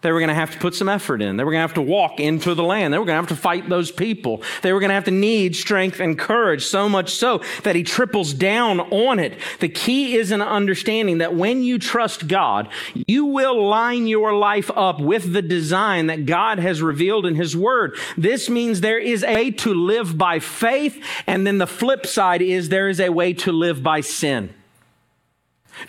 They 0.00 0.12
were 0.12 0.20
going 0.20 0.28
to 0.28 0.34
have 0.34 0.52
to 0.52 0.58
put 0.58 0.76
some 0.76 0.88
effort 0.88 1.20
in. 1.20 1.36
They 1.36 1.42
were 1.42 1.50
going 1.50 1.58
to 1.58 1.66
have 1.66 1.74
to 1.74 1.82
walk 1.82 2.20
into 2.20 2.54
the 2.54 2.62
land. 2.62 2.94
They 2.94 2.98
were 2.98 3.04
going 3.04 3.16
to 3.16 3.22
have 3.22 3.36
to 3.36 3.42
fight 3.42 3.68
those 3.68 3.90
people. 3.90 4.42
They 4.62 4.72
were 4.72 4.78
going 4.78 4.90
to 4.90 4.94
have 4.94 5.06
to 5.06 5.10
need 5.10 5.56
strength 5.56 5.98
and 5.98 6.16
courage, 6.16 6.64
so 6.64 6.88
much 6.88 7.14
so 7.14 7.42
that 7.64 7.74
he 7.74 7.82
triples 7.82 8.32
down 8.32 8.78
on 8.78 9.18
it. 9.18 9.36
The 9.58 9.68
key 9.68 10.16
is 10.16 10.30
an 10.30 10.40
understanding 10.40 11.18
that 11.18 11.34
when 11.34 11.64
you 11.64 11.80
trust 11.80 12.28
God, 12.28 12.68
you 13.08 13.24
will 13.24 13.66
line 13.66 14.06
your 14.06 14.36
life 14.36 14.70
up 14.76 15.00
with 15.00 15.32
the 15.32 15.42
design 15.42 16.06
that 16.06 16.26
God 16.26 16.60
has 16.60 16.80
revealed 16.80 17.26
in 17.26 17.34
his 17.34 17.56
word. 17.56 17.96
This 18.16 18.48
means 18.48 18.80
there 18.80 19.00
is 19.00 19.24
a 19.24 19.34
way 19.34 19.50
to 19.50 19.74
live 19.74 20.16
by 20.16 20.38
faith, 20.38 21.02
and 21.26 21.44
then 21.44 21.58
the 21.58 21.66
flip 21.66 22.06
side 22.06 22.40
is 22.40 22.68
there 22.68 22.88
is 22.88 23.00
a 23.00 23.08
way 23.10 23.32
to 23.32 23.50
live 23.50 23.82
by 23.82 24.00
sin. 24.00 24.54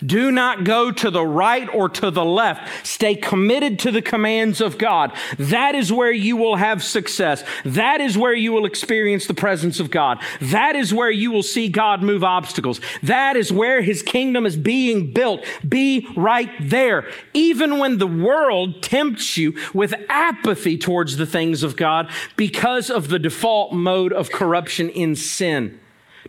Do 0.04 0.30
not 0.30 0.64
go 0.64 0.90
to 0.90 1.10
the 1.10 1.24
right 1.26 1.68
or 1.74 1.88
to 1.88 2.10
the 2.10 2.24
left. 2.24 2.86
Stay 2.86 3.14
committed 3.14 3.78
to 3.80 3.90
the 3.90 4.02
commands 4.02 4.60
of 4.60 4.78
God. 4.78 5.12
That 5.38 5.74
is 5.74 5.92
where 5.92 6.12
you 6.12 6.36
will 6.36 6.56
have 6.56 6.82
success. 6.82 7.44
That 7.64 8.00
is 8.00 8.16
where 8.16 8.34
you 8.34 8.52
will 8.52 8.64
experience 8.64 9.26
the 9.26 9.34
presence 9.34 9.80
of 9.80 9.90
God. 9.90 10.22
That 10.40 10.76
is 10.76 10.94
where 10.94 11.10
you 11.10 11.30
will 11.30 11.42
see 11.42 11.68
God 11.68 12.02
move 12.02 12.24
obstacles. 12.24 12.80
That 13.02 13.36
is 13.36 13.52
where 13.52 13.82
his 13.82 14.02
kingdom 14.02 14.46
is 14.46 14.56
being 14.56 15.12
built. 15.12 15.44
Be 15.66 16.06
right 16.16 16.50
there. 16.60 17.10
Even 17.34 17.78
when 17.78 17.98
the 17.98 18.06
world 18.06 18.82
tempts 18.82 19.36
you 19.36 19.56
with 19.74 19.94
apathy 20.08 20.78
towards 20.78 21.16
the 21.16 21.26
things 21.26 21.62
of 21.62 21.76
God 21.76 22.10
because 22.36 22.90
of 22.90 23.08
the 23.08 23.18
default 23.18 23.72
mode 23.72 24.12
of 24.12 24.30
corruption 24.30 24.88
in 24.88 25.16
sin. 25.16 25.80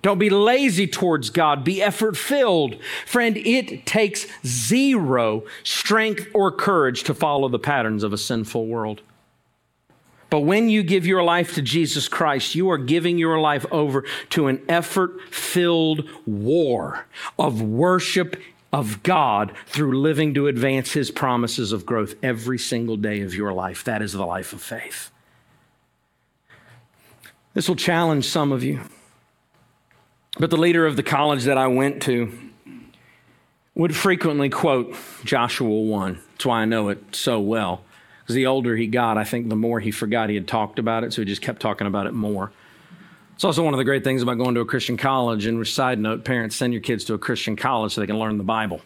Don't 0.01 0.17
be 0.17 0.29
lazy 0.29 0.87
towards 0.87 1.29
God. 1.29 1.63
Be 1.63 1.81
effort 1.81 2.17
filled. 2.17 2.77
Friend, 3.05 3.37
it 3.37 3.85
takes 3.85 4.25
zero 4.45 5.43
strength 5.63 6.27
or 6.33 6.51
courage 6.51 7.03
to 7.03 7.13
follow 7.13 7.49
the 7.49 7.59
patterns 7.59 8.03
of 8.03 8.13
a 8.13 8.17
sinful 8.17 8.65
world. 8.65 9.01
But 10.31 10.41
when 10.41 10.69
you 10.69 10.81
give 10.81 11.05
your 11.05 11.23
life 11.23 11.55
to 11.55 11.61
Jesus 11.61 12.07
Christ, 12.07 12.55
you 12.55 12.69
are 12.69 12.77
giving 12.77 13.17
your 13.17 13.39
life 13.39 13.65
over 13.69 14.05
to 14.29 14.47
an 14.47 14.61
effort 14.69 15.19
filled 15.29 16.09
war 16.25 17.05
of 17.37 17.61
worship 17.61 18.41
of 18.71 19.03
God 19.03 19.53
through 19.65 19.99
living 19.99 20.33
to 20.35 20.47
advance 20.47 20.93
His 20.93 21.11
promises 21.11 21.73
of 21.73 21.85
growth 21.85 22.15
every 22.23 22.57
single 22.57 22.95
day 22.95 23.21
of 23.21 23.35
your 23.35 23.51
life. 23.51 23.83
That 23.83 24.01
is 24.01 24.13
the 24.13 24.25
life 24.25 24.53
of 24.53 24.61
faith. 24.61 25.11
This 27.53 27.67
will 27.67 27.75
challenge 27.75 28.25
some 28.25 28.53
of 28.53 28.63
you. 28.63 28.79
But 30.39 30.49
the 30.49 30.57
leader 30.57 30.85
of 30.85 30.95
the 30.95 31.03
college 31.03 31.43
that 31.43 31.57
I 31.57 31.67
went 31.67 32.01
to 32.03 32.31
would 33.75 33.95
frequently 33.95 34.49
quote 34.49 34.95
Joshua 35.23 35.81
1. 35.81 36.19
That's 36.31 36.45
why 36.45 36.61
I 36.61 36.65
know 36.65 36.89
it 36.89 37.15
so 37.15 37.39
well. 37.39 37.83
Because 38.21 38.35
the 38.35 38.45
older 38.45 38.75
he 38.75 38.87
got, 38.87 39.17
I 39.17 39.23
think 39.23 39.49
the 39.49 39.55
more 39.55 39.79
he 39.79 39.91
forgot 39.91 40.29
he 40.29 40.35
had 40.35 40.47
talked 40.47 40.79
about 40.79 41.03
it, 41.03 41.11
so 41.11 41.21
he 41.21 41.25
just 41.25 41.41
kept 41.41 41.61
talking 41.61 41.87
about 41.87 42.07
it 42.07 42.13
more. 42.13 42.51
It's 43.35 43.43
also 43.43 43.63
one 43.63 43.73
of 43.73 43.79
the 43.79 43.83
great 43.83 44.03
things 44.03 44.21
about 44.21 44.37
going 44.37 44.55
to 44.55 44.61
a 44.61 44.65
Christian 44.65 44.97
college. 44.97 45.47
And 45.47 45.67
side 45.67 45.99
note, 45.99 46.23
parents, 46.23 46.55
send 46.55 46.73
your 46.73 46.81
kids 46.81 47.03
to 47.05 47.13
a 47.15 47.17
Christian 47.17 47.55
college 47.55 47.93
so 47.93 48.01
they 48.01 48.07
can 48.07 48.19
learn 48.19 48.37
the 48.37 48.43
Bible. 48.43 48.81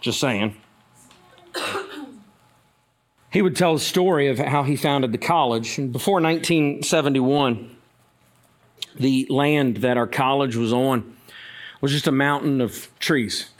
Just 0.00 0.18
saying. 0.18 0.56
he 3.30 3.42
would 3.42 3.54
tell 3.54 3.74
a 3.74 3.78
story 3.78 4.28
of 4.28 4.38
how 4.38 4.62
he 4.62 4.76
founded 4.76 5.12
the 5.12 5.18
college. 5.18 5.78
And 5.78 5.92
before 5.92 6.20
1971, 6.20 7.75
the 8.96 9.26
land 9.28 9.78
that 9.78 9.96
our 9.96 10.06
college 10.06 10.56
was 10.56 10.72
on 10.72 11.16
was 11.80 11.92
just 11.92 12.06
a 12.06 12.12
mountain 12.12 12.60
of 12.60 12.88
trees, 12.98 13.50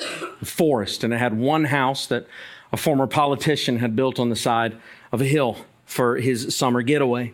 forest, 0.42 1.04
and 1.04 1.12
it 1.12 1.18
had 1.18 1.36
one 1.38 1.64
house 1.64 2.06
that 2.06 2.26
a 2.72 2.76
former 2.76 3.06
politician 3.06 3.78
had 3.78 3.94
built 3.94 4.18
on 4.18 4.30
the 4.30 4.36
side 4.36 4.76
of 5.12 5.20
a 5.20 5.24
hill 5.24 5.58
for 5.84 6.16
his 6.16 6.54
summer 6.56 6.82
getaway. 6.82 7.32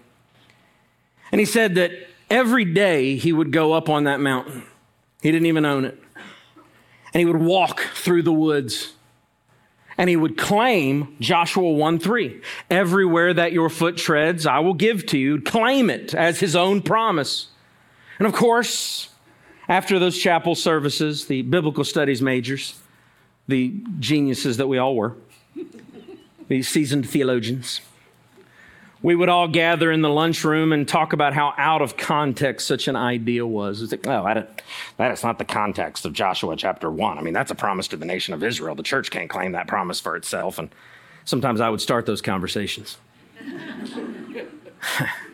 And 1.30 1.40
he 1.40 1.44
said 1.44 1.76
that 1.76 1.92
every 2.28 2.64
day 2.64 3.16
he 3.16 3.32
would 3.32 3.53
go 3.53 3.72
up 3.72 3.88
on 3.88 4.05
that 4.05 4.20
mountain 4.20 4.64
He 5.22 5.30
didn't 5.30 5.46
even 5.46 5.64
own 5.64 5.84
it. 5.84 6.03
And 7.14 7.20
he 7.20 7.24
would 7.24 7.40
walk 7.40 7.80
through 7.94 8.22
the 8.22 8.32
woods 8.32 8.92
and 9.98 10.09
he 10.09 10.16
would 10.16 10.36
claim 10.38 11.16
Joshua 11.20 11.70
1 11.70 11.98
3. 11.98 12.40
Everywhere 12.70 13.34
that 13.34 13.53
your 13.53 13.68
foot 13.68 13.96
treads, 13.96 14.46
I 14.46 14.59
will 14.59 14.74
give 14.74 15.07
to 15.07 15.18
you. 15.18 15.40
Claim 15.40 15.90
it 15.90 16.14
as 16.14 16.40
his 16.40 16.57
own 16.57 16.82
promise. 16.82 17.48
And 18.18 18.26
of 18.26 18.34
course, 18.34 19.08
after 19.68 19.98
those 19.98 20.18
chapel 20.18 20.54
services, 20.54 21.26
the 21.26 21.42
biblical 21.42 21.84
studies 21.84 22.20
majors, 22.20 22.78
the 23.48 23.74
geniuses 23.98 24.56
that 24.56 24.66
we 24.66 24.78
all 24.78 24.96
were, 24.96 25.16
the 26.48 26.62
seasoned 26.62 27.08
theologians, 27.08 27.80
we 29.02 29.16
would 29.16 29.28
all 29.28 29.48
gather 29.48 29.90
in 29.90 30.00
the 30.00 30.08
lunchroom 30.08 30.72
and 30.72 30.86
talk 30.86 31.12
about 31.12 31.34
how 31.34 31.54
out 31.56 31.82
of 31.82 31.96
context 31.96 32.68
such 32.68 32.86
an 32.86 32.94
idea 32.94 33.44
was. 33.44 33.82
It's 33.82 33.90
like, 33.90 34.06
oh, 34.06 34.24
that, 34.24 34.62
that 34.96 35.10
is 35.10 35.24
not 35.24 35.38
the 35.38 35.44
context 35.44 36.06
of 36.06 36.12
Joshua 36.12 36.54
chapter 36.56 36.88
1. 36.90 37.18
I 37.18 37.22
mean, 37.22 37.34
that's 37.34 37.50
a 37.50 37.56
promise 37.56 37.88
to 37.88 37.96
the 37.96 38.04
nation 38.04 38.32
of 38.32 38.44
Israel. 38.44 38.76
The 38.76 38.84
church 38.84 39.10
can't 39.10 39.28
claim 39.28 39.52
that 39.52 39.66
promise 39.66 39.98
for 39.98 40.14
itself. 40.14 40.58
And 40.58 40.72
sometimes 41.24 41.60
I 41.60 41.68
would 41.68 41.80
start 41.80 42.06
those 42.06 42.22
conversations. 42.22 42.96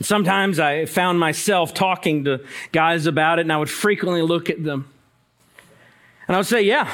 sometimes 0.00 0.58
I 0.58 0.86
found 0.86 1.18
myself 1.18 1.74
talking 1.74 2.24
to 2.24 2.44
guys 2.72 3.06
about 3.06 3.38
it, 3.38 3.42
and 3.42 3.52
I 3.52 3.56
would 3.56 3.70
frequently 3.70 4.22
look 4.22 4.50
at 4.50 4.62
them. 4.62 4.90
And 6.26 6.34
I 6.34 6.38
would 6.38 6.46
say, 6.46 6.62
yeah, 6.62 6.90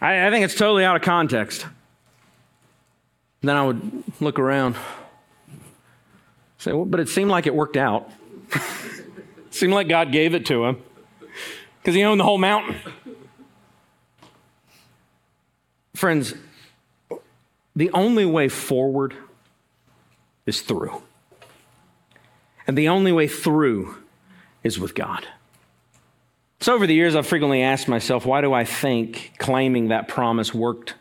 I, 0.00 0.26
I 0.26 0.30
think 0.30 0.44
it's 0.44 0.54
totally 0.54 0.84
out 0.84 0.96
of 0.96 1.02
context. 1.02 1.66
Then 3.40 3.56
I 3.56 3.64
would 3.64 4.02
look 4.20 4.38
around, 4.38 4.76
say, 6.58 6.72
well, 6.72 6.84
but 6.84 7.00
it 7.00 7.08
seemed 7.08 7.30
like 7.30 7.46
it 7.46 7.54
worked 7.54 7.76
out. 7.76 8.10
it 8.52 8.62
seemed 9.50 9.72
like 9.72 9.88
God 9.88 10.10
gave 10.10 10.34
it 10.34 10.46
to 10.46 10.64
him 10.64 10.82
because 11.80 11.94
he 11.94 12.02
owned 12.02 12.18
the 12.18 12.24
whole 12.24 12.38
mountain. 12.38 12.76
Friends, 15.94 16.34
the 17.74 17.90
only 17.92 18.26
way 18.26 18.48
forward 18.48 19.14
is 20.46 20.60
through. 20.62 21.02
And 22.68 22.78
the 22.78 22.88
only 22.88 23.10
way 23.10 23.26
through 23.26 23.96
is 24.62 24.78
with 24.78 24.94
God. 24.94 25.26
So, 26.60 26.74
over 26.74 26.86
the 26.86 26.94
years, 26.94 27.16
I've 27.16 27.26
frequently 27.26 27.62
asked 27.62 27.88
myself, 27.88 28.24
why 28.24 28.40
do 28.40 28.52
I 28.52 28.64
think 28.64 29.32
claiming 29.38 29.88
that 29.88 30.06
promise 30.06 30.54
worked 30.54 30.94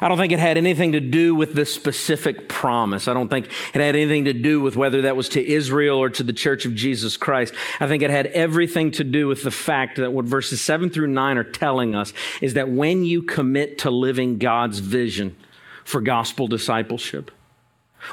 I 0.00 0.08
don't 0.08 0.18
think 0.18 0.32
it 0.32 0.38
had 0.38 0.58
anything 0.58 0.92
to 0.92 1.00
do 1.00 1.34
with 1.34 1.54
the 1.54 1.64
specific 1.64 2.48
promise. 2.48 3.06
I 3.06 3.14
don't 3.14 3.28
think 3.28 3.46
it 3.46 3.80
had 3.80 3.94
anything 3.94 4.24
to 4.24 4.32
do 4.32 4.60
with 4.60 4.76
whether 4.76 5.02
that 5.02 5.16
was 5.16 5.28
to 5.30 5.46
Israel 5.46 5.98
or 5.98 6.10
to 6.10 6.22
the 6.22 6.32
church 6.32 6.66
of 6.66 6.74
Jesus 6.74 7.16
Christ. 7.16 7.54
I 7.78 7.86
think 7.86 8.02
it 8.02 8.10
had 8.10 8.26
everything 8.28 8.90
to 8.92 9.04
do 9.04 9.28
with 9.28 9.44
the 9.44 9.50
fact 9.50 9.96
that 9.96 10.12
what 10.12 10.24
verses 10.24 10.60
7 10.60 10.90
through 10.90 11.08
9 11.08 11.38
are 11.38 11.44
telling 11.44 11.94
us 11.94 12.12
is 12.40 12.54
that 12.54 12.68
when 12.68 13.04
you 13.04 13.22
commit 13.22 13.78
to 13.78 13.90
living 13.90 14.38
God's 14.38 14.80
vision 14.80 15.36
for 15.84 16.00
gospel 16.00 16.48
discipleship, 16.48 17.30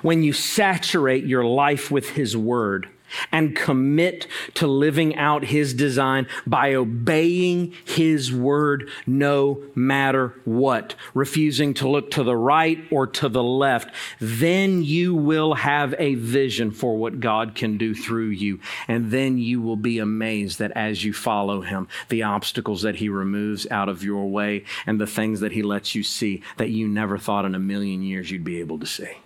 when 0.02 0.24
you 0.24 0.34
saturate 0.34 1.26
your 1.26 1.46
life 1.46 1.92
with 1.92 2.12
His 2.12 2.36
Word, 2.36 2.88
and 3.32 3.56
commit 3.56 4.28
to 4.56 4.68
living 4.68 5.16
out 5.16 5.46
His 5.46 5.74
design 5.74 6.28
by 6.46 6.74
obeying 6.74 7.74
His 7.86 8.32
word 8.32 8.90
no 9.06 9.64
matter 9.76 10.34
what, 10.46 10.96
refusing 11.14 11.74
to 11.76 11.90
look 11.90 12.12
to 12.12 12.24
the 12.24 12.36
right 12.36 12.80
or 12.92 13.08
to 13.08 13.30
the 13.30 13.44
left, 13.44 13.94
then 14.20 14.84
you 14.84 15.16
will 15.16 15.56
have 15.56 15.94
a 15.98 16.16
vision 16.16 16.72
for 16.72 16.98
what 16.98 17.20
God 17.20 17.56
can 17.56 17.78
do 17.78 17.94
through 17.94 18.30
you. 18.30 18.60
And 18.88 19.12
then 19.12 19.38
you 19.38 19.62
will 19.62 19.76
be 19.76 20.00
amazed 20.00 20.60
that 20.60 20.72
as 20.72 21.04
you 21.04 21.14
follow 21.14 21.62
Him, 21.62 21.88
the 22.10 22.24
obstacles 22.24 22.82
that 22.82 22.98
He 22.98 23.10
removes 23.10 23.68
out 23.70 23.90
of 23.90 24.04
your 24.04 24.30
way 24.30 24.64
and 24.86 25.00
the 25.00 25.08
things 25.08 25.40
that 25.40 25.52
He 25.52 25.64
lets 25.64 25.96
you 25.96 26.04
see 26.04 26.42
that 26.58 26.70
you 26.70 26.88
never 26.88 27.18
thought 27.18 27.46
in 27.46 27.56
a 27.56 27.60
million 27.60 28.02
years 28.02 28.32
you'd 28.32 28.44
be 28.44 28.60
able 28.60 28.80
to 28.80 28.86
see. 28.86 29.18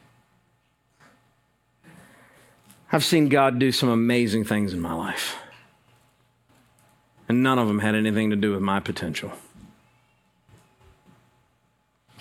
I've 2.92 3.04
seen 3.04 3.30
God 3.30 3.60
do 3.60 3.72
some 3.72 3.90
amazing 3.90 4.46
things 4.46 4.74
in 4.74 4.80
my 4.80 4.94
life. 4.94 5.38
And 7.28 7.42
none 7.42 7.58
of 7.58 7.68
them 7.68 7.80
had 7.80 7.96
anything 7.96 8.30
to 8.30 8.36
do 8.36 8.52
with 8.52 8.62
my 8.62 8.80
potential. 8.80 9.32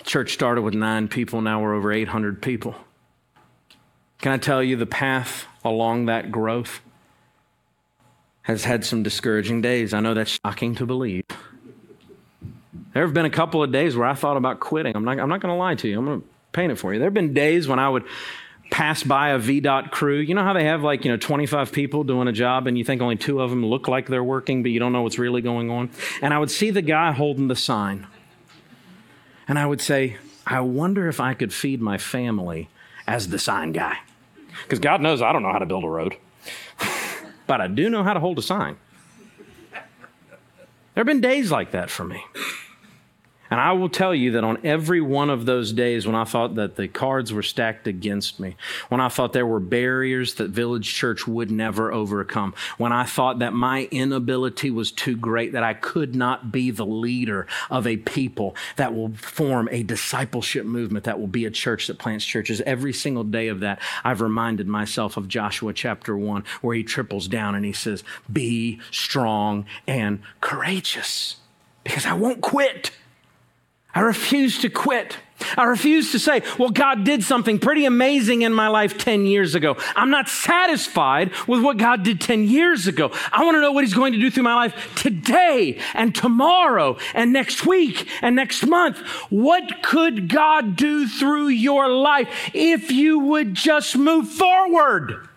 Church 0.03 0.33
started 0.33 0.61
with 0.61 0.73
nine 0.73 1.07
people, 1.07 1.41
now 1.41 1.61
we're 1.61 1.73
over 1.73 1.91
800 1.91 2.41
people. 2.41 2.75
Can 4.19 4.31
I 4.31 4.37
tell 4.37 4.63
you 4.63 4.75
the 4.75 4.85
path 4.85 5.45
along 5.63 6.05
that 6.05 6.31
growth 6.31 6.81
has 8.43 8.63
had 8.63 8.85
some 8.85 9.03
discouraging 9.03 9.61
days? 9.61 9.93
I 9.93 9.99
know 9.99 10.13
that's 10.13 10.39
shocking 10.43 10.75
to 10.75 10.85
believe. 10.85 11.23
There 12.93 13.03
have 13.03 13.13
been 13.13 13.25
a 13.25 13.29
couple 13.29 13.61
of 13.61 13.71
days 13.71 13.95
where 13.95 14.07
I 14.07 14.13
thought 14.13 14.37
about 14.37 14.59
quitting. 14.59 14.95
I'm 14.95 15.03
not, 15.03 15.19
I'm 15.19 15.29
not 15.29 15.41
going 15.41 15.53
to 15.53 15.57
lie 15.57 15.75
to 15.75 15.87
you. 15.87 15.99
I'm 15.99 16.05
going 16.05 16.21
to 16.21 16.27
paint 16.53 16.71
it 16.71 16.77
for 16.77 16.93
you. 16.93 16.99
There 16.99 17.07
have 17.07 17.13
been 17.13 17.33
days 17.33 17.67
when 17.67 17.77
I 17.77 17.89
would 17.89 18.05
pass 18.75 19.03
by 19.03 19.29
a 19.29 19.39
VDOT 19.39 19.89
crew. 19.89 20.17
You 20.17 20.35
know 20.35 20.43
how 20.43 20.51
they 20.51 20.65
have 20.65 20.83
like, 20.83 21.05
you 21.05 21.11
know, 21.11 21.15
25 21.15 21.71
people 21.71 22.03
doing 22.03 22.27
a 22.27 22.33
job 22.33 22.67
and 22.67 22.77
you 22.77 22.83
think 22.83 23.01
only 23.01 23.15
two 23.15 23.39
of 23.39 23.49
them 23.49 23.65
look 23.65 23.87
like 23.87 24.07
they're 24.07 24.21
working, 24.21 24.63
but 24.63 24.71
you 24.71 24.81
don't 24.81 24.91
know 24.91 25.01
what's 25.01 25.17
really 25.17 25.41
going 25.41 25.71
on? 25.71 25.89
And 26.21 26.33
I 26.33 26.39
would 26.39 26.51
see 26.51 26.71
the 26.71 26.81
guy 26.81 27.13
holding 27.13 27.47
the 27.47 27.55
sign. 27.55 28.05
And 29.47 29.57
I 29.57 29.65
would 29.65 29.79
say, 29.79 30.17
I 30.45 30.59
wonder 30.59 31.07
if 31.07 31.21
I 31.21 31.33
could 31.33 31.53
feed 31.53 31.79
my 31.81 31.97
family 31.97 32.67
as 33.07 33.29
the 33.29 33.39
sign 33.39 33.71
guy. 33.71 33.99
Because 34.63 34.79
God 34.79 34.99
knows 34.99 35.21
I 35.21 35.31
don't 35.31 35.41
know 35.41 35.53
how 35.53 35.59
to 35.59 35.65
build 35.65 35.85
a 35.85 35.89
road, 35.89 36.17
but 37.47 37.61
I 37.61 37.67
do 37.67 37.89
know 37.89 38.03
how 38.03 38.13
to 38.13 38.19
hold 38.19 38.37
a 38.39 38.41
sign. 38.41 38.75
There 39.71 41.01
have 41.01 41.07
been 41.07 41.21
days 41.21 41.49
like 41.49 41.71
that 41.71 41.89
for 41.89 42.03
me. 42.03 42.25
And 43.51 43.59
I 43.59 43.73
will 43.73 43.89
tell 43.89 44.15
you 44.15 44.31
that 44.31 44.43
on 44.43 44.57
every 44.63 45.01
one 45.01 45.29
of 45.29 45.45
those 45.45 45.71
days 45.71 46.07
when 46.07 46.15
I 46.15 46.23
thought 46.23 46.55
that 46.55 46.75
the 46.75 46.87
cards 46.87 47.31
were 47.31 47.43
stacked 47.43 47.87
against 47.87 48.39
me, 48.39 48.55
when 48.89 48.99
I 48.99 49.09
thought 49.09 49.33
there 49.33 49.45
were 49.45 49.59
barriers 49.59 50.35
that 50.35 50.49
Village 50.49 50.93
Church 50.93 51.27
would 51.27 51.51
never 51.51 51.91
overcome, 51.91 52.53
when 52.77 52.91
I 52.91 53.03
thought 53.03 53.39
that 53.39 53.53
my 53.53 53.83
inability 53.91 54.71
was 54.71 54.91
too 54.91 55.15
great, 55.15 55.51
that 55.53 55.63
I 55.63 55.73
could 55.73 56.15
not 56.15 56.51
be 56.51 56.71
the 56.71 56.85
leader 56.85 57.45
of 57.69 57.85
a 57.85 57.97
people 57.97 58.55
that 58.77 58.95
will 58.95 59.13
form 59.13 59.69
a 59.71 59.83
discipleship 59.83 60.65
movement, 60.65 61.05
that 61.05 61.19
will 61.19 61.27
be 61.27 61.45
a 61.45 61.51
church 61.51 61.87
that 61.87 61.99
plants 61.99 62.25
churches, 62.25 62.61
every 62.61 62.93
single 62.93 63.23
day 63.23 63.47
of 63.47 63.59
that, 63.59 63.79
I've 64.03 64.21
reminded 64.21 64.67
myself 64.67 65.17
of 65.17 65.27
Joshua 65.27 65.73
chapter 65.73 66.17
1, 66.17 66.43
where 66.61 66.75
he 66.75 66.83
triples 66.83 67.27
down 67.27 67.55
and 67.55 67.65
he 67.65 67.73
says, 67.73 68.03
Be 68.31 68.79
strong 68.91 69.65
and 69.87 70.21
courageous, 70.41 71.37
because 71.83 72.05
I 72.05 72.13
won't 72.13 72.41
quit. 72.41 72.91
I 73.95 74.01
refuse 74.01 74.59
to 74.59 74.69
quit. 74.69 75.17
I 75.57 75.63
refuse 75.63 76.11
to 76.11 76.19
say, 76.19 76.41
well, 76.57 76.69
God 76.69 77.03
did 77.03 77.23
something 77.23 77.59
pretty 77.59 77.85
amazing 77.85 78.41
in 78.41 78.53
my 78.53 78.67
life 78.67 78.97
10 78.97 79.25
years 79.25 79.55
ago. 79.55 79.77
I'm 79.95 80.09
not 80.09 80.29
satisfied 80.29 81.31
with 81.47 81.61
what 81.61 81.77
God 81.77 82.03
did 82.03 82.21
10 82.21 82.45
years 82.45 82.87
ago. 82.87 83.11
I 83.31 83.43
want 83.43 83.55
to 83.55 83.61
know 83.61 83.71
what 83.71 83.83
He's 83.83 83.93
going 83.93 84.13
to 84.13 84.19
do 84.19 84.31
through 84.31 84.43
my 84.43 84.55
life 84.55 84.95
today 84.95 85.79
and 85.93 86.13
tomorrow 86.13 86.97
and 87.13 87.33
next 87.33 87.65
week 87.65 88.07
and 88.21 88.35
next 88.35 88.65
month. 88.65 88.99
What 89.29 89.83
could 89.83 90.29
God 90.29 90.75
do 90.75 91.07
through 91.07 91.47
your 91.47 91.89
life 91.89 92.29
if 92.53 92.91
you 92.91 93.19
would 93.19 93.53
just 93.53 93.97
move 93.97 94.29
forward? 94.29 95.27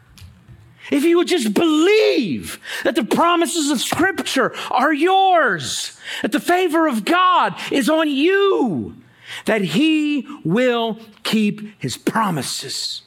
If 0.91 1.05
you 1.05 1.18
would 1.18 1.28
just 1.28 1.55
believe 1.55 2.61
that 2.84 2.95
the 2.95 3.05
promises 3.05 3.70
of 3.70 3.80
Scripture 3.80 4.55
are 4.70 4.93
yours, 4.93 5.99
that 6.22 6.32
the 6.32 6.41
favor 6.41 6.86
of 6.86 7.05
God 7.05 7.55
is 7.70 7.89
on 7.89 8.09
you, 8.09 8.97
that 9.45 9.61
He 9.61 10.26
will 10.45 10.99
keep 11.22 11.80
His 11.80 11.97
promises. 11.97 13.03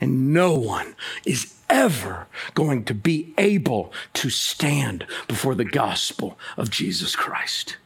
And 0.00 0.32
no 0.32 0.54
one 0.54 0.96
is 1.24 1.54
ever 1.70 2.26
going 2.54 2.84
to 2.84 2.94
be 2.94 3.32
able 3.38 3.92
to 4.14 4.30
stand 4.30 5.06
before 5.26 5.54
the 5.54 5.64
gospel 5.64 6.38
of 6.56 6.70
Jesus 6.70 7.16
Christ 7.16 7.76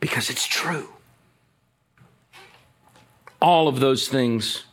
because 0.00 0.28
it's 0.28 0.46
true. 0.46 0.88
All 3.40 3.68
of 3.68 3.80
those 3.80 4.08
things 4.08 4.64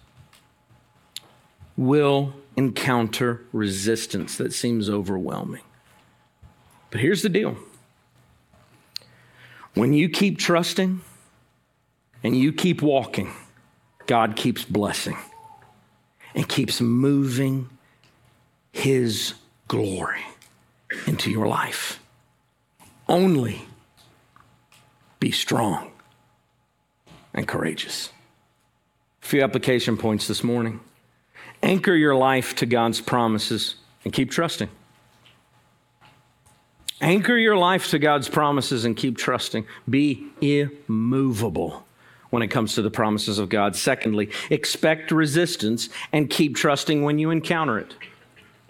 will 1.78 2.34
encounter 2.56 3.42
resistance 3.54 4.38
that 4.38 4.54
seems 4.54 4.90
overwhelming. 4.90 5.62
But 6.90 7.02
here's 7.02 7.22
the 7.22 7.30
deal 7.30 7.58
when 9.74 9.94
you 9.94 10.10
keep 10.10 10.38
trusting 10.38 11.02
and 12.24 12.36
you 12.36 12.52
keep 12.52 12.82
walking, 12.82 13.32
God 14.06 14.36
keeps 14.36 14.66
blessing 14.66 15.18
and 16.36 16.48
keeps 16.48 16.82
moving 16.82 17.70
His 18.72 19.34
glory 19.68 20.22
into 21.08 21.32
your 21.32 21.48
life. 21.48 22.00
Only 23.08 23.62
be 25.20 25.32
strong 25.32 25.92
and 27.34 27.48
courageous. 27.48 28.10
A 29.22 29.26
few 29.26 29.42
application 29.42 29.98
points 29.98 30.28
this 30.28 30.44
morning. 30.44 30.82
Anchor 31.64 31.94
your 31.94 32.16
life 32.16 32.56
to 32.56 32.66
God's 32.66 33.02
promises 33.02 33.76
and 34.04 34.12
keep 34.12 34.32
trusting. 34.32 34.70
Anchor 37.02 37.38
your 37.38 37.58
life 37.58 37.90
to 37.90 38.00
God's 38.00 38.30
promises 38.30 38.86
and 38.86 38.96
keep 38.96 39.18
trusting. 39.18 39.66
Be 39.90 40.28
immovable 40.42 41.86
when 42.30 42.44
it 42.44 42.48
comes 42.48 42.76
to 42.76 42.82
the 42.82 42.92
promises 42.92 43.40
of 43.40 43.50
God. 43.50 43.76
Secondly, 43.76 44.30
expect 44.50 45.12
resistance 45.12 45.90
and 46.12 46.30
keep 46.30 46.56
trusting 46.56 47.04
when 47.04 47.20
you 47.20 47.32
encounter 47.32 47.78
it. 47.78 47.96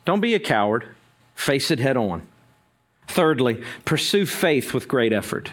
Don't 0.05 0.21
be 0.21 0.33
a 0.33 0.39
coward, 0.39 0.87
face 1.35 1.71
it 1.71 1.79
head 1.79 1.97
on. 1.97 2.27
Thirdly, 3.07 3.61
pursue 3.83 4.25
faith 4.25 4.73
with 4.73 4.87
great 4.87 5.11
effort. 5.11 5.51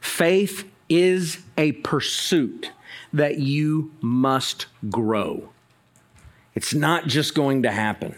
Faith 0.00 0.68
is 0.88 1.38
a 1.56 1.72
pursuit 1.72 2.70
that 3.12 3.38
you 3.38 3.92
must 4.00 4.66
grow. 4.88 5.50
It's 6.58 6.74
not 6.74 7.06
just 7.06 7.36
going 7.36 7.62
to 7.62 7.70
happen. 7.70 8.16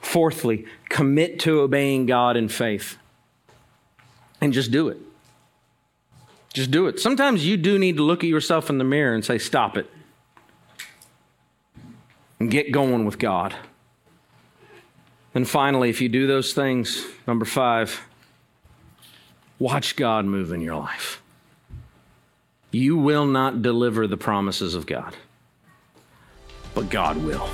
Fourthly, 0.00 0.66
commit 0.88 1.40
to 1.40 1.62
obeying 1.62 2.06
God 2.06 2.36
in 2.36 2.48
faith. 2.48 2.96
And 4.40 4.52
just 4.52 4.70
do 4.70 4.86
it. 4.86 4.98
Just 6.52 6.70
do 6.70 6.86
it. 6.86 7.00
Sometimes 7.00 7.44
you 7.44 7.56
do 7.56 7.76
need 7.76 7.96
to 7.96 8.04
look 8.04 8.22
at 8.22 8.30
yourself 8.30 8.70
in 8.70 8.78
the 8.78 8.84
mirror 8.84 9.16
and 9.16 9.24
say, 9.24 9.38
Stop 9.38 9.76
it. 9.76 9.90
And 12.38 12.52
get 12.52 12.70
going 12.70 13.04
with 13.04 13.18
God. 13.18 13.52
And 15.34 15.48
finally, 15.48 15.90
if 15.90 16.00
you 16.00 16.08
do 16.08 16.28
those 16.28 16.52
things, 16.52 17.04
number 17.26 17.44
five, 17.44 18.00
watch 19.58 19.96
God 19.96 20.24
move 20.24 20.52
in 20.52 20.60
your 20.60 20.76
life. 20.76 21.20
You 22.70 22.96
will 22.96 23.26
not 23.26 23.60
deliver 23.60 24.06
the 24.06 24.16
promises 24.16 24.76
of 24.76 24.86
God, 24.86 25.16
but 26.74 26.90
God 26.90 27.16
will. 27.18 27.48